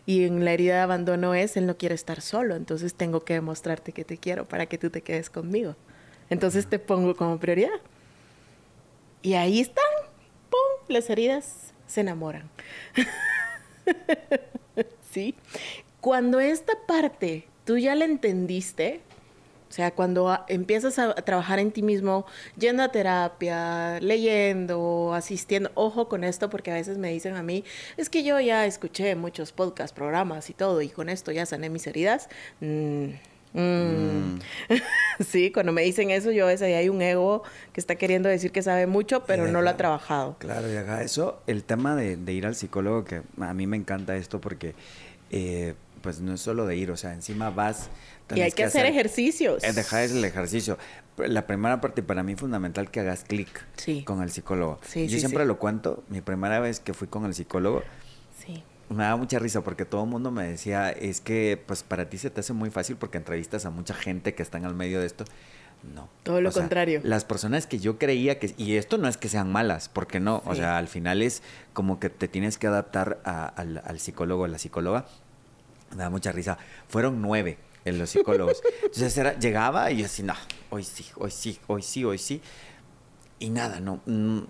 Y 0.06 0.24
en 0.24 0.44
la 0.44 0.52
herida 0.52 0.76
de 0.76 0.80
abandono 0.80 1.34
es, 1.34 1.56
él 1.56 1.66
no 1.66 1.76
quiere 1.76 1.96
estar 1.96 2.20
solo, 2.20 2.54
entonces 2.54 2.94
tengo 2.94 3.24
que 3.24 3.34
demostrarte 3.34 3.90
que 3.90 4.04
te 4.04 4.18
quiero 4.18 4.46
para 4.46 4.66
que 4.66 4.78
tú 4.78 4.90
te 4.90 5.02
quedes 5.02 5.30
conmigo. 5.30 5.74
Entonces 6.30 6.68
te 6.68 6.78
pongo 6.78 7.16
como 7.16 7.40
prioridad. 7.40 7.80
Y 9.22 9.34
ahí 9.34 9.60
están, 9.60 9.84
¡pum! 10.48 10.86
Las 10.88 11.10
heridas 11.10 11.72
se 11.88 12.02
enamoran. 12.02 12.48
¿Sí? 15.10 15.34
Cuando 16.00 16.38
esta 16.38 16.74
parte 16.86 17.48
tú 17.64 17.76
ya 17.76 17.96
la 17.96 18.04
entendiste, 18.04 19.00
o 19.68 19.72
sea, 19.72 19.90
cuando 19.90 20.38
empiezas 20.48 20.98
a 20.98 21.14
trabajar 21.16 21.58
en 21.58 21.72
ti 21.72 21.82
mismo, 21.82 22.24
yendo 22.56 22.82
a 22.82 22.88
terapia, 22.92 23.98
leyendo, 24.00 25.12
asistiendo, 25.12 25.70
ojo 25.74 26.08
con 26.08 26.22
esto 26.22 26.48
porque 26.50 26.70
a 26.70 26.74
veces 26.74 26.98
me 26.98 27.10
dicen 27.10 27.34
a 27.34 27.42
mí, 27.42 27.64
es 27.96 28.08
que 28.08 28.22
yo 28.22 28.38
ya 28.38 28.64
escuché 28.64 29.16
muchos 29.16 29.52
podcasts, 29.52 29.92
programas 29.92 30.50
y 30.50 30.54
todo, 30.54 30.82
y 30.82 30.88
con 30.88 31.08
esto 31.08 31.32
ya 31.32 31.46
sané 31.46 31.68
mis 31.68 31.86
heridas. 31.86 32.28
Mm, 32.60 33.06
mm. 33.54 34.38
Sí, 35.26 35.50
cuando 35.50 35.72
me 35.72 35.82
dicen 35.82 36.10
eso, 36.10 36.30
yo 36.30 36.46
ves 36.46 36.60
ahí 36.60 36.74
hay 36.74 36.90
un 36.90 37.00
ego 37.00 37.42
que 37.72 37.80
está 37.80 37.96
queriendo 37.96 38.28
decir 38.28 38.52
que 38.52 38.60
sabe 38.60 38.86
mucho, 38.86 39.24
pero 39.24 39.48
no 39.48 39.62
lo 39.62 39.70
ha 39.70 39.76
trabajado. 39.78 40.36
Claro, 40.38 40.70
y 40.70 40.76
acá 40.76 41.02
eso, 41.02 41.40
el 41.46 41.64
tema 41.64 41.96
de, 41.96 42.18
de, 42.18 42.32
ir 42.34 42.46
al 42.46 42.54
psicólogo, 42.54 43.04
que 43.04 43.22
a 43.40 43.54
mí 43.54 43.66
me 43.66 43.78
encanta 43.78 44.14
esto 44.14 44.42
porque, 44.42 44.74
eh, 45.30 45.74
pues 46.02 46.20
no 46.20 46.34
es 46.34 46.40
solo 46.40 46.66
de 46.66 46.76
ir, 46.76 46.90
o 46.90 46.96
sea, 46.98 47.14
encima 47.14 47.48
vas 47.48 47.88
y 48.34 48.40
hay 48.40 48.52
que, 48.52 48.64
hacer, 48.64 48.86
ejercicios. 48.86 49.62
Es 49.62 49.76
dejar 49.76 50.04
el 50.04 50.24
ejercicio. 50.24 50.78
La 51.16 51.46
primera 51.46 51.80
parte 51.80 52.02
para 52.02 52.22
mí 52.22 52.34
fundamental 52.34 52.90
que 52.90 53.00
hagas 53.00 53.24
clic 53.24 53.64
con 54.04 54.22
el 54.22 54.30
psicólogo. 54.30 54.80
Yo 54.94 55.18
siempre 55.18 55.44
lo 55.46 55.58
cuento, 55.58 56.02
mi 56.08 56.20
primera 56.20 56.60
vez 56.60 56.80
que 56.80 56.92
fui 56.92 57.08
con 57.08 57.24
el 57.24 57.34
psicólogo, 57.34 57.82
me 58.88 59.02
daba 59.02 59.16
mucha 59.16 59.38
risa 59.38 59.62
porque 59.62 59.84
todo 59.84 60.04
el 60.04 60.10
mundo 60.10 60.30
me 60.30 60.44
decía, 60.44 60.90
es 60.90 61.20
que 61.20 61.60
pues 61.66 61.82
para 61.82 62.08
ti 62.08 62.18
se 62.18 62.30
te 62.30 62.40
hace 62.40 62.52
muy 62.52 62.70
fácil 62.70 62.96
porque 62.96 63.18
entrevistas 63.18 63.66
a 63.66 63.70
mucha 63.70 63.94
gente 63.94 64.34
que 64.34 64.42
están 64.42 64.64
al 64.64 64.74
medio 64.74 65.00
de 65.00 65.06
esto. 65.06 65.24
No. 65.94 66.08
Todo 66.22 66.40
lo 66.40 66.50
contrario. 66.50 67.00
las 67.04 67.24
personas 67.24 67.66
que 67.66 67.78
yo 67.78 67.98
creía 67.98 68.38
que... 68.38 68.54
Y 68.56 68.76
esto 68.76 68.98
no 68.98 69.08
es 69.08 69.16
que 69.16 69.28
sean 69.28 69.52
malas, 69.52 69.88
porque 69.88 70.18
no. 70.18 70.42
O 70.46 70.54
sea, 70.54 70.78
al 70.78 70.88
final 70.88 71.22
es 71.22 71.42
como 71.74 72.00
que 72.00 72.10
te 72.10 72.28
tienes 72.28 72.58
que 72.58 72.66
adaptar 72.66 73.20
al, 73.24 73.82
al 73.84 74.00
psicólogo 74.00 74.44
o 74.44 74.46
la 74.46 74.58
psicóloga. 74.58 75.06
Me 75.92 75.98
da 75.98 76.10
mucha 76.10 76.32
risa. 76.32 76.58
Fueron 76.88 77.22
nueve 77.22 77.58
en 77.86 77.98
los 77.98 78.10
psicólogos. 78.10 78.60
Entonces 78.82 79.16
era, 79.16 79.38
llegaba 79.38 79.90
y 79.90 79.98
yo 79.98 80.06
así, 80.06 80.22
no, 80.22 80.34
hoy 80.70 80.84
sí, 80.84 81.06
hoy 81.16 81.30
sí, 81.30 81.58
hoy 81.68 81.82
sí, 81.82 82.04
hoy 82.04 82.18
sí. 82.18 82.42
Y 83.38 83.50
nada, 83.50 83.80
no. 83.80 84.00
Mm, 84.06 84.40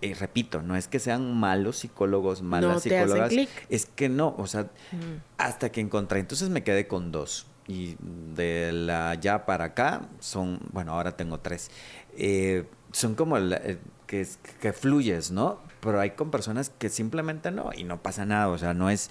y 0.00 0.14
repito, 0.14 0.62
no 0.62 0.76
es 0.76 0.88
que 0.88 0.98
sean 0.98 1.38
malos 1.38 1.78
psicólogos, 1.78 2.42
malas 2.42 2.74
no 2.74 2.80
psicólogas. 2.80 3.32
Es 3.68 3.86
que 3.86 4.08
no, 4.08 4.34
o 4.38 4.46
sea, 4.46 4.64
mm. 4.64 5.22
hasta 5.36 5.70
que 5.70 5.80
encontré. 5.80 6.20
Entonces 6.20 6.48
me 6.48 6.64
quedé 6.64 6.88
con 6.88 7.12
dos. 7.12 7.46
Y 7.68 7.96
de 8.34 8.72
la 8.72 9.14
ya 9.14 9.46
para 9.46 9.66
acá 9.66 10.08
son, 10.18 10.60
bueno, 10.72 10.92
ahora 10.92 11.16
tengo 11.16 11.38
tres. 11.38 11.70
Eh, 12.16 12.64
son 12.92 13.14
como 13.14 13.38
eh, 13.38 13.78
que, 14.06 14.26
que 14.60 14.72
fluyes, 14.72 15.30
¿no? 15.30 15.60
Pero 15.80 16.00
hay 16.00 16.10
con 16.12 16.30
personas 16.30 16.70
que 16.70 16.88
simplemente 16.88 17.50
no, 17.50 17.70
y 17.76 17.84
no 17.84 18.02
pasa 18.02 18.24
nada. 18.24 18.48
O 18.48 18.58
sea, 18.58 18.74
no 18.74 18.90
es 18.90 19.10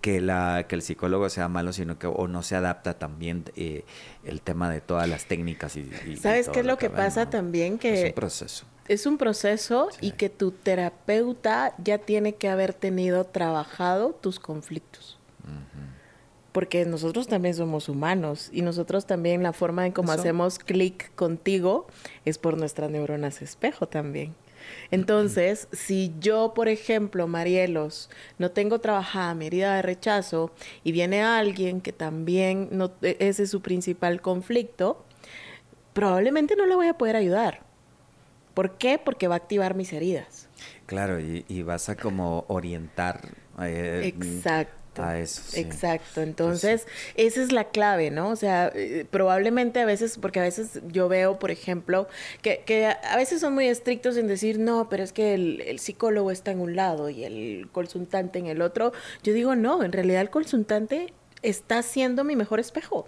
que, 0.00 0.20
la, 0.20 0.66
que 0.68 0.74
el 0.74 0.82
psicólogo 0.82 1.28
sea 1.28 1.48
malo, 1.48 1.72
sino 1.72 1.98
que 1.98 2.06
o 2.06 2.28
no 2.28 2.42
se 2.42 2.56
adapta 2.56 2.98
también 2.98 3.44
eh, 3.56 3.84
el 4.24 4.40
tema 4.40 4.70
de 4.70 4.80
todas 4.80 5.08
las 5.08 5.26
técnicas. 5.26 5.76
Y, 5.76 6.16
¿Sabes 6.16 6.48
qué 6.48 6.60
es 6.60 6.66
lo 6.66 6.78
que, 6.78 6.90
pasa 6.90 7.28
también? 7.28 7.78
Que 7.78 8.02
es 8.02 8.08
un 8.08 8.14
proceso. 8.14 8.64
Es 8.88 9.06
un 9.06 9.18
proceso 9.18 9.88
y 10.00 10.12
que 10.12 10.28
tu 10.30 10.50
terapeuta 10.50 11.74
ya 11.78 11.98
tiene 11.98 12.34
que 12.34 12.48
haber 12.48 12.74
tenido 12.74 13.24
trabajado 13.24 14.10
tus 14.20 14.40
conflictos. 14.40 15.16
Porque 16.52 16.84
nosotros 16.84 17.28
también 17.28 17.54
somos 17.54 17.88
humanos 17.88 18.50
y 18.52 18.62
nosotros 18.62 19.06
también 19.06 19.44
la 19.44 19.52
forma 19.52 19.86
en 19.86 19.92
cómo 19.92 20.10
hacemos 20.10 20.58
clic 20.58 21.14
contigo 21.14 21.86
es 22.24 22.38
por 22.38 22.58
nuestras 22.58 22.90
neuronas 22.90 23.40
espejo 23.40 23.86
también. 23.86 24.34
Entonces, 24.90 25.68
si 25.72 26.12
yo, 26.20 26.52
por 26.54 26.68
ejemplo, 26.68 27.26
Marielos, 27.26 28.10
no 28.38 28.50
tengo 28.50 28.78
trabajada 28.80 29.34
mi 29.34 29.46
herida 29.46 29.76
de 29.76 29.82
rechazo 29.82 30.50
y 30.84 30.92
viene 30.92 31.22
alguien 31.22 31.80
que 31.80 31.92
también 31.92 32.68
no, 32.72 32.92
e, 33.02 33.16
ese 33.20 33.44
es 33.44 33.50
su 33.50 33.60
principal 33.62 34.20
conflicto, 34.20 35.04
probablemente 35.92 36.56
no 36.56 36.66
le 36.66 36.74
voy 36.74 36.88
a 36.88 36.94
poder 36.94 37.16
ayudar. 37.16 37.62
¿Por 38.54 38.76
qué? 38.78 39.00
Porque 39.02 39.28
va 39.28 39.36
a 39.36 39.38
activar 39.38 39.74
mis 39.74 39.92
heridas. 39.92 40.48
Claro, 40.86 41.20
y, 41.20 41.62
vas 41.62 41.88
a 41.88 41.96
como 41.96 42.44
orientar. 42.48 43.20
Eh, 43.62 44.12
Exacto. 44.94 45.56
Exacto. 45.56 46.20
Entonces, 46.22 46.86
esa 47.14 47.42
es 47.42 47.52
la 47.52 47.64
clave, 47.64 48.10
¿no? 48.10 48.30
O 48.30 48.36
sea, 48.36 48.70
eh, 48.74 49.06
probablemente 49.10 49.80
a 49.80 49.84
veces, 49.84 50.18
porque 50.18 50.40
a 50.40 50.42
veces 50.42 50.80
yo 50.88 51.08
veo, 51.08 51.38
por 51.38 51.50
ejemplo, 51.50 52.08
que, 52.42 52.62
que 52.66 52.86
a 52.86 53.16
veces 53.16 53.40
son 53.40 53.54
muy 53.54 53.66
estrictos 53.66 54.16
en 54.16 54.26
decir, 54.26 54.58
no, 54.58 54.88
pero 54.88 55.02
es 55.02 55.12
que 55.12 55.34
el, 55.34 55.78
psicólogo 55.78 56.30
está 56.30 56.50
en 56.50 56.60
un 56.60 56.76
lado 56.76 57.08
y 57.08 57.24
el 57.24 57.68
consultante 57.72 58.38
en 58.38 58.46
el 58.46 58.62
otro. 58.62 58.92
Yo 59.22 59.32
digo, 59.32 59.56
no, 59.56 59.82
en 59.82 59.92
realidad 59.92 60.20
el 60.20 60.30
consultante 60.30 61.12
está 61.42 61.82
siendo 61.82 62.24
mi 62.24 62.36
mejor 62.36 62.60
espejo 62.60 63.06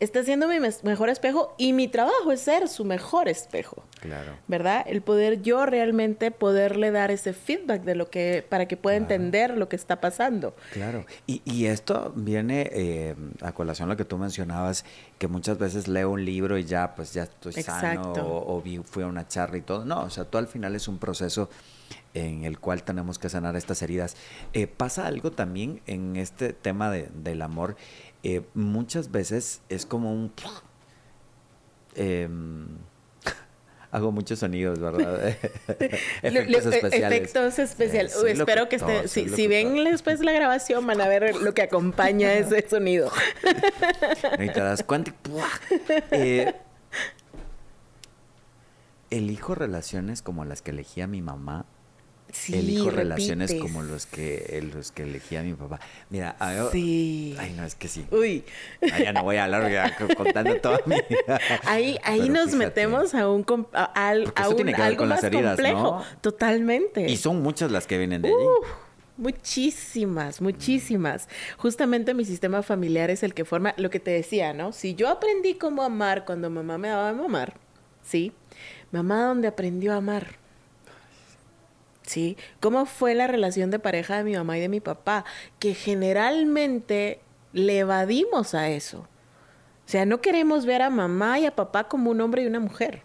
está 0.00 0.22
siendo 0.22 0.48
mi 0.48 0.56
mejor 0.82 1.08
espejo 1.08 1.54
y 1.56 1.72
mi 1.72 1.88
trabajo 1.88 2.32
es 2.32 2.40
ser 2.40 2.68
su 2.68 2.84
mejor 2.84 3.28
espejo. 3.28 3.84
Claro. 4.00 4.36
¿Verdad? 4.46 4.84
El 4.86 5.02
poder 5.02 5.42
yo 5.42 5.66
realmente 5.66 6.30
poderle 6.30 6.90
dar 6.90 7.10
ese 7.10 7.32
feedback 7.32 7.82
de 7.82 7.94
lo 7.94 8.10
que, 8.10 8.44
para 8.48 8.66
que 8.66 8.76
pueda 8.76 8.96
entender 8.96 9.56
lo 9.56 9.68
que 9.68 9.76
está 9.76 10.00
pasando. 10.00 10.54
Claro. 10.72 11.06
Y, 11.26 11.42
y 11.44 11.66
esto 11.66 12.12
viene 12.14 12.68
eh, 12.72 13.14
a 13.40 13.52
colación 13.52 13.88
lo 13.88 13.96
que 13.96 14.04
tú 14.04 14.18
mencionabas, 14.18 14.84
que 15.18 15.28
muchas 15.28 15.58
veces 15.58 15.88
leo 15.88 16.10
un 16.10 16.24
libro 16.24 16.58
y 16.58 16.64
ya, 16.64 16.94
pues 16.94 17.14
ya 17.14 17.24
estoy 17.24 17.52
sano 17.62 18.12
o, 18.12 18.62
fui 18.84 19.02
a 19.02 19.06
una 19.06 19.26
charla 19.26 19.56
y 19.56 19.62
todo. 19.62 19.84
No, 19.84 20.02
o 20.02 20.10
sea, 20.10 20.24
tú 20.24 20.38
al 20.38 20.46
final 20.46 20.74
es 20.74 20.88
un 20.88 20.98
proceso 20.98 21.48
en 22.14 22.44
el 22.44 22.58
cual 22.58 22.82
tenemos 22.82 23.18
que 23.18 23.28
sanar 23.28 23.56
estas 23.56 23.82
heridas. 23.82 24.16
Eh, 24.52 24.66
pasa 24.66 25.06
algo 25.06 25.32
también 25.32 25.82
en 25.86 26.16
este 26.16 26.52
tema 26.52 26.90
de, 26.90 27.08
del 27.14 27.42
amor 27.42 27.76
eh, 28.28 28.42
muchas 28.54 29.12
veces 29.12 29.60
es 29.68 29.86
como 29.86 30.12
un... 30.12 30.32
Em, 31.94 32.66
hago 33.92 34.10
muchos 34.10 34.40
sonidos, 34.40 34.80
¿verdad? 34.80 35.28
efectos 36.22 36.66
especiales. 36.66 37.18
Efectos 37.20 37.58
especiales. 37.60 38.16
espero 38.16 38.68
que 38.68 38.76
esté, 38.76 39.06
si, 39.06 39.46
ven 39.46 39.84
después 39.84 40.18
la 40.20 40.32
grabación 40.32 40.84
van 40.88 41.00
a 41.00 41.06
ver 41.06 41.36
lo 41.36 41.54
que 41.54 41.62
acompaña 41.62 42.32
ese 42.32 42.68
sonido. 42.68 43.12
y 44.40 44.48
te 44.48 44.60
das 44.60 44.82
cuenta. 44.82 45.14
Eh, 46.10 46.52
elijo 49.10 49.54
relaciones 49.54 50.20
como 50.20 50.44
las 50.44 50.62
que 50.62 50.72
elegía 50.72 51.06
mi 51.06 51.22
mamá 51.22 51.64
elijo 52.48 52.90
relaciones 52.90 53.54
como 53.54 53.82
los 53.82 54.06
que 54.06 54.62
los 54.74 54.92
que 54.92 55.02
elegía 55.02 55.42
mi 55.42 55.54
papá. 55.54 55.80
Mira, 56.10 56.36
sí. 56.72 57.36
ay 57.38 57.52
no, 57.56 57.64
es 57.64 57.74
que 57.74 57.88
sí. 57.88 58.06
Uy. 58.10 58.44
ya 58.80 59.12
no 59.12 59.22
voy 59.22 59.36
a 59.36 59.44
hablar 59.44 59.96
contando 60.16 60.60
toda 60.60 60.80
mi 60.86 60.96
vida. 61.08 61.40
Ahí 61.64 61.98
ahí 62.04 62.28
nos 62.28 62.54
metemos 62.54 63.14
a 63.14 63.28
un 63.28 63.44
a, 63.72 64.14
un, 64.48 64.74
algo 64.74 65.06
más 65.06 65.20
complejo, 65.22 66.02
totalmente. 66.20 67.10
Y 67.10 67.16
son 67.16 67.42
muchas 67.42 67.70
las 67.70 67.86
que 67.86 67.98
vienen 67.98 68.22
de 68.22 68.28
allí. 68.28 68.46
Muchísimas, 69.16 70.42
muchísimas. 70.42 71.28
Justamente 71.56 72.12
mi 72.12 72.24
sistema 72.24 72.62
familiar 72.62 73.10
es 73.10 73.22
el 73.22 73.32
que 73.32 73.46
forma 73.46 73.74
lo 73.78 73.88
que 73.88 73.98
te 73.98 74.10
decía, 74.10 74.52
¿no? 74.52 74.72
Si 74.72 74.94
yo 74.94 75.08
aprendí 75.08 75.54
cómo 75.54 75.82
amar 75.82 76.26
cuando 76.26 76.50
mamá 76.50 76.76
me 76.76 76.88
daba 76.88 77.08
a 77.08 77.14
mamar, 77.14 77.54
¿sí? 78.02 78.32
Mamá, 78.92 79.24
¿dónde 79.24 79.48
aprendió 79.48 79.94
a 79.94 79.96
amar? 79.96 80.36
¿Sí? 82.06 82.36
¿Cómo 82.60 82.86
fue 82.86 83.14
la 83.14 83.26
relación 83.26 83.70
de 83.70 83.78
pareja 83.78 84.16
de 84.16 84.24
mi 84.24 84.34
mamá 84.34 84.56
y 84.56 84.60
de 84.60 84.68
mi 84.68 84.80
papá? 84.80 85.24
Que 85.58 85.74
generalmente 85.74 87.20
le 87.52 87.80
evadimos 87.80 88.54
a 88.54 88.70
eso. 88.70 89.00
O 89.00 89.88
sea, 89.88 90.06
no 90.06 90.20
queremos 90.20 90.66
ver 90.66 90.82
a 90.82 90.90
mamá 90.90 91.38
y 91.38 91.46
a 91.46 91.54
papá 91.54 91.84
como 91.88 92.10
un 92.10 92.20
hombre 92.20 92.42
y 92.42 92.46
una 92.46 92.60
mujer 92.60 93.02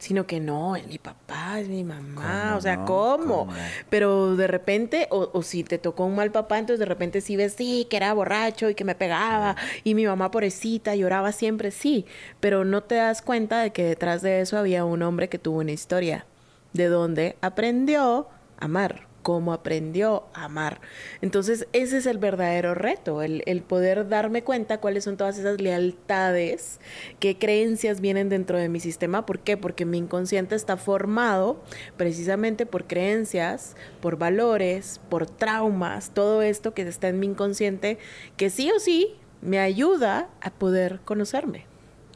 sino 0.00 0.26
que 0.26 0.40
no, 0.40 0.76
es 0.76 0.86
mi 0.86 0.98
papá, 0.98 1.60
es 1.60 1.68
mi 1.68 1.84
mamá, 1.84 2.54
o 2.56 2.60
sea, 2.60 2.86
¿cómo? 2.86 3.48
Pero 3.90 4.34
de 4.34 4.46
repente, 4.46 5.06
o, 5.10 5.42
si 5.42 5.62
te 5.62 5.76
tocó 5.76 6.06
un 6.06 6.14
mal 6.14 6.32
papá, 6.32 6.58
entonces 6.58 6.80
de 6.80 6.86
repente 6.86 7.20
sí 7.20 7.36
ves, 7.36 7.52
sí, 7.52 7.86
que 7.90 7.98
era 7.98 8.14
borracho 8.14 8.70
y 8.70 8.74
que 8.74 8.84
me 8.84 8.94
pegaba, 8.94 9.56
y 9.84 9.94
mi 9.94 10.06
mamá 10.06 10.30
pobrecita 10.30 10.94
lloraba 10.94 11.32
siempre, 11.32 11.70
sí, 11.70 12.06
pero 12.40 12.64
no 12.64 12.82
te 12.82 12.94
das 12.94 13.20
cuenta 13.20 13.60
de 13.60 13.72
que 13.72 13.84
detrás 13.84 14.22
de 14.22 14.40
eso 14.40 14.56
había 14.56 14.86
un 14.86 15.02
hombre 15.02 15.28
que 15.28 15.38
tuvo 15.38 15.58
una 15.58 15.72
historia, 15.72 16.24
de 16.72 16.88
donde 16.88 17.36
aprendió 17.40 18.28
a 18.58 18.64
amar 18.64 19.10
cómo 19.22 19.52
aprendió 19.52 20.24
a 20.34 20.44
amar. 20.44 20.80
Entonces, 21.20 21.66
ese 21.72 21.98
es 21.98 22.06
el 22.06 22.18
verdadero 22.18 22.74
reto, 22.74 23.22
el, 23.22 23.62
poder 23.62 24.08
darme 24.08 24.42
cuenta 24.42 24.80
cuáles 24.80 25.04
son 25.04 25.16
todas 25.16 25.38
esas 25.38 25.60
lealtades, 25.60 26.80
qué 27.18 27.38
creencias 27.38 28.00
vienen 28.00 28.28
dentro 28.28 28.58
de 28.58 28.68
mi 28.68 28.80
sistema. 28.80 29.26
¿Por 29.26 29.40
qué? 29.40 29.56
Porque 29.56 29.84
mi 29.84 29.98
inconsciente 29.98 30.54
está 30.54 30.76
formado 30.76 31.62
precisamente 31.96 32.66
por 32.66 32.86
creencias, 32.86 33.76
por 34.00 34.16
valores, 34.16 35.00
por 35.08 35.26
traumas, 35.26 36.10
todo 36.10 36.42
esto 36.42 36.74
que 36.74 36.82
está 36.82 37.08
en 37.08 37.20
mi 37.20 37.26
inconsciente, 37.26 37.98
que 38.36 38.50
sí 38.50 38.70
o 38.74 38.80
sí 38.80 39.14
me 39.42 39.58
ayuda 39.58 40.28
a 40.40 40.50
poder 40.50 41.00
conocerme. 41.04 41.66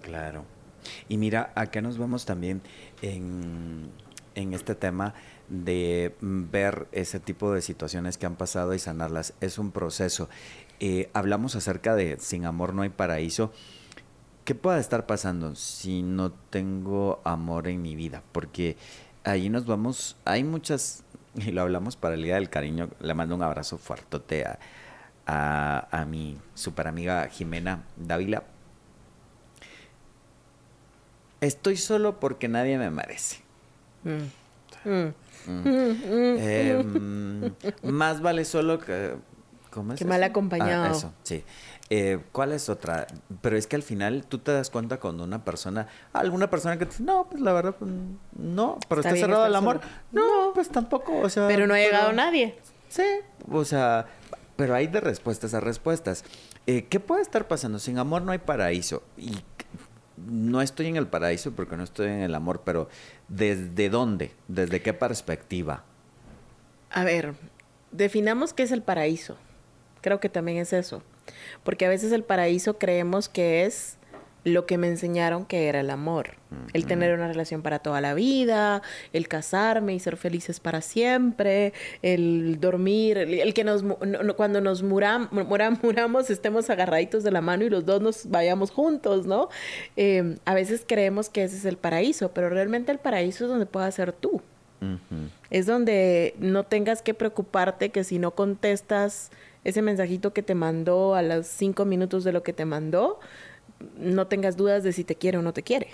Claro. 0.02 0.44
Y 1.08 1.16
mira, 1.16 1.52
acá 1.54 1.80
nos 1.80 1.96
vamos 1.96 2.26
también 2.26 2.60
en, 3.00 3.90
en 4.34 4.54
este 4.54 4.74
tema 4.74 5.14
de 5.48 6.14
ver 6.20 6.88
ese 6.92 7.20
tipo 7.20 7.52
de 7.52 7.62
situaciones 7.62 8.18
que 8.18 8.26
han 8.26 8.36
pasado 8.36 8.74
y 8.74 8.78
sanarlas. 8.78 9.34
Es 9.40 9.58
un 9.58 9.70
proceso. 9.70 10.28
Eh, 10.80 11.10
hablamos 11.12 11.56
acerca 11.56 11.94
de 11.94 12.18
sin 12.18 12.46
amor 12.46 12.74
no 12.74 12.82
hay 12.82 12.90
paraíso. 12.90 13.52
¿Qué 14.44 14.54
puede 14.54 14.80
estar 14.80 15.06
pasando 15.06 15.54
si 15.54 16.02
no 16.02 16.32
tengo 16.32 17.20
amor 17.24 17.68
en 17.68 17.80
mi 17.80 17.96
vida? 17.96 18.22
Porque 18.32 18.76
ahí 19.24 19.48
nos 19.48 19.64
vamos, 19.64 20.16
hay 20.24 20.44
muchas, 20.44 21.02
y 21.34 21.50
lo 21.50 21.62
hablamos 21.62 21.96
para 21.96 22.14
el 22.14 22.22
Día 22.22 22.34
del 22.34 22.50
Cariño, 22.50 22.90
le 23.00 23.14
mando 23.14 23.34
un 23.34 23.42
abrazo 23.42 23.78
fuertote 23.78 24.44
a, 24.44 24.58
a, 25.26 26.04
mi 26.04 26.38
super 26.54 26.86
amiga 26.86 27.26
Jimena 27.28 27.84
Dávila. 27.96 28.44
Estoy 31.40 31.76
solo 31.76 32.20
porque 32.20 32.48
nadie 32.48 32.78
me 32.78 32.90
merece. 32.90 33.43
Mm. 34.04 34.44
Mm. 34.84 35.14
Em, 36.38 37.52
más 37.82 38.20
vale 38.20 38.44
solo 38.44 38.78
que... 38.78 39.16
¿Cómo 39.70 39.92
es 39.92 39.98
que 39.98 40.04
mal 40.04 40.22
acompañado. 40.22 40.84
Ah, 40.84 40.90
eso, 40.90 41.12
sí. 41.24 41.42
Eh, 41.90 42.20
¿Cuál 42.32 42.52
es 42.52 42.68
otra? 42.68 43.06
Pero 43.40 43.56
es 43.56 43.66
que 43.66 43.76
al 43.76 43.82
final 43.82 44.24
tú 44.26 44.38
te 44.38 44.52
das 44.52 44.70
cuenta 44.70 45.00
cuando 45.00 45.24
una 45.24 45.44
persona, 45.44 45.88
alguna 46.12 46.48
persona 46.48 46.78
que 46.78 46.86
te 46.86 46.92
dice, 46.92 47.02
no, 47.02 47.26
pues 47.28 47.42
la 47.42 47.52
verdad, 47.52 47.74
pues, 47.76 47.90
no, 48.38 48.78
pero 48.88 49.00
está, 49.00 49.16
cerrado 49.16 49.46
el 49.46 49.54
amor. 49.54 49.80
No, 50.12 50.52
pues 50.54 50.68
tampoco, 50.68 51.18
o 51.18 51.28
sea. 51.28 51.48
Pero 51.48 51.66
no 51.66 51.74
ha 51.74 51.78
llegado 51.78 52.12
nadie. 52.12 52.56
Sí, 52.88 53.02
o 53.50 53.64
sea, 53.64 54.06
pero 54.56 54.74
hay 54.74 54.86
de 54.86 55.00
respuestas 55.00 55.52
a 55.54 55.60
respuestas. 55.60 56.24
Eh, 56.66 56.86
¿Qué 56.88 57.00
puede 57.00 57.22
estar 57.22 57.48
pasando? 57.48 57.78
Sin 57.78 57.98
amor 57.98 58.22
no 58.22 58.32
hay 58.32 58.38
paraíso. 58.38 59.02
Y 59.18 59.36
no 60.16 60.62
estoy 60.62 60.86
en 60.86 60.96
el 60.96 61.06
paraíso 61.06 61.52
porque 61.52 61.76
no 61.76 61.84
estoy 61.84 62.06
en 62.06 62.20
el 62.20 62.34
amor, 62.34 62.62
pero 62.64 62.88
¿desde 63.28 63.88
dónde? 63.88 64.32
¿Desde 64.48 64.82
qué 64.82 64.92
perspectiva? 64.92 65.84
A 66.90 67.04
ver, 67.04 67.34
definamos 67.90 68.52
qué 68.52 68.62
es 68.62 68.72
el 68.72 68.82
paraíso. 68.82 69.36
Creo 70.00 70.20
que 70.20 70.28
también 70.28 70.58
es 70.58 70.72
eso. 70.72 71.02
Porque 71.62 71.86
a 71.86 71.88
veces 71.88 72.12
el 72.12 72.22
paraíso 72.22 72.78
creemos 72.78 73.28
que 73.28 73.64
es 73.64 73.96
lo 74.44 74.66
que 74.66 74.78
me 74.78 74.88
enseñaron 74.88 75.46
que 75.46 75.68
era 75.68 75.80
el 75.80 75.90
amor. 75.90 76.36
El 76.72 76.86
tener 76.86 77.12
una 77.14 77.26
relación 77.26 77.62
para 77.62 77.80
toda 77.80 78.00
la 78.00 78.14
vida, 78.14 78.82
el 79.12 79.26
casarme 79.26 79.94
y 79.94 79.98
ser 79.98 80.16
felices 80.16 80.60
para 80.60 80.82
siempre, 80.82 81.72
el 82.02 82.60
dormir, 82.60 83.18
el, 83.18 83.54
que 83.54 83.64
nos, 83.64 83.82
cuando 84.36 84.60
nos 84.60 84.82
muramos 85.82 86.30
estemos 86.30 86.70
agarraditos 86.70 87.24
de 87.24 87.32
la 87.32 87.40
mano 87.40 87.64
y 87.64 87.70
los 87.70 87.84
dos 87.84 88.00
nos 88.00 88.30
vayamos 88.30 88.70
juntos, 88.70 89.26
¿no? 89.26 89.48
Em, 89.96 90.36
a 90.44 90.54
veces 90.54 90.84
creemos 90.86 91.28
que 91.28 91.42
ese 91.42 91.56
es 91.56 91.64
el 91.64 91.76
paraíso, 91.76 92.30
pero 92.32 92.50
realmente 92.50 92.92
el 92.92 92.98
paraíso 92.98 93.44
es 93.44 93.50
donde 93.50 93.66
puedas 93.66 93.94
ser 93.94 94.12
tú. 94.12 94.40
Es 95.48 95.64
donde 95.64 96.34
no 96.38 96.64
tengas 96.64 97.00
que 97.00 97.14
preocuparte 97.14 97.88
que 97.88 98.04
si 98.04 98.18
no 98.18 98.32
contestas 98.32 99.30
ese 99.64 99.80
mensajito 99.80 100.32
que 100.32 100.42
te 100.42 100.54
mandó 100.54 101.14
a 101.14 101.22
los 101.22 101.46
cinco 101.46 101.84
minutos 101.86 102.22
de 102.22 102.32
lo 102.32 102.42
que 102.42 102.52
te 102.52 102.66
mandó, 102.66 103.18
no 103.96 104.26
tengas 104.26 104.56
dudas 104.56 104.82
de 104.82 104.92
si 104.92 105.04
te 105.04 105.16
quiere 105.16 105.38
o 105.38 105.42
no 105.42 105.52
te 105.52 105.62
quiere. 105.62 105.88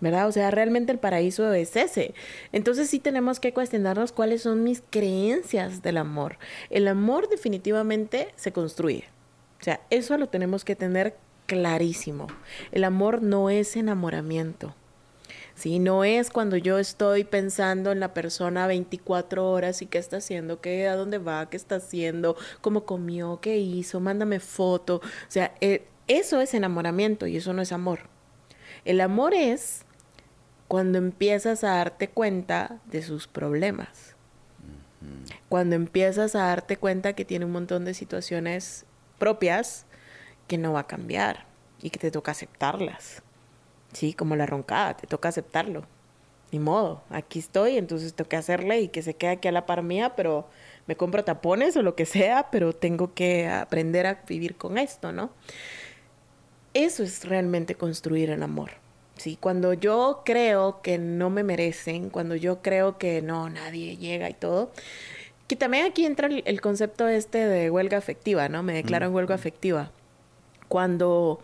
¿Verdad? 0.00 0.28
O 0.28 0.32
sea, 0.32 0.50
realmente 0.50 0.92
el 0.92 0.98
paraíso 0.98 1.52
es 1.52 1.76
ese. 1.76 2.14
Entonces 2.52 2.90
sí 2.90 2.98
tenemos 2.98 3.40
que 3.40 3.52
cuestionarnos 3.52 4.12
cuáles 4.12 4.42
son 4.42 4.64
mis 4.64 4.82
creencias 4.90 5.82
del 5.82 5.96
amor. 5.96 6.38
El 6.70 6.88
amor 6.88 7.28
definitivamente 7.28 8.28
se 8.36 8.52
construye. 8.52 9.04
O 9.60 9.64
sea, 9.64 9.80
eso 9.90 10.16
lo 10.18 10.28
tenemos 10.28 10.64
que 10.64 10.76
tener 10.76 11.16
clarísimo. 11.46 12.26
El 12.72 12.84
amor 12.84 13.22
no 13.22 13.50
es 13.50 13.76
enamoramiento. 13.76 14.74
¿sí? 15.58 15.78
No 15.80 16.04
es 16.04 16.30
cuando 16.30 16.56
yo 16.56 16.78
estoy 16.78 17.24
pensando 17.24 17.90
en 17.90 18.00
la 18.00 18.14
persona 18.14 18.66
24 18.66 19.50
horas 19.50 19.82
y 19.82 19.86
qué 19.86 19.98
está 19.98 20.18
haciendo, 20.18 20.60
qué, 20.60 20.88
a 20.88 20.96
dónde 20.96 21.18
va, 21.18 21.50
qué 21.50 21.56
está 21.56 21.76
haciendo, 21.76 22.36
cómo 22.60 22.84
comió, 22.84 23.40
qué 23.42 23.58
hizo, 23.58 24.00
mándame 24.00 24.40
foto. 24.40 24.96
O 24.96 25.30
sea, 25.30 25.54
eh, 25.60 25.86
eso 26.08 26.40
es 26.40 26.54
enamoramiento 26.54 27.26
y 27.26 27.36
eso 27.36 27.52
no 27.52 27.62
es 27.62 27.72
amor. 27.72 28.00
El 28.84 29.00
amor 29.00 29.34
es 29.34 29.84
cuando 30.66 30.98
empiezas 30.98 31.64
a 31.64 31.76
darte 31.76 32.08
cuenta 32.08 32.80
de 32.86 33.02
sus 33.02 33.26
problemas. 33.26 34.16
Cuando 35.48 35.76
empiezas 35.76 36.34
a 36.34 36.46
darte 36.46 36.76
cuenta 36.76 37.12
que 37.12 37.24
tiene 37.24 37.44
un 37.44 37.52
montón 37.52 37.84
de 37.84 37.94
situaciones 37.94 38.84
propias 39.18 39.86
que 40.46 40.58
no 40.58 40.72
va 40.72 40.80
a 40.80 40.86
cambiar 40.86 41.46
y 41.80 41.90
que 41.90 41.98
te 41.98 42.10
toca 42.10 42.32
aceptarlas. 42.32 43.22
Sí, 43.92 44.12
como 44.12 44.36
la 44.36 44.46
roncada, 44.46 44.96
te 44.96 45.06
toca 45.06 45.28
aceptarlo. 45.28 45.84
Ni 46.50 46.58
modo, 46.58 47.02
aquí 47.10 47.38
estoy, 47.38 47.76
entonces 47.76 48.14
tengo 48.14 48.28
que 48.28 48.36
hacerle 48.36 48.80
y 48.80 48.88
que 48.88 49.02
se 49.02 49.14
quede 49.14 49.32
aquí 49.32 49.48
a 49.48 49.52
la 49.52 49.66
par 49.66 49.82
mía, 49.82 50.14
pero 50.16 50.48
me 50.86 50.96
compro 50.96 51.22
tapones 51.22 51.76
o 51.76 51.82
lo 51.82 51.94
que 51.94 52.06
sea, 52.06 52.48
pero 52.50 52.72
tengo 52.72 53.12
que 53.14 53.48
aprender 53.48 54.06
a 54.06 54.22
vivir 54.26 54.56
con 54.56 54.78
esto, 54.78 55.12
¿no? 55.12 55.30
Eso 56.78 57.02
es 57.02 57.24
realmente 57.24 57.74
construir 57.74 58.30
el 58.30 58.40
amor. 58.40 58.70
¿sí? 59.16 59.36
Cuando 59.40 59.72
yo 59.72 60.22
creo 60.24 60.80
que 60.80 60.96
no 60.96 61.28
me 61.28 61.42
merecen, 61.42 62.08
cuando 62.08 62.36
yo 62.36 62.62
creo 62.62 62.98
que 62.98 63.20
no, 63.20 63.50
nadie 63.50 63.96
llega 63.96 64.30
y 64.30 64.34
todo, 64.34 64.70
que 65.48 65.56
también 65.56 65.86
aquí 65.86 66.06
entra 66.06 66.28
el, 66.28 66.60
concepto 66.60 67.08
este 67.08 67.48
de 67.48 67.68
huelga 67.68 67.98
afectiva, 67.98 68.48
¿no? 68.48 68.62
Me 68.62 68.74
declaro 68.74 69.06
en 69.06 69.12
huelga 69.12 69.34
afectiva. 69.34 69.90
Cuando 70.68 71.40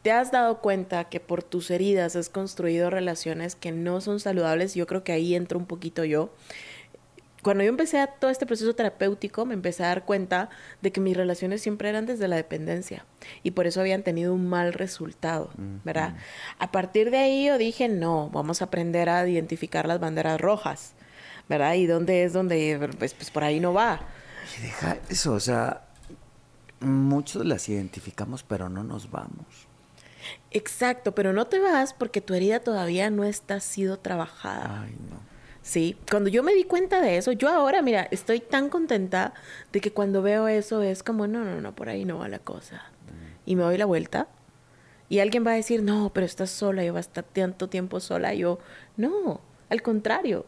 te 0.00 0.10
has 0.10 0.32
dado 0.32 0.62
cuenta 0.62 1.04
que 1.04 1.20
por 1.20 1.42
tus 1.42 1.70
heridas 1.70 2.16
has 2.16 2.30
construido 2.30 2.88
relaciones 2.88 3.56
que 3.56 3.72
no 3.72 4.00
son 4.00 4.20
saludables, 4.20 4.74
yo 4.74 4.86
creo 4.86 5.04
que 5.04 5.12
ahí 5.12 5.34
entro 5.34 5.58
un 5.58 5.66
poquito 5.66 6.02
yo 6.06 6.30
cuando 7.48 7.64
yo 7.64 7.70
empecé 7.70 7.98
a 7.98 8.08
todo 8.08 8.30
este 8.30 8.44
proceso 8.44 8.74
terapéutico, 8.74 9.46
me 9.46 9.54
empecé 9.54 9.82
a 9.82 9.86
dar 9.86 10.04
cuenta 10.04 10.50
de 10.82 10.92
que 10.92 11.00
mis 11.00 11.16
relaciones 11.16 11.62
siempre 11.62 11.88
eran 11.88 12.04
desde 12.04 12.28
la 12.28 12.36
dependencia 12.36 13.06
y 13.42 13.52
por 13.52 13.66
eso 13.66 13.80
habían 13.80 14.02
tenido 14.02 14.34
un 14.34 14.46
mal 14.50 14.74
resultado, 14.74 15.48
¿verdad? 15.82 16.14
A 16.58 16.70
partir 16.70 17.10
de 17.10 17.16
ahí 17.16 17.46
yo 17.46 17.56
dije, 17.56 17.88
no, 17.88 18.28
vamos 18.28 18.60
a 18.60 18.66
aprender 18.66 19.08
a 19.08 19.26
identificar 19.26 19.88
las 19.88 19.98
banderas 19.98 20.38
rojas, 20.38 20.92
¿verdad? 21.48 21.72
Y 21.72 21.86
dónde 21.86 22.24
es 22.24 22.34
donde, 22.34 22.90
pues, 22.98 23.14
pues 23.14 23.30
por 23.30 23.44
ahí 23.44 23.60
no 23.60 23.72
va. 23.72 24.02
Y 24.58 24.64
deja 24.64 24.98
eso, 25.08 25.32
o 25.32 25.40
sea, 25.40 25.86
muchos 26.80 27.46
las 27.46 27.66
identificamos, 27.70 28.42
pero 28.42 28.68
no 28.68 28.84
nos 28.84 29.10
vamos. 29.10 29.66
Exacto, 30.50 31.14
pero 31.14 31.32
no 31.32 31.46
te 31.46 31.60
vas 31.60 31.94
porque 31.94 32.20
tu 32.20 32.34
herida 32.34 32.60
todavía 32.60 33.08
no 33.08 33.24
está 33.24 33.58
sido 33.60 33.98
trabajada. 33.98 34.82
Ay, 34.82 34.94
no. 35.08 35.37
Sí, 35.68 35.98
cuando 36.10 36.30
yo 36.30 36.42
me 36.42 36.54
di 36.54 36.64
cuenta 36.64 37.02
de 37.02 37.18
eso, 37.18 37.32
yo 37.32 37.50
ahora, 37.50 37.82
mira, 37.82 38.08
estoy 38.10 38.40
tan 38.40 38.70
contenta 38.70 39.34
de 39.70 39.82
que 39.82 39.92
cuando 39.92 40.22
veo 40.22 40.48
eso 40.48 40.80
es 40.82 41.02
como, 41.02 41.26
no, 41.26 41.44
no, 41.44 41.60
no, 41.60 41.74
por 41.74 41.90
ahí 41.90 42.06
no 42.06 42.16
va 42.16 42.28
la 42.28 42.38
cosa. 42.38 42.90
Y 43.44 43.54
me 43.54 43.64
doy 43.64 43.76
la 43.76 43.84
vuelta 43.84 44.28
y 45.10 45.18
alguien 45.18 45.46
va 45.46 45.50
a 45.50 45.56
decir, 45.56 45.82
no, 45.82 46.10
pero 46.14 46.24
estás 46.24 46.48
sola, 46.48 46.82
yo 46.84 46.96
a 46.96 47.00
estar 47.00 47.22
tanto 47.22 47.68
tiempo 47.68 48.00
sola. 48.00 48.32
yo, 48.32 48.60
no, 48.96 49.42
al 49.68 49.82
contrario, 49.82 50.46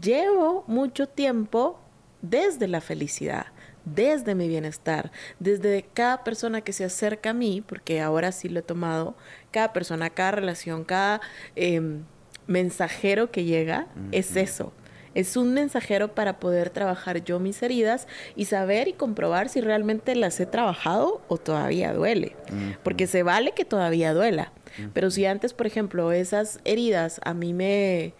llevo 0.00 0.64
mucho 0.66 1.08
tiempo 1.08 1.78
desde 2.20 2.66
la 2.66 2.80
felicidad, 2.80 3.46
desde 3.84 4.34
mi 4.34 4.48
bienestar, 4.48 5.12
desde 5.38 5.84
cada 5.94 6.24
persona 6.24 6.62
que 6.62 6.72
se 6.72 6.84
acerca 6.84 7.30
a 7.30 7.34
mí, 7.34 7.62
porque 7.64 8.00
ahora 8.00 8.32
sí 8.32 8.48
lo 8.48 8.58
he 8.58 8.64
tomado, 8.64 9.14
cada 9.52 9.72
persona, 9.72 10.10
cada 10.10 10.32
relación, 10.32 10.82
cada 10.82 11.20
em, 11.54 12.02
mensajero 12.46 13.30
que 13.30 13.44
llega, 13.44 13.86
es 14.12 14.36
eso. 14.36 14.72
Es 15.14 15.38
un 15.38 15.54
mensajero 15.54 16.14
para 16.14 16.38
poder 16.38 16.68
trabajar 16.68 17.24
yo 17.24 17.40
mis 17.40 17.62
heridas 17.62 18.06
y 18.34 18.44
saber 18.44 18.86
y 18.86 18.92
comprobar 18.92 19.48
si 19.48 19.62
realmente 19.62 20.14
las 20.14 20.38
he 20.40 20.44
trabajado 20.44 21.22
o 21.28 21.38
todavía 21.38 21.94
duele. 21.94 22.36
Porque 22.82 23.06
se 23.06 23.22
vale 23.22 23.52
que 23.52 23.64
todavía 23.64 24.12
duela. 24.12 24.52
Pero 24.92 25.10
si 25.10 25.24
antes, 25.24 25.54
por 25.54 25.66
ejemplo, 25.66 26.12
esas 26.12 26.60
heridas 26.64 27.18
a 27.24 27.32
mí 27.32 27.54
me 27.54 28.12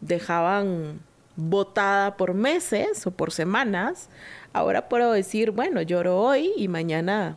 dejaban 0.00 1.00
botada 1.36 2.16
por 2.16 2.32
meses 2.32 3.06
o 3.06 3.10
por 3.10 3.30
semanas, 3.30 4.08
ahora 4.54 4.88
puedo 4.88 5.12
decir, 5.12 5.50
bueno, 5.50 5.82
lloro 5.82 6.18
hoy 6.18 6.52
y 6.56 6.68
mañana 6.68 7.36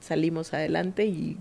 salimos 0.00 0.54
adelante 0.54 1.06
y 1.06 1.38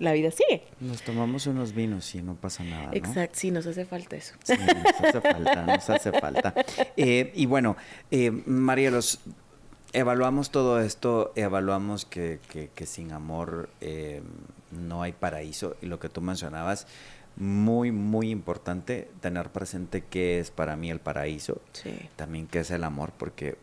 la 0.00 0.12
vida 0.12 0.30
sigue. 0.30 0.64
Nos 0.80 1.02
tomamos 1.02 1.46
unos 1.46 1.74
vinos 1.74 2.12
y 2.14 2.22
no 2.22 2.34
pasa 2.34 2.64
nada. 2.64 2.86
¿no? 2.86 2.94
Exacto, 2.94 3.38
sí, 3.38 3.50
nos 3.50 3.66
hace 3.66 3.84
falta 3.84 4.16
eso. 4.16 4.34
Sí, 4.42 4.54
nos 4.56 5.00
hace 5.00 5.20
falta, 5.20 5.66
nos 5.66 5.90
hace 5.90 6.12
falta. 6.12 6.54
Eh, 6.96 7.30
y 7.34 7.46
bueno, 7.46 7.76
eh, 8.10 8.30
Marielos, 8.30 9.20
evaluamos 9.92 10.50
todo 10.50 10.80
esto, 10.80 11.32
evaluamos 11.36 12.06
que, 12.06 12.40
que, 12.50 12.70
que 12.74 12.86
sin 12.86 13.12
amor 13.12 13.68
eh, 13.80 14.22
no 14.70 15.02
hay 15.02 15.12
paraíso. 15.12 15.76
Y 15.82 15.86
lo 15.86 16.00
que 16.00 16.08
tú 16.08 16.22
mencionabas, 16.22 16.86
muy, 17.36 17.92
muy 17.92 18.30
importante 18.30 19.10
tener 19.20 19.50
presente 19.50 20.04
qué 20.08 20.40
es 20.40 20.50
para 20.50 20.76
mí 20.76 20.90
el 20.90 21.00
paraíso. 21.00 21.60
Sí. 21.72 21.94
También 22.16 22.46
qué 22.46 22.60
es 22.60 22.70
el 22.70 22.84
amor, 22.84 23.12
porque 23.16 23.56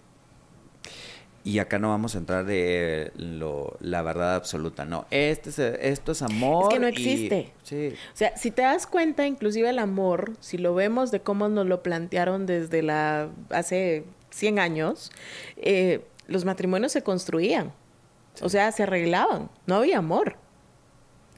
y 1.47 1.59
acá 1.59 1.79
no 1.79 1.89
vamos 1.89 2.15
a 2.15 2.17
entrar 2.17 2.45
de 2.45 3.11
lo, 3.15 3.77
la 3.79 4.01
verdad 4.01 4.35
absoluta, 4.35 4.83
no. 4.85 5.05
Este 5.11 5.49
es, 5.49 5.59
esto 5.59 6.11
es 6.11 6.21
amor. 6.21 6.63
Es 6.63 6.73
que 6.73 6.79
no 6.79 6.87
y- 6.87 6.91
existe. 6.91 7.53
sí. 7.63 7.93
O 8.13 8.17
sea, 8.17 8.35
si 8.35 8.51
te 8.51 8.63
das 8.63 8.85
cuenta, 8.87 9.25
inclusive 9.25 9.69
el 9.69 9.79
amor, 9.79 10.33
si 10.39 10.57
lo 10.57 10.73
vemos 10.75 11.11
de 11.11 11.21
cómo 11.21 11.47
nos 11.47 11.65
lo 11.65 11.83
plantearon 11.83 12.45
desde 12.45 12.81
la 12.81 13.29
hace 13.49 14.03
100 14.31 14.59
años, 14.59 15.11
eh, 15.55 16.01
los 16.27 16.43
matrimonios 16.45 16.91
se 16.91 17.01
construían. 17.03 17.71
O 18.41 18.49
sea, 18.49 18.71
se 18.71 18.83
arreglaban. 18.83 19.49
No 19.65 19.75
había 19.75 19.97
amor. 19.99 20.35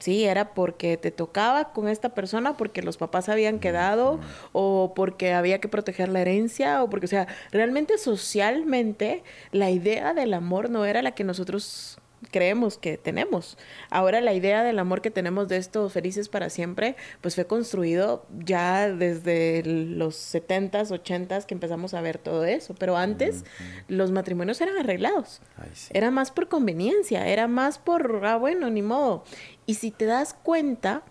Sí, 0.00 0.24
era 0.24 0.54
porque 0.54 0.96
te 0.96 1.10
tocaba 1.10 1.72
con 1.72 1.86
esta 1.86 2.14
persona, 2.14 2.56
porque 2.56 2.82
los 2.82 2.96
papás 2.96 3.28
habían 3.28 3.60
quedado, 3.60 4.18
o 4.52 4.92
porque 4.96 5.34
había 5.34 5.60
que 5.60 5.68
proteger 5.68 6.08
la 6.08 6.22
herencia, 6.22 6.82
o 6.82 6.88
porque, 6.90 7.04
o 7.06 7.08
sea, 7.08 7.28
realmente 7.52 7.98
socialmente 7.98 9.22
la 9.52 9.70
idea 9.70 10.14
del 10.14 10.34
amor 10.34 10.70
no 10.70 10.86
era 10.86 11.02
la 11.02 11.12
que 11.12 11.22
nosotros 11.22 12.00
creemos 12.30 12.78
que 12.78 12.98
tenemos. 12.98 13.56
Ahora 13.90 14.20
la 14.20 14.32
idea 14.32 14.62
del 14.62 14.78
amor 14.78 15.00
que 15.00 15.10
tenemos 15.10 15.48
de 15.48 15.56
estos 15.56 15.92
felices 15.92 16.28
para 16.28 16.50
siempre, 16.50 16.96
pues 17.20 17.34
fue 17.34 17.46
construido 17.46 18.26
ya 18.44 18.88
desde 18.88 19.62
los 19.64 20.16
70s, 20.16 20.90
80s 20.90 21.46
que 21.46 21.54
empezamos 21.54 21.94
a 21.94 22.00
ver 22.00 22.18
todo 22.18 22.44
eso, 22.44 22.74
pero 22.78 22.96
antes 22.96 23.44
los 23.88 24.12
matrimonios 24.12 24.60
eran 24.60 24.76
arreglados. 24.78 25.40
Ay, 25.56 25.70
sí. 25.72 25.90
Era 25.94 26.10
más 26.10 26.30
por 26.30 26.48
conveniencia, 26.48 27.26
era 27.26 27.48
más 27.48 27.78
por, 27.78 28.24
ah, 28.24 28.36
bueno, 28.36 28.70
ni 28.70 28.82
modo. 28.82 29.24
Y 29.70 29.74
si 29.74 29.92
te 29.92 30.04
das 30.04 30.34
cuenta, 30.34 31.04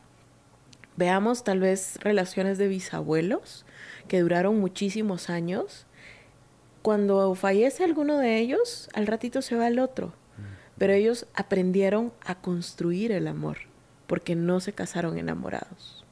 veamos 0.97 1.45
tal 1.45 1.62
vez 1.62 1.97
relaciones 2.01 2.57
de 2.57 2.68
bisabuelos 2.68 3.66
que 4.10 4.20
duraron 4.20 4.60
muchísimos 4.60 5.30
años. 5.30 5.88
Cuando 6.82 7.36
fallece 7.36 7.86
alguno 7.86 8.18
de 8.18 8.38
ellos, 8.38 8.89
al 8.93 9.07
ratito 9.07 9.41
se 9.41 9.55
va 9.55 9.70
el 9.70 9.80
otro. 9.80 10.12
Pero 10.78 10.91
ellos 10.91 11.26
aprendieron 11.36 12.12
a 12.26 12.36
construir 12.36 13.14
el 13.14 13.30
amor, 13.30 13.60
porque 14.07 14.36
no 14.36 14.60
se 14.60 14.74
casaron 14.74 15.18
enamorados. 15.18 16.03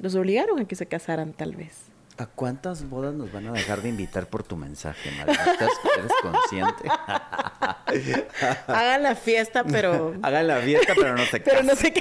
Los 0.00 0.14
obligaron 0.14 0.60
a 0.60 0.64
que 0.64 0.76
se 0.76 0.86
casaran 0.86 1.34
tal 1.34 1.56
vez. 1.56 1.91
¿A 2.18 2.26
cuántas 2.26 2.88
bodas 2.88 3.14
nos 3.14 3.32
van 3.32 3.46
a 3.48 3.52
dejar 3.52 3.80
de 3.80 3.88
invitar 3.88 4.26
por 4.26 4.42
tu 4.42 4.56
mensaje, 4.56 5.10
María? 5.18 5.32
¿Estás, 5.34 5.70
¿Eres 5.98 6.12
consciente? 6.20 6.88
Hagan 8.66 9.02
la 9.02 9.14
fiesta, 9.14 9.64
pero 9.64 10.14
Hagan 10.22 10.46
la 10.46 10.58
fiesta, 10.60 10.92
pero 10.94 11.16
no 11.16 11.24
se 11.24 11.40
Pero 11.40 11.56
casen. 11.60 11.66
no 11.66 11.74
sé 11.74 11.92
qué. 11.92 12.00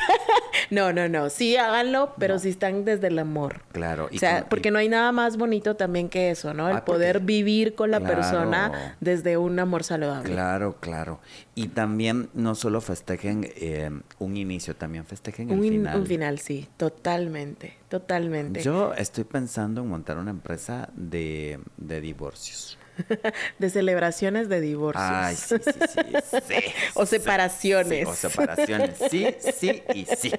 No, 0.72 0.92
no, 0.94 1.08
no. 1.10 1.30
Sí, 1.30 1.58
háganlo, 1.58 2.14
pero 2.18 2.40
si 2.40 2.50
están 2.50 2.86
desde 2.86 3.08
el 3.08 3.20
amor. 3.20 3.62
Claro. 3.74 4.10
O 4.12 4.18
sea, 4.18 4.40
con- 4.42 4.50
porque 4.50 4.72
no 4.72 4.80
hay 4.80 4.90
nada 4.90 5.12
más 5.12 5.38
bonito 5.38 5.76
también 5.76 6.10
que 6.10 6.32
eso, 6.32 6.54
¿no? 6.54 6.70
El 6.70 6.78
Ah, 6.78 6.86
porque- 6.86 6.98
poder 7.00 7.20
vivir 7.20 7.76
con 7.76 7.92
la 7.92 8.00
Claro. 8.00 8.16
persona 8.16 8.96
desde 9.02 9.38
un 9.38 9.60
amor 9.60 9.84
saludable. 9.84 10.32
Claro, 10.34 10.78
claro. 10.80 11.20
Y 11.56 11.68
también 11.68 12.30
no 12.34 12.56
solo 12.56 12.82
festejen 12.82 13.48
eh, 13.56 13.92
un 14.20 14.38
inicio, 14.38 14.76
también 14.76 15.06
festejen 15.06 15.50
el 15.52 15.60
Un, 15.60 15.66
in- 15.66 15.72
final. 15.74 16.00
un 16.00 16.06
final, 16.08 16.40
sí. 16.40 16.68
Totalmente, 16.78 17.74
totalmente. 17.90 18.62
Yo 18.64 18.94
estoy 18.94 19.26
pensando 19.26 19.82
en 19.82 19.88
montar 19.90 20.18
una 20.18 20.32
empresa 20.32 20.90
de, 20.96 21.60
de 21.78 22.00
divorcios. 22.02 22.78
De 23.60 23.70
celebraciones 23.70 24.50
de 24.50 24.62
divorcios. 24.62 25.06
Ay, 25.10 25.36
sí, 25.36 25.56
sí, 25.64 25.72
sí. 25.72 26.40
sí, 26.48 26.56
O 26.96 27.06
separaciones. 27.06 28.00
sí, 28.00 28.06
o 28.06 28.14
separaciones. 28.30 28.98
Sí, 29.10 29.28
sí 29.40 29.84
y 29.94 30.06
sí. 30.06 30.32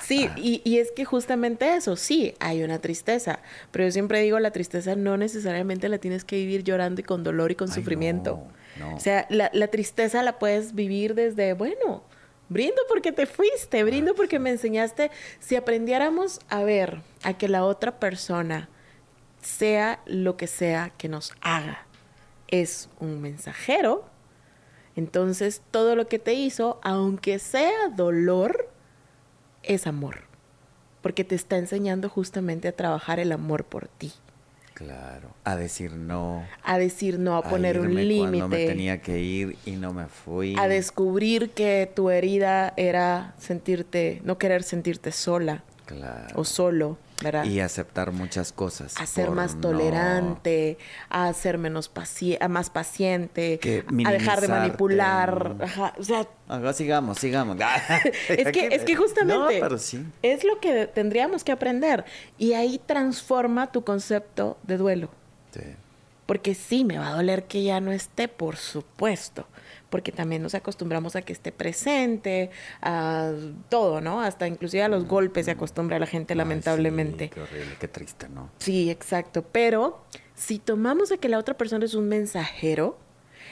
Sí, 0.00 0.28
y, 0.36 0.60
y 0.64 0.78
es 0.78 0.90
que 0.92 1.04
justamente 1.04 1.74
eso, 1.76 1.96
sí, 1.96 2.34
hay 2.40 2.62
una 2.62 2.78
tristeza, 2.80 3.40
pero 3.70 3.84
yo 3.84 3.90
siempre 3.92 4.20
digo, 4.20 4.38
la 4.40 4.50
tristeza 4.50 4.94
no 4.96 5.16
necesariamente 5.16 5.88
la 5.88 5.98
tienes 5.98 6.24
que 6.24 6.36
vivir 6.36 6.64
llorando 6.64 7.00
y 7.00 7.04
con 7.04 7.22
dolor 7.24 7.50
y 7.50 7.54
con 7.54 7.68
Ay, 7.68 7.74
sufrimiento. 7.74 8.42
no, 8.76 8.88
no. 8.90 8.96
O 8.96 9.00
sea, 9.00 9.26
la, 9.30 9.50
la 9.52 9.68
tristeza 9.68 10.22
la 10.22 10.38
puedes 10.38 10.74
vivir 10.74 11.14
desde, 11.14 11.52
bueno, 11.54 12.02
brindo 12.48 12.80
porque 12.88 13.12
te 13.12 13.26
fuiste, 13.26 13.82
brindo 13.84 14.14
porque 14.14 14.38
me 14.38 14.50
enseñaste. 14.50 15.10
Si 15.40 15.56
aprendiéramos 15.56 16.40
a 16.48 16.62
ver 16.62 17.00
a 17.22 17.34
que 17.34 17.48
la 17.48 17.64
otra 17.64 17.98
persona, 17.98 18.68
sea 19.40 20.00
lo 20.06 20.36
que 20.36 20.46
sea 20.46 20.90
que 20.96 21.08
nos 21.08 21.32
haga, 21.42 21.83
es 22.48 22.88
un 23.00 23.20
mensajero, 23.20 24.04
entonces 24.96 25.62
todo 25.70 25.96
lo 25.96 26.06
que 26.08 26.18
te 26.18 26.34
hizo, 26.34 26.78
aunque 26.82 27.38
sea 27.38 27.88
dolor, 27.94 28.68
es 29.62 29.86
amor. 29.86 30.22
Porque 31.02 31.24
te 31.24 31.34
está 31.34 31.56
enseñando 31.58 32.08
justamente 32.08 32.68
a 32.68 32.72
trabajar 32.72 33.18
el 33.20 33.32
amor 33.32 33.64
por 33.64 33.88
ti. 33.88 34.12
Claro. 34.72 35.28
A 35.44 35.54
decir 35.56 35.92
no. 35.92 36.44
A 36.64 36.78
decir 36.78 37.18
no, 37.18 37.36
a 37.36 37.42
poner 37.42 37.78
un 37.78 37.92
irme 37.98 38.18
Cuando 38.18 38.48
me 38.48 38.56
límite. 38.56 38.66
tenía 38.66 39.00
que 39.02 39.20
ir 39.20 39.56
y 39.64 39.72
no 39.72 39.92
me 39.92 40.06
fui. 40.06 40.56
A 40.58 40.66
descubrir 40.66 41.50
que 41.50 41.90
tu 41.94 42.10
herida 42.10 42.72
era 42.76 43.34
sentirte, 43.38 44.20
no 44.24 44.38
querer 44.38 44.62
sentirte 44.64 45.12
sola 45.12 45.62
Claro. 45.86 46.28
o 46.34 46.44
solo, 46.44 46.96
¿verdad? 47.24 47.44
Y 47.44 47.60
aceptar 47.60 48.12
muchas 48.12 48.52
cosas. 48.52 48.94
a 48.98 49.06
ser 49.06 49.30
más 49.30 49.54
no- 49.56 49.62
tolerante, 49.62 50.78
a 51.08 51.32
ser 51.32 51.58
menos 51.58 51.88
paci 51.88 52.36
a 52.40 52.48
más 52.48 52.70
paciente, 52.70 53.58
a 54.06 54.10
dejar 54.12 54.40
de 54.40 54.48
manipular. 54.48 55.56
Ajá, 55.62 55.94
O 55.98 56.02
sea, 56.04 56.26
Ajá, 56.48 56.72
sigamos, 56.72 57.18
sigamos. 57.18 57.56
es 58.28 58.52
que, 58.52 58.66
es 58.68 58.84
que 58.84 58.94
justamente 58.96 59.34
No, 59.34 59.48
pero 59.48 59.78
sí. 59.78 60.04
es 60.22 60.44
lo 60.44 60.60
que 60.60 60.86
tendríamos 60.86 61.42
que 61.42 61.52
aprender. 61.52 62.04
Y 62.38 62.52
ahí 62.52 62.80
transforma 62.84 63.72
tu 63.72 63.82
concepto 63.84 64.58
de 64.62 64.76
duelo. 64.76 65.08
Sí. 65.52 65.62
Porque 66.26 66.54
sí, 66.54 66.84
me 66.84 66.98
va 66.98 67.08
a 67.08 67.16
doler 67.16 67.44
que 67.44 67.62
ya 67.62 67.80
no 67.80 67.92
esté, 67.92 68.28
por 68.28 68.56
supuesto. 68.56 69.46
Porque 69.94 70.10
también 70.10 70.42
nos 70.42 70.56
acostumbramos 70.56 71.14
a 71.14 71.22
que 71.22 71.32
esté 71.32 71.52
presente, 71.52 72.50
a 72.82 73.30
todo, 73.68 74.00
¿no? 74.00 74.20
Hasta 74.20 74.48
inclusive 74.48 74.82
a 74.82 74.88
los 74.88 75.04
golpes 75.06 75.44
se 75.44 75.52
acostumbra 75.52 76.00
la 76.00 76.06
gente, 76.06 76.34
Ay, 76.34 76.38
lamentablemente. 76.38 77.26
sí, 77.26 77.30
qué 77.30 77.40
horrible, 77.40 77.76
qué 77.78 77.86
triste, 77.86 78.28
¿no? 78.28 78.50
Sí, 78.58 78.90
exacto. 78.90 79.44
Pero 79.52 80.04
si 80.34 80.58
tomamos 80.58 81.12
a 81.12 81.16
que 81.18 81.28
la 81.28 81.38
otra 81.38 81.56
persona 81.56 81.84
es 81.84 81.94
un 81.94 82.08
mensajero, 82.08 82.98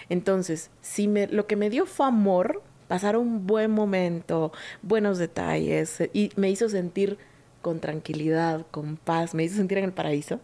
entonces, 0.09 0.73
si 0.81 1.07
me, 1.07 1.29
lo 1.29 1.47
que 1.47 1.55
me 1.55 1.71
dio 1.71 1.87
fue 1.87 2.07
amor, 2.07 2.61
pasar 2.89 3.17
un 3.17 3.47
buen 3.47 3.71
momento, 3.71 4.51
buenos 4.83 5.19
detalles, 5.19 6.03
y 6.13 6.33
me 6.35 6.51
hizo 6.51 6.69
sentir 6.69 7.19
con 7.61 7.79
tranquilidad, 7.79 8.67
con 8.73 8.97
paz, 8.97 9.33
me 9.33 9.45
hizo 9.45 9.59
sentir 9.59 9.79
en 9.79 9.85
el 9.85 9.93
paraíso, 9.93 10.41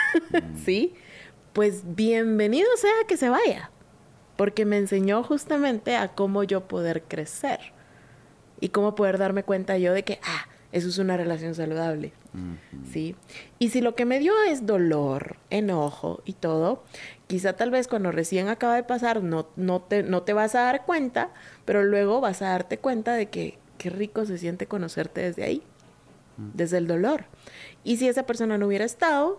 ¿sí? 0.66 0.92
Pues 1.54 1.80
bienvenido 1.96 2.68
sea 2.76 2.92
que 3.08 3.16
se 3.16 3.30
vaya, 3.30 3.70
porque 4.40 4.64
me 4.64 4.78
enseñó 4.78 5.22
justamente 5.22 5.96
a 5.96 6.14
cómo 6.14 6.44
yo 6.44 6.66
poder 6.66 7.02
crecer 7.02 7.60
y 8.58 8.70
cómo 8.70 8.94
poder 8.94 9.18
darme 9.18 9.42
cuenta 9.42 9.76
yo 9.76 9.92
de 9.92 10.02
que, 10.02 10.18
ah, 10.22 10.48
eso 10.72 10.88
es 10.88 10.96
una 10.96 11.18
relación 11.18 11.54
saludable. 11.54 12.14
¿sí? 12.90 13.16
Y 13.58 13.68
si 13.68 13.82
lo 13.82 13.94
que 13.94 14.06
me 14.06 14.18
dio 14.18 14.32
es 14.48 14.64
dolor, 14.64 15.36
enojo 15.50 16.22
y 16.24 16.32
todo, 16.32 16.82
quizá 17.26 17.52
tal 17.52 17.70
vez 17.70 17.86
cuando 17.86 18.12
recién 18.12 18.48
acaba 18.48 18.76
de 18.76 18.82
pasar 18.82 19.22
no, 19.22 19.46
no, 19.56 19.82
te, 19.82 20.04
no 20.04 20.22
te 20.22 20.32
vas 20.32 20.54
a 20.54 20.62
dar 20.62 20.86
cuenta, 20.86 21.34
pero 21.66 21.84
luego 21.84 22.22
vas 22.22 22.40
a 22.40 22.48
darte 22.48 22.78
cuenta 22.78 23.12
de 23.16 23.28
que 23.28 23.58
qué 23.76 23.90
rico 23.90 24.24
se 24.24 24.38
siente 24.38 24.64
conocerte 24.64 25.20
desde 25.20 25.44
ahí, 25.44 25.62
desde 26.38 26.78
el 26.78 26.86
dolor. 26.86 27.26
Y 27.84 27.98
si 27.98 28.08
esa 28.08 28.24
persona 28.24 28.56
no 28.56 28.68
hubiera 28.68 28.86
estado, 28.86 29.38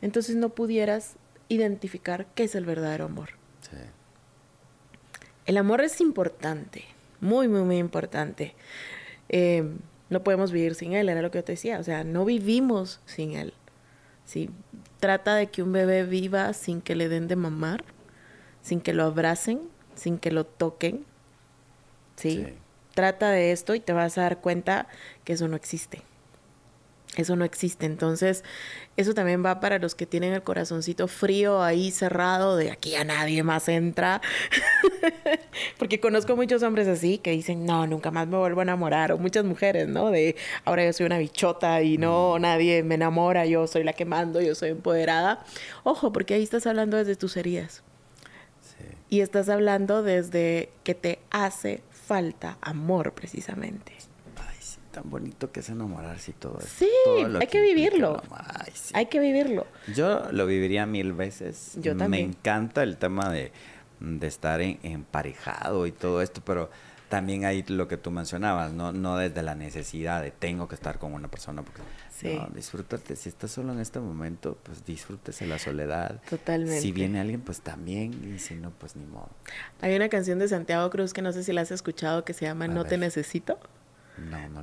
entonces 0.00 0.36
no 0.36 0.48
pudieras 0.48 1.16
identificar 1.48 2.28
qué 2.34 2.44
es 2.44 2.54
el 2.54 2.64
verdadero 2.64 3.04
amor. 3.04 3.28
Sí. 3.60 3.76
El 5.48 5.56
amor 5.56 5.80
es 5.80 6.02
importante, 6.02 6.84
muy, 7.22 7.48
muy, 7.48 7.62
muy 7.62 7.78
importante. 7.78 8.54
Eh, 9.30 9.64
no 10.10 10.22
podemos 10.22 10.52
vivir 10.52 10.74
sin 10.74 10.92
él, 10.92 11.08
era 11.08 11.22
lo 11.22 11.30
que 11.30 11.38
yo 11.38 11.44
te 11.44 11.52
decía, 11.52 11.78
o 11.78 11.82
sea, 11.82 12.04
no 12.04 12.26
vivimos 12.26 13.00
sin 13.06 13.32
él. 13.32 13.54
¿sí? 14.26 14.50
Trata 15.00 15.36
de 15.36 15.46
que 15.46 15.62
un 15.62 15.72
bebé 15.72 16.04
viva 16.04 16.52
sin 16.52 16.82
que 16.82 16.94
le 16.94 17.08
den 17.08 17.28
de 17.28 17.36
mamar, 17.36 17.82
sin 18.60 18.82
que 18.82 18.92
lo 18.92 19.04
abracen, 19.04 19.62
sin 19.94 20.18
que 20.18 20.32
lo 20.32 20.44
toquen. 20.44 21.06
¿sí? 22.16 22.46
Trata 22.92 23.30
de 23.30 23.50
esto 23.52 23.74
y 23.74 23.80
te 23.80 23.94
vas 23.94 24.18
a 24.18 24.24
dar 24.24 24.42
cuenta 24.42 24.86
que 25.24 25.32
eso 25.32 25.48
no 25.48 25.56
existe. 25.56 26.02
Eso 27.18 27.34
no 27.34 27.44
existe. 27.44 27.84
Entonces, 27.84 28.44
eso 28.96 29.12
también 29.12 29.44
va 29.44 29.58
para 29.58 29.80
los 29.80 29.96
que 29.96 30.06
tienen 30.06 30.32
el 30.32 30.44
corazoncito 30.44 31.08
frío 31.08 31.60
ahí 31.64 31.90
cerrado, 31.90 32.56
de 32.56 32.70
aquí 32.70 32.94
a 32.94 33.02
nadie 33.02 33.42
más 33.42 33.68
entra. 33.68 34.22
Porque 35.78 35.98
conozco 35.98 36.36
muchos 36.36 36.62
hombres 36.62 36.86
así 36.86 37.18
que 37.18 37.32
dicen, 37.32 37.66
no, 37.66 37.88
nunca 37.88 38.12
más 38.12 38.28
me 38.28 38.36
vuelvo 38.36 38.60
a 38.60 38.62
enamorar. 38.62 39.10
O 39.10 39.18
muchas 39.18 39.44
mujeres, 39.44 39.88
¿no? 39.88 40.12
De 40.12 40.36
ahora 40.64 40.84
yo 40.84 40.92
soy 40.92 41.06
una 41.06 41.18
bichota 41.18 41.82
y 41.82 41.98
no, 41.98 42.36
mm. 42.38 42.40
nadie 42.40 42.82
me 42.84 42.94
enamora, 42.94 43.46
yo 43.46 43.66
soy 43.66 43.82
la 43.82 43.94
que 43.94 44.04
mando, 44.04 44.40
yo 44.40 44.54
soy 44.54 44.70
empoderada. 44.70 45.44
Ojo, 45.82 46.12
porque 46.12 46.34
ahí 46.34 46.44
estás 46.44 46.68
hablando 46.68 46.96
desde 46.96 47.16
tus 47.16 47.36
heridas. 47.36 47.82
Y 49.10 49.22
estás 49.22 49.48
hablando 49.48 50.04
desde 50.04 50.68
que 50.84 50.94
te 50.94 51.18
hace 51.30 51.82
falta 51.90 52.58
amor, 52.60 53.12
precisamente 53.12 54.07
tan 54.90 55.08
bonito 55.08 55.52
que 55.52 55.60
es 55.60 55.68
enamorarse 55.68 56.32
y 56.32 56.34
todo 56.34 56.58
eso. 56.58 56.68
Sí, 56.68 56.90
hay 57.38 57.46
que, 57.46 57.60
vivirlo. 57.60 58.22
Hay 58.94 59.06
que 59.06 59.20
vivirlo. 59.20 59.66
Yo 59.94 60.30
lo 60.32 60.46
viviría 60.46 60.86
mil 60.86 61.12
veces. 61.12 61.74
Yo 61.76 61.96
también. 61.96 62.26
Me 62.26 62.32
encanta 62.32 62.82
el 62.82 62.96
tema 62.96 63.30
de, 63.30 63.52
estar 64.22 64.60
emparejado 64.60 65.86
y 65.86 65.92
todo 65.92 66.22
esto, 66.22 66.40
pero 66.44 66.70
también 67.08 67.44
hay 67.44 67.62
lo 67.68 67.88
que 67.88 67.96
tú 67.96 68.10
mencionabas, 68.10 68.72
¿no? 68.72 68.92
No 68.92 69.16
desde 69.16 69.42
la 69.42 69.54
necesidad 69.54 70.22
de 70.22 70.30
tengo 70.30 70.68
que 70.68 70.74
estar 70.74 70.98
con 70.98 71.14
una 71.14 71.28
persona, 71.28 71.62
porque 71.62 71.80
sí. 72.10 72.34
no, 72.34 72.48
disfrútate. 72.54 73.16
Si 73.16 73.28
estás 73.28 73.50
solo 73.50 73.72
en 73.72 73.80
este 73.80 73.98
momento, 73.98 74.58
pues 74.62 74.84
disfrútese 74.84 75.46
la 75.46 75.58
soledad. 75.58 76.20
Totalmente. 76.28 76.80
Si 76.80 76.92
viene 76.92 77.20
alguien, 77.20 77.40
pues 77.40 77.60
también, 77.60 78.34
y 78.34 78.38
si 78.38 78.54
no, 78.54 78.70
pues 78.70 78.94
ni 78.94 79.06
modo. 79.06 79.30
Hay 79.80 79.96
una 79.96 80.08
canción 80.08 80.38
de 80.38 80.48
Santiago 80.48 80.90
Cruz 80.90 81.14
que 81.14 81.22
no 81.22 81.32
sé 81.32 81.44
si 81.44 81.52
la 81.52 81.62
has 81.62 81.70
escuchado 81.70 82.24
que 82.24 82.34
se 82.34 82.44
llama 82.44 82.68
No 82.68 82.84
te 82.84 82.98
necesito. 82.98 83.58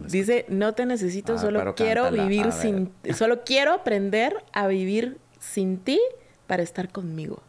Dice, 0.08 0.46
no 0.50 0.74
te 0.74 0.86
necesito, 0.86 1.34
ah, 1.34 1.38
solo 1.38 1.76
quiero 1.76 2.12
vivir 2.12 2.52
sin... 2.52 2.92
Solo 3.16 3.44
quiero 3.44 3.74
aprender 3.74 4.36
a 4.54 4.68
vivir 4.68 5.18
sin 5.40 5.78
ti 5.78 6.00
para 6.48 6.64
estar 6.64 6.92
conmigo. 6.92 7.42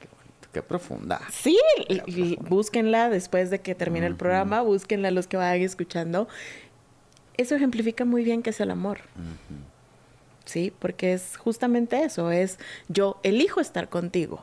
qué 0.00 0.08
bonito, 0.08 0.48
qué 0.52 0.62
profunda. 0.62 1.20
Sí, 1.30 1.58
búsquenla 2.48 3.10
después 3.10 3.50
de 3.50 3.60
que 3.60 3.74
termine 3.74 4.06
el 4.06 4.16
programa, 4.16 4.62
búsquenla 4.62 5.10
los 5.10 5.26
que 5.26 5.36
vayan 5.36 5.62
escuchando. 5.62 6.28
Eso 7.36 7.54
ejemplifica 7.54 8.04
muy 8.04 8.24
bien 8.24 8.42
qué 8.42 8.50
es 8.50 8.60
el 8.60 8.70
amor. 8.70 9.00
Sí, 10.44 10.72
porque 10.78 11.12
es 11.12 11.36
justamente 11.36 12.04
eso, 12.04 12.30
es 12.30 12.58
yo 12.88 13.18
elijo 13.22 13.60
estar 13.60 13.88
contigo. 13.88 14.42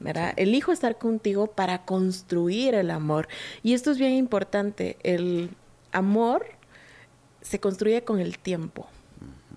¿verdad? 0.00 0.34
Elijo 0.36 0.70
estar 0.70 0.98
contigo 0.98 1.46
para 1.46 1.86
construir 1.86 2.74
el 2.74 2.90
amor. 2.90 3.26
Y 3.62 3.72
esto 3.72 3.90
es 3.90 3.98
bien 3.98 4.12
importante, 4.12 4.98
el 5.02 5.50
amor 5.94 6.46
se 7.40 7.60
construye 7.60 8.04
con 8.04 8.20
el 8.20 8.38
tiempo. 8.38 8.86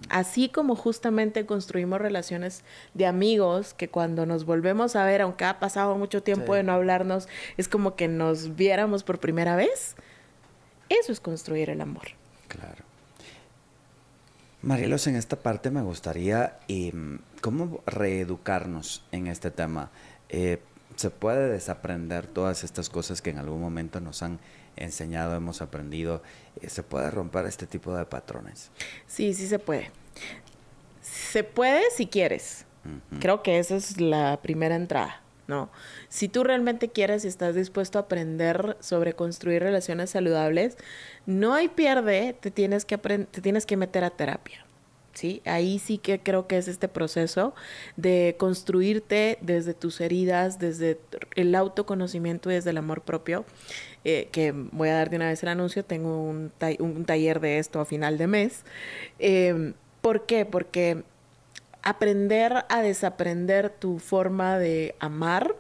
Así 0.10 0.48
como 0.50 0.76
justamente 0.76 1.46
construimos 1.46 2.00
relaciones 2.00 2.64
de 2.94 3.08
amigos 3.08 3.74
que 3.74 3.90
cuando 3.90 4.26
nos 4.26 4.46
volvemos 4.46 4.96
a 4.96 5.04
ver, 5.04 5.22
aunque 5.22 5.46
ha 5.46 5.60
pasado 5.60 5.98
mucho 5.98 6.24
tiempo 6.24 6.54
de 6.54 6.64
no 6.64 6.74
hablarnos, 6.74 7.28
es 7.58 7.68
como 7.68 7.96
que 7.96 8.08
nos 8.08 8.56
viéramos 8.56 9.04
por 9.04 9.20
primera 9.20 9.56
vez. 9.56 9.96
Eso 10.90 11.12
es 11.12 11.20
construir 11.20 11.70
el 11.70 11.82
amor. 11.82 12.10
Claro. 12.48 12.86
Marielos, 14.62 15.08
en 15.08 15.16
esta 15.16 15.38
parte 15.38 15.72
me 15.72 15.82
gustaría, 15.82 16.60
em, 16.68 17.20
¿cómo 17.42 17.82
reeducarnos 17.86 19.04
en 19.12 19.28
este 19.28 19.52
tema? 19.52 19.92
Eh, 20.30 20.62
¿Se 20.96 21.10
puede 21.10 21.50
desaprender 21.50 22.28
todas 22.28 22.64
estas 22.64 22.90
cosas 22.90 23.22
que 23.22 23.30
en 23.30 23.38
algún 23.38 23.62
momento 23.62 24.00
nos 24.00 24.24
han 24.24 24.40
enseñado, 24.78 25.36
hemos 25.36 25.62
aprendido, 25.62 26.24
eh, 26.62 26.70
se 26.70 26.84
puede 26.84 27.12
romper 27.12 27.46
este 27.46 27.68
tipo 27.68 27.96
de 27.96 28.06
patrones. 28.06 28.72
Sí, 29.06 29.34
sí 29.34 29.48
se 29.48 29.60
puede. 29.60 29.92
Se 31.02 31.44
puede 31.44 31.84
si 31.92 32.08
quieres. 32.08 32.66
Creo 33.20 33.44
que 33.44 33.60
esa 33.60 33.76
es 33.76 34.00
la 34.00 34.40
primera 34.42 34.76
entrada. 34.76 35.22
¿no? 35.48 35.70
Si 36.10 36.28
tú 36.28 36.44
realmente 36.44 36.90
quieres 36.90 37.26
y 37.26 37.28
estás 37.28 37.56
dispuesto 37.56 37.98
a 37.98 38.04
aprender 38.04 38.78
sobre 38.80 39.14
construir 39.14 39.64
relaciones 39.64 40.12
saludables, 40.12 40.78
no 41.26 41.54
hay 41.54 41.70
pierde, 41.70 42.36
te 42.40 42.52
tienes 42.52 42.86
que, 42.86 42.98
te 42.98 43.42
tienes 43.42 43.66
que 43.66 43.78
meter 43.78 44.04
a 44.04 44.10
terapia. 44.10 44.67
¿Sí? 45.18 45.42
Ahí 45.46 45.80
sí 45.80 45.98
que 45.98 46.20
creo 46.20 46.46
que 46.46 46.60
es 46.60 46.68
este 46.68 46.88
proceso 46.88 47.56
de 47.96 48.36
construirte 48.38 49.40
desde 49.42 49.74
tus 49.74 50.00
heridas, 50.00 50.60
desde 50.60 51.00
el 51.34 51.56
autoconocimiento 51.56 52.52
y 52.52 52.54
desde 52.54 52.70
el 52.70 52.78
amor 52.78 53.02
propio. 53.02 53.44
Eh, 54.04 54.30
que 54.32 54.52
voy 54.52 54.90
a 54.90 54.94
dar 54.94 55.10
de 55.10 55.16
una 55.16 55.30
vez 55.30 55.42
el 55.42 55.50
anuncio, 55.50 55.84
tengo 55.84 56.22
un, 56.22 56.52
un 56.78 57.06
taller 57.06 57.40
de 57.40 57.58
esto 57.58 57.80
a 57.80 57.86
final 57.86 58.20
de 58.20 58.28
mes. 58.28 58.64
Em, 59.18 59.74
¿Por 60.02 60.28
qué? 60.28 60.46
Porque 60.46 61.02
aprender 61.82 62.66
a 62.70 62.84
desaprender 62.84 63.72
tu 63.72 63.98
forma 63.98 64.60
de 64.60 64.94
amar 65.00 65.56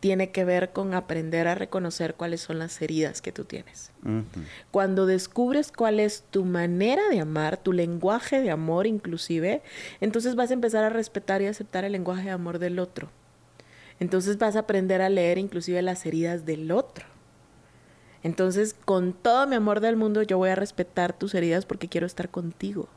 tiene 0.00 0.30
que 0.30 0.44
ver 0.44 0.70
con 0.70 0.94
aprender 0.94 1.48
a 1.48 1.54
reconocer 1.54 2.14
cuáles 2.14 2.40
son 2.40 2.58
las 2.58 2.80
heridas 2.80 3.20
que 3.20 3.32
tú 3.32 3.44
tienes. 3.44 3.90
Cuando 4.70 5.06
descubres 5.06 5.72
cuál 5.72 5.98
es 5.98 6.24
tu 6.30 6.44
manera 6.44 7.02
de 7.10 7.20
amar, 7.20 7.56
tu 7.56 7.72
lenguaje 7.72 8.40
de 8.40 8.50
amor 8.50 8.86
inclusive, 8.86 9.62
entonces 10.00 10.36
vas 10.36 10.50
a 10.50 10.54
empezar 10.54 10.84
a 10.84 10.90
respetar 10.90 11.42
y 11.42 11.46
aceptar 11.46 11.84
el 11.84 11.92
lenguaje 11.92 12.24
de 12.24 12.30
amor 12.30 12.58
del 12.58 12.78
otro. 12.78 13.10
Entonces 14.00 14.38
vas 14.38 14.54
a 14.54 14.60
aprender 14.60 15.02
a 15.02 15.08
leer 15.08 15.38
inclusive 15.38 15.82
las 15.82 16.06
heridas 16.06 16.46
del 16.46 16.70
otro. 16.70 17.06
Entonces, 18.22 18.74
con 18.84 19.12
todo 19.12 19.46
mi 19.46 19.56
amor 19.56 19.80
del 19.80 19.96
mundo, 19.96 20.22
yo 20.22 20.38
voy 20.38 20.50
a 20.50 20.54
respetar 20.54 21.12
tus 21.12 21.34
heridas 21.34 21.66
porque 21.66 21.88
quiero 21.88 22.06
estar 22.06 22.28
contigo. 22.28 22.88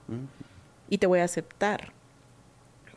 Y 0.89 0.97
te 0.97 1.08
voy 1.08 1.20
a 1.20 1.24
aceptar. 1.24 1.93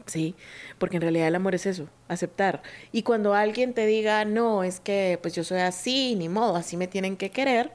¿Sí? 0.07 0.35
Porque 0.79 0.97
en 0.97 1.03
realidad 1.03 1.29
el 1.29 1.35
amor 1.35 1.55
es 1.55 1.65
eso, 1.67 1.89
aceptar. 2.09 2.63
Y 2.93 3.03
cuando 3.03 3.35
alguien 3.35 3.73
te 3.73 3.87
diga, 3.87 4.25
no, 4.25 4.63
es 4.63 4.81
que 4.81 5.19
pues 5.23 5.35
yo 5.35 5.45
soy 5.45 5.61
así, 5.61 6.15
ni 6.15 6.29
modo, 6.29 6.57
así 6.57 6.77
me 6.77 6.87
tienen 6.87 7.17
que 7.17 7.31
querer, 7.31 7.73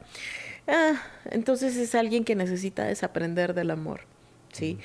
ah, 0.68 1.02
entonces 1.32 1.76
es 1.76 1.96
alguien 1.96 2.24
que 2.24 2.36
necesita 2.36 2.84
desaprender 2.84 3.54
del 3.54 3.72
amor. 3.72 4.02
¿Sí? 4.52 4.80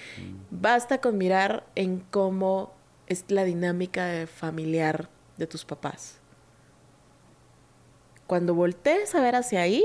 Basta 0.51 1.01
con 1.01 1.17
mirar 1.17 1.65
en 1.75 2.01
cómo 2.11 2.75
es 3.07 3.25
la 3.29 3.45
dinámica 3.45 4.27
familiar 4.27 5.09
de 5.39 5.47
tus 5.47 5.65
papás 5.65 6.21
cuando 8.27 8.55
voltees 8.55 9.15
a 9.15 9.21
ver 9.21 9.37
hacia 9.37 9.63
ahí 9.63 9.85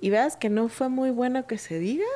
y 0.00 0.10
veas 0.10 0.36
que 0.36 0.48
no 0.48 0.68
fue 0.68 0.88
muy 0.88 1.10
bueno 1.10 1.46
que 1.46 1.58
se 1.58 1.78
diga, 1.78 2.06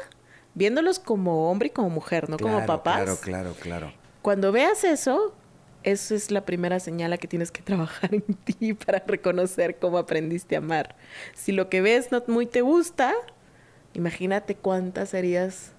viéndolos 0.54 0.98
como 0.98 1.50
hombre 1.50 1.68
y 1.68 1.70
como 1.70 1.90
mujer, 1.90 2.28
no 2.28 2.38
como 2.38 2.64
papás. 2.66 3.02
Claro, 3.02 3.18
claro, 3.20 3.54
claro. 3.54 3.92
Cuando 4.22 4.52
veas 4.52 4.84
eso, 4.84 5.34
esa 5.82 6.14
es 6.14 6.30
la 6.30 6.44
primera 6.44 6.78
señal 6.80 7.12
a 7.12 7.18
que 7.18 7.28
tienes 7.28 7.50
que 7.50 7.62
trabajar 7.62 8.14
en 8.14 8.22
ti 8.22 8.74
para 8.74 9.02
reconocer 9.06 9.78
cómo 9.78 9.98
aprendiste 9.98 10.56
a 10.56 10.58
amar. 10.58 10.96
Si 11.34 11.52
lo 11.52 11.68
que 11.68 11.80
ves 11.80 12.12
no 12.12 12.22
muy 12.26 12.46
te 12.46 12.60
gusta, 12.60 13.14
imagínate 13.94 14.54
cuántas 14.54 15.14
heridas 15.14 15.72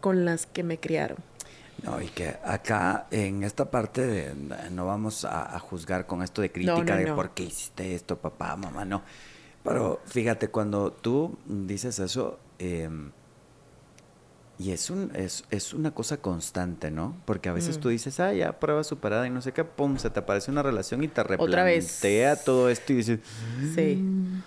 con 0.00 0.24
las 0.24 0.46
que 0.46 0.62
me 0.62 0.78
criaron. 0.78 1.18
No, 1.82 2.00
y 2.02 2.08
que 2.08 2.36
acá 2.44 3.06
en 3.10 3.42
esta 3.42 3.70
parte 3.70 4.06
de, 4.06 4.34
no 4.70 4.84
vamos 4.84 5.24
a, 5.24 5.58
juzgar 5.60 6.06
con 6.06 6.22
esto 6.22 6.42
de 6.42 6.52
crítica 6.52 6.96
de 6.96 7.12
por 7.12 7.30
qué 7.30 7.44
hiciste 7.44 7.94
esto, 7.94 8.18
papá, 8.18 8.54
mamá, 8.56 8.84
no. 8.84 9.02
Pero 9.62 10.00
fíjate, 10.04 10.48
cuando 10.48 10.92
tú 10.92 11.38
dices 11.46 11.98
eso, 11.98 12.38
em, 12.58 13.12
y 14.60 14.72
es, 14.72 14.90
un, 14.90 15.10
es, 15.14 15.44
es, 15.50 15.72
una 15.72 15.92
cosa 15.92 16.18
constante, 16.18 16.90
¿no? 16.90 17.16
Porque 17.24 17.48
a 17.48 17.52
veces 17.54 17.78
mm. 17.78 17.80
tú 17.80 17.88
dices, 17.88 18.20
ah, 18.20 18.34
ya 18.34 18.60
prueba 18.60 18.84
superada 18.84 19.26
y 19.26 19.30
no 19.30 19.40
sé 19.40 19.52
qué, 19.52 19.64
pum, 19.64 19.96
se 19.96 20.10
te 20.10 20.20
aparece 20.20 20.50
una 20.50 20.62
relación 20.62 21.02
y 21.02 21.08
te 21.08 21.22
replantea 21.22 22.36
todo 22.36 22.68
esto 22.68 22.92
y 22.92 22.96
dices, 22.96 23.20
sí. 23.74 23.96
Mm". 23.96 24.42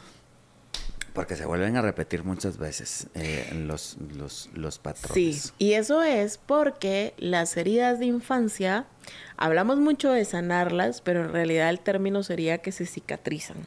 Porque 1.14 1.36
se 1.36 1.48
vuelven 1.48 1.78
a 1.78 1.82
repetir 1.82 2.24
muchas 2.24 2.58
veces 2.58 3.08
eh, 3.16 3.54
los, 3.56 3.98
los, 4.16 4.52
los 4.54 4.78
patrones. 4.78 5.14
Sí, 5.16 5.52
y 5.58 5.74
eso 5.74 6.04
es 6.04 6.38
porque 6.38 7.16
las 7.18 7.58
heridas 7.58 7.98
de 7.98 8.06
infancia, 8.06 8.86
hablamos 9.36 9.80
mucho 9.80 10.12
de 10.12 10.26
sanarlas, 10.26 11.02
pero 11.02 11.24
en 11.26 11.32
realidad 11.32 11.72
el 11.72 11.80
término 11.80 12.22
sería 12.22 12.60
que 12.60 12.72
se 12.72 12.86
cicatrizan. 12.86 13.58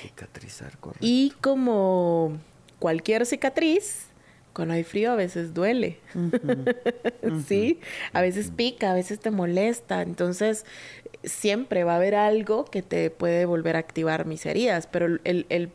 Cicatrizar, 0.00 0.78
correcto. 0.78 1.06
Y 1.06 1.34
como 1.42 2.38
cualquier 2.78 3.26
cicatriz, 3.26 4.06
cuando 4.52 4.74
hay 4.74 4.84
frío 4.84 5.12
a 5.12 5.16
veces 5.16 5.54
duele, 5.54 5.98
¿sí? 7.46 7.80
A 8.12 8.20
veces 8.20 8.50
pica, 8.54 8.90
a 8.90 8.94
veces 8.94 9.20
te 9.20 9.30
molesta, 9.30 10.02
entonces 10.02 10.66
siempre 11.24 11.84
va 11.84 11.94
a 11.94 11.96
haber 11.96 12.14
algo 12.14 12.64
que 12.64 12.82
te 12.82 13.10
puede 13.10 13.46
volver 13.46 13.76
a 13.76 13.78
activar 13.78 14.26
mis 14.26 14.44
heridas, 14.46 14.86
pero 14.86 15.06
el, 15.06 15.46
el 15.48 15.70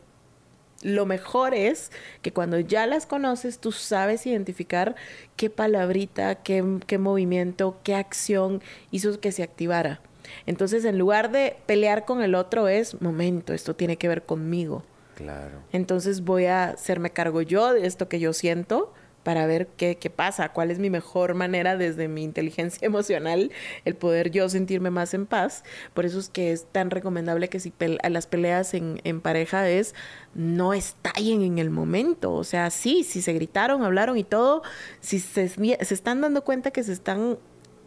lo 0.82 1.06
mejor 1.06 1.54
es 1.54 1.90
que 2.22 2.32
cuando 2.32 2.60
ya 2.60 2.86
las 2.86 3.06
conoces, 3.06 3.58
tú 3.58 3.72
sabes 3.72 4.26
identificar 4.26 4.94
qué 5.36 5.50
palabrita, 5.50 6.36
qué, 6.36 6.78
qué, 6.86 6.98
movimiento, 6.98 7.78
qué 7.82 7.96
acción 7.96 8.62
hizo 8.92 9.18
que 9.18 9.32
se 9.32 9.42
activara. 9.42 10.00
Entonces, 10.46 10.84
en 10.84 10.98
lugar 10.98 11.32
de 11.32 11.56
pelear 11.66 12.04
con 12.04 12.22
el 12.22 12.34
otro, 12.34 12.68
es 12.68 13.00
momento, 13.00 13.54
esto 13.54 13.74
tiene 13.74 13.96
que 13.96 14.08
ver 14.08 14.22
conmigo. 14.22 14.84
Claro. 15.18 15.64
Entonces 15.72 16.20
voy 16.20 16.44
a 16.44 16.68
hacerme 16.70 17.10
cargo 17.10 17.42
yo 17.42 17.72
de 17.74 17.88
esto 17.88 18.08
que 18.08 18.20
yo 18.20 18.32
siento 18.32 18.94
para 19.24 19.48
ver 19.48 19.66
qué, 19.76 19.96
qué, 19.96 20.10
pasa, 20.10 20.52
cuál 20.52 20.70
es 20.70 20.78
mi 20.78 20.90
mejor 20.90 21.34
manera 21.34 21.76
desde 21.76 22.06
mi 22.06 22.22
inteligencia 22.22 22.86
emocional, 22.86 23.50
el 23.84 23.96
poder 23.96 24.30
yo 24.30 24.48
sentirme 24.48 24.90
más 24.90 25.14
en 25.14 25.26
paz. 25.26 25.64
Por 25.92 26.06
eso 26.06 26.20
es 26.20 26.28
que 26.28 26.52
es 26.52 26.66
tan 26.70 26.92
recomendable 26.92 27.48
que 27.48 27.58
si 27.58 27.72
las 28.08 28.28
peleas 28.28 28.74
en, 28.74 29.00
en, 29.02 29.20
pareja 29.20 29.68
es 29.68 29.92
no 30.34 30.72
estallen 30.72 31.42
en 31.42 31.58
el 31.58 31.70
momento. 31.70 32.32
O 32.32 32.44
sea, 32.44 32.70
sí, 32.70 33.02
si 33.02 33.20
se 33.20 33.32
gritaron, 33.32 33.82
hablaron 33.82 34.16
y 34.18 34.24
todo, 34.24 34.62
si 35.00 35.18
se, 35.18 35.48
se 35.48 35.94
están 35.94 36.20
dando 36.20 36.44
cuenta 36.44 36.70
que 36.70 36.84
se 36.84 36.92
están 36.92 37.38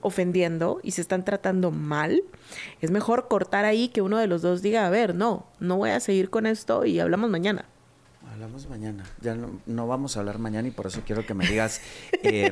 ofendiendo 0.01 0.79
y 0.83 0.91
se 0.91 1.01
están 1.01 1.25
tratando 1.25 1.71
mal, 1.71 2.23
es 2.81 2.91
mejor 2.91 3.27
cortar 3.27 3.65
ahí 3.65 3.89
que 3.89 4.01
uno 4.01 4.17
de 4.17 4.27
los 4.27 4.41
dos 4.41 4.61
diga, 4.61 4.85
a 4.85 4.89
ver, 4.89 5.15
no, 5.15 5.47
no 5.59 5.77
voy 5.77 5.91
a 5.91 5.99
seguir 5.99 6.29
con 6.29 6.45
esto 6.45 6.85
y 6.85 6.99
hablamos 6.99 7.29
mañana. 7.29 7.65
Hablamos 8.31 8.69
mañana. 8.69 9.03
Ya 9.19 9.35
no, 9.35 9.87
vamos 9.87 10.15
a 10.15 10.21
hablar 10.21 10.39
mañana 10.39 10.67
y 10.67 10.71
por 10.71 10.87
eso 10.87 11.01
quiero 11.05 11.25
que 11.25 11.33
me 11.33 11.45
digas 11.45 11.81
eh, 12.23 12.51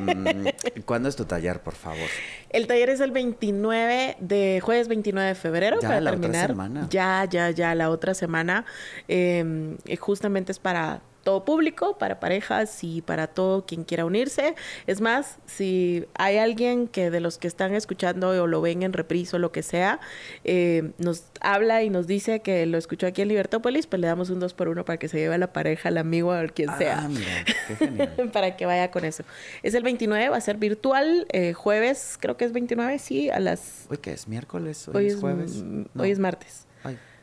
cuándo 0.85 1.09
es 1.09 1.15
tu 1.15 1.25
taller, 1.25 1.61
por 1.61 1.73
favor. 1.73 2.07
El 2.49 2.67
taller 2.67 2.89
es 2.89 2.99
el 2.99 3.11
29 3.11 4.17
de 4.19 4.61
jueves 4.63 4.87
29 4.87 5.29
de 5.29 5.35
febrero 5.35 5.79
ya, 5.81 5.87
para 5.87 6.01
la 6.01 6.11
terminar. 6.11 6.51
Otra 6.51 6.53
semana. 6.53 6.87
Ya, 6.89 7.25
ya, 7.29 7.49
ya 7.51 7.73
la 7.75 7.89
otra 7.89 8.13
semana. 8.13 8.65
Eh, 9.07 9.77
justamente 9.99 10.51
es 10.51 10.59
para 10.59 11.01
todo 11.23 11.45
público, 11.45 11.97
para 11.97 12.19
parejas 12.19 12.83
y 12.83 13.01
para 13.01 13.27
todo 13.27 13.65
quien 13.65 13.83
quiera 13.83 14.05
unirse. 14.05 14.55
Es 14.87 15.01
más, 15.01 15.37
si 15.45 16.05
hay 16.15 16.37
alguien 16.37 16.87
que 16.87 17.09
de 17.11 17.19
los 17.19 17.37
que 17.37 17.47
están 17.47 17.73
escuchando 17.73 18.29
o 18.29 18.47
lo 18.47 18.61
ven 18.61 18.83
en 18.83 18.93
reprise 18.93 19.35
o 19.35 19.39
lo 19.39 19.51
que 19.51 19.63
sea, 19.63 19.99
eh, 20.43 20.91
nos 20.97 21.25
habla 21.41 21.83
y 21.83 21.89
nos 21.89 22.07
dice 22.07 22.41
que 22.41 22.65
lo 22.65 22.77
escuchó 22.77 23.07
aquí 23.07 23.21
en 23.21 23.27
Libertópolis, 23.27 23.87
pues 23.87 23.99
le 23.99 24.07
damos 24.07 24.29
un 24.29 24.39
dos 24.39 24.53
por 24.53 24.69
uno 24.69 24.85
para 24.85 24.97
que 24.97 25.07
se 25.07 25.17
lleve 25.17 25.35
a 25.35 25.37
la 25.37 25.53
pareja, 25.53 25.89
al 25.89 25.97
amigo, 25.97 26.31
a 26.31 26.47
quien 26.47 26.69
ah, 26.69 26.77
sea. 26.77 27.07
Mira, 27.07 27.45
qué 27.67 27.75
genial. 27.75 28.29
para 28.33 28.55
que 28.55 28.65
vaya 28.65 28.91
con 28.91 29.05
eso. 29.05 29.23
Es 29.63 29.73
el 29.73 29.83
29, 29.83 30.29
va 30.29 30.37
a 30.37 30.41
ser 30.41 30.57
virtual, 30.57 31.27
eh, 31.31 31.53
jueves, 31.53 32.17
creo 32.19 32.37
que 32.37 32.45
es 32.45 32.53
29, 32.53 32.99
sí, 32.99 33.29
a 33.29 33.39
las... 33.39 33.85
Hoy 33.89 33.97
que 33.97 34.11
es 34.11 34.27
miércoles, 34.27 34.87
hoy, 34.87 34.95
Hoy 34.95 35.07
es 35.07 35.13
es, 35.13 35.19
jueves. 35.19 35.63
No. 35.63 35.85
hoy 36.01 36.11
es 36.11 36.19
martes. 36.19 36.68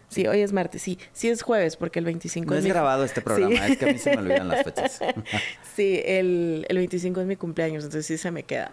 Sí, 0.08 0.26
hoy 0.26 0.40
es 0.40 0.52
martes, 0.52 0.82
sí. 0.82 0.98
Sí 1.12 1.28
es 1.28 1.42
jueves, 1.42 1.76
porque 1.76 1.98
el 1.98 2.04
25 2.04 2.50
no 2.50 2.56
es 2.56 2.64
mi- 2.64 2.70
grabado 2.70 3.04
este 3.04 3.20
programa, 3.22 3.66
Sí. 3.66 3.72
es 3.72 3.78
que 3.78 3.84
a 3.88 3.92
mí 3.92 3.98
se 3.98 4.10
me 4.10 4.16
olvidan 4.22 4.48
las 4.48 4.64
fechas. 4.64 5.00
Sí, 5.74 6.00
el, 6.04 6.64
el 6.68 6.76
25 6.76 7.20
es 7.20 7.26
mi 7.26 7.36
cumpleaños, 7.36 7.84
entonces 7.84 8.06
sí 8.06 8.16
se 8.16 8.30
me 8.30 8.44
queda. 8.44 8.70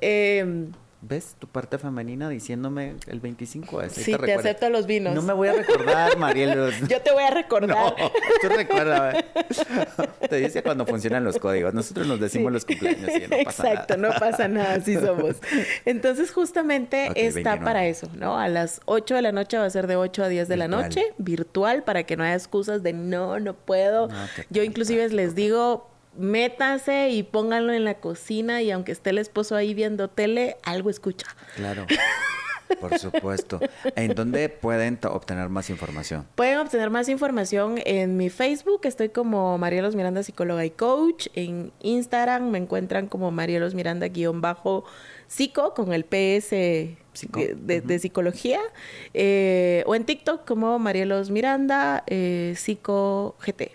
Eh, 0.00 0.66
¿Ves 1.06 1.36
tu 1.38 1.46
parte 1.46 1.76
femenina 1.76 2.30
diciéndome 2.30 2.94
el 3.08 3.20
25? 3.20 3.80
Así 3.80 4.02
sí, 4.02 4.16
te, 4.16 4.32
acepto 4.32 4.70
los 4.70 4.86
vinos. 4.86 5.14
No 5.14 5.20
me 5.20 5.34
voy 5.34 5.48
a 5.48 5.52
recordar, 5.52 6.16
Mariel. 6.16 6.72
Yo 6.88 7.02
te 7.02 7.12
voy 7.12 7.22
a 7.24 7.30
recordar. 7.30 7.68
No, 7.68 7.94
tú 8.40 8.48
recuerda. 8.48 9.12
Te 10.30 10.36
dice 10.36 10.62
cuando 10.62 10.86
funcionan 10.86 11.22
los 11.22 11.38
códigos. 11.38 11.74
Nosotros 11.74 12.06
nos 12.06 12.20
decimos 12.20 12.50
Sí. 12.50 12.54
los 12.54 12.64
cumpleaños 12.64 13.10
y 13.10 13.20
no 13.28 13.44
pasa 13.44 13.68
Exacto, 13.70 13.96
nada. 13.98 14.14
no 14.14 14.18
pasa 14.18 14.48
nada, 14.48 14.74
así 14.74 14.94
somos. 14.94 15.36
Entonces, 15.84 16.30
justamente 16.32 17.08
está 17.08 17.50
29. 17.50 17.64
para 17.64 17.86
eso, 17.86 18.08
¿no? 18.14 18.38
A 18.38 18.48
las 18.48 18.80
8 18.86 19.14
de 19.14 19.22
la 19.22 19.32
noche 19.32 19.58
va 19.58 19.66
a 19.66 19.70
ser 19.70 19.86
de 19.86 19.96
8 19.96 20.24
a 20.24 20.28
10 20.28 20.48
de 20.48 20.56
la 20.56 20.68
noche, 20.68 21.02
virtual, 21.18 21.82
para 21.82 22.04
que 22.04 22.16
no 22.16 22.24
haya 22.24 22.34
excusas 22.34 22.82
de 22.82 22.94
no, 22.94 23.38
no 23.40 23.52
puedo. 23.52 24.08
No, 24.08 24.14
Yo 24.48 24.62
inclusive 24.62 25.06
les 25.10 25.34
digo, 25.34 25.90
métanse 26.16 27.10
y 27.10 27.22
pónganlo 27.22 27.72
en 27.72 27.84
la 27.84 27.94
cocina 27.94 28.62
y 28.62 28.70
aunque 28.70 28.92
esté 28.92 29.10
el 29.10 29.18
esposo 29.18 29.56
ahí 29.56 29.74
viendo 29.74 30.08
tele, 30.08 30.56
algo 30.62 30.90
escucha. 30.90 31.26
Claro. 31.56 31.86
Por 32.80 32.98
supuesto. 32.98 33.60
¿En 33.94 34.14
dónde 34.14 34.48
pueden 34.48 34.98
obtener 35.04 35.48
más 35.50 35.68
información? 35.70 36.26
Pueden 36.34 36.58
obtener 36.58 36.88
más 36.90 37.08
información 37.10 37.74
en 37.84 38.16
mi 38.16 38.30
Facebook, 38.30 38.80
estoy 38.84 39.10
como 39.10 39.58
Marielos 39.58 39.94
Miranda 39.94 40.22
Psicóloga 40.22 40.64
y 40.64 40.70
Coach. 40.70 41.26
En 41.34 41.72
Instagram 41.82 42.50
me 42.50 42.58
encuentran 42.58 43.06
como 43.06 43.30
Marielos 43.30 43.74
Miranda 43.74 44.08
guion 44.08 44.40
bajo 44.40 44.84
psico 45.28 45.74
con 45.74 45.92
el 45.92 46.04
PS 46.04 46.96
Psico. 47.12 47.38
de, 47.38 47.54
de- 47.54 47.80
de 47.82 47.98
psicología. 47.98 48.60
Eh, 49.12 49.84
o 49.86 49.94
en 49.94 50.04
TikTok 50.04 50.46
como 50.46 50.78
Marielos 50.78 51.30
Miranda 51.30 52.02
eh, 52.06 52.54
Psico 52.56 53.36
GT. 53.44 53.72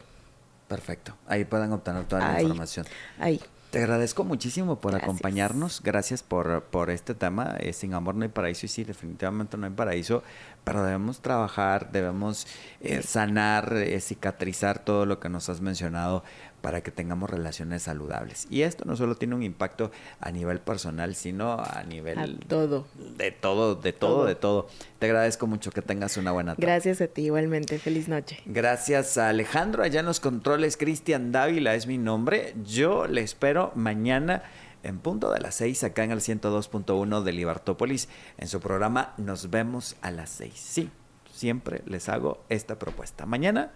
Perfecto. 0.69 1.13
Ahí 1.27 1.43
pueden 1.43 1.73
obtener 1.73 2.05
toda 2.05 2.21
la 2.21 2.35
Ahí. 2.35 2.43
información. 2.43 2.85
Ahí. 3.19 3.41
Te 3.71 3.79
agradezco 3.79 4.23
muchísimo 4.23 4.79
por 4.79 4.91
Gracias. 4.91 5.09
acompañarnos. 5.09 5.81
Gracias 5.83 6.23
por, 6.23 6.63
por 6.63 6.89
este 6.89 7.13
tema. 7.13 7.55
Eh, 7.59 7.73
sin 7.73 7.93
amor 7.93 8.15
no 8.15 8.23
hay 8.23 8.29
paraíso. 8.29 8.65
Y 8.65 8.69
sí, 8.69 8.83
definitivamente 8.83 9.57
no 9.57 9.65
hay 9.67 9.73
paraíso. 9.73 10.23
Pero 10.63 10.83
debemos 10.83 11.19
trabajar, 11.21 11.91
debemos 11.91 12.45
eh, 12.81 13.01
sanar, 13.01 13.73
eh, 13.75 13.99
cicatrizar 14.01 14.79
todo 14.79 15.05
lo 15.05 15.19
que 15.19 15.29
nos 15.29 15.49
has 15.49 15.61
mencionado 15.61 16.23
para 16.61 16.81
que 16.81 16.91
tengamos 16.91 17.29
relaciones 17.29 17.83
saludables. 17.83 18.45
Y 18.49 18.63
esto 18.63 18.83
no 18.85 18.95
solo 18.97 19.15
tiene 19.15 19.33
un 19.33 19.43
impacto 19.43 19.91
a 20.19 20.29
nivel 20.31 20.59
personal, 20.59 21.15
sino 21.15 21.53
a 21.53 21.83
nivel 21.87 22.19
A 22.19 22.27
todo. 22.47 22.85
de 23.17 23.31
todo, 23.31 23.75
de 23.75 23.93
todo, 23.93 24.15
Todo. 24.15 24.25
de 24.25 24.35
todo. 24.35 24.67
Te 24.99 25.05
agradezco 25.05 25.47
mucho 25.47 25.71
que 25.71 25.81
tengas 25.81 26.17
una 26.17 26.31
buena 26.33 26.55
tarde. 26.55 26.67
Gracias 26.67 26.99
a 27.01 27.07
ti 27.07 27.23
igualmente. 27.23 27.79
Feliz 27.79 28.09
noche. 28.09 28.39
Gracias 28.45 29.17
a 29.17 29.29
Alejandro, 29.29 29.83
allá 29.83 30.01
en 30.01 30.05
los 30.05 30.19
controles, 30.19 30.75
Cristian 30.75 31.31
Dávila 31.31 31.75
es 31.75 31.87
mi 31.87 31.97
nombre. 31.97 32.53
Yo 32.65 33.07
le 33.07 33.21
espero 33.21 33.71
mañana 33.75 34.43
en 34.83 34.99
punto 34.99 35.31
de 35.31 35.39
las 35.39 35.55
6 35.55 35.83
acá 35.83 36.03
en 36.03 36.11
el 36.11 36.19
102.1 36.19 37.23
de 37.23 37.31
Libertópolis 37.31 38.09
en 38.37 38.47
su 38.47 38.59
programa 38.59 39.13
Nos 39.17 39.49
vemos 39.49 39.95
a 40.01 40.11
las 40.11 40.29
6. 40.31 40.53
Sí, 40.55 40.89
siempre 41.31 41.83
les 41.85 42.09
hago 42.09 42.43
esta 42.49 42.79
propuesta. 42.79 43.25
Mañana 43.25 43.71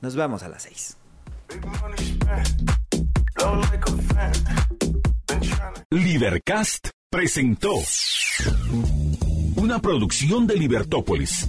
nos 0.00 0.16
vemos 0.16 0.42
a 0.42 0.48
las 0.48 0.62
6. 0.62 0.96
Big 1.48 1.64
money 1.64 1.96
spent, 1.98 2.70
blow 3.36 3.56
like 3.56 3.84
a 3.84 3.96
fan. 4.14 4.32
Been 5.26 5.40
tryna 5.40 5.84
Libercast 5.90 6.88
presentó 7.10 7.72
una 9.56 9.78
producción 9.80 10.46
de 10.46 10.56
Libertópolis. 10.56 11.48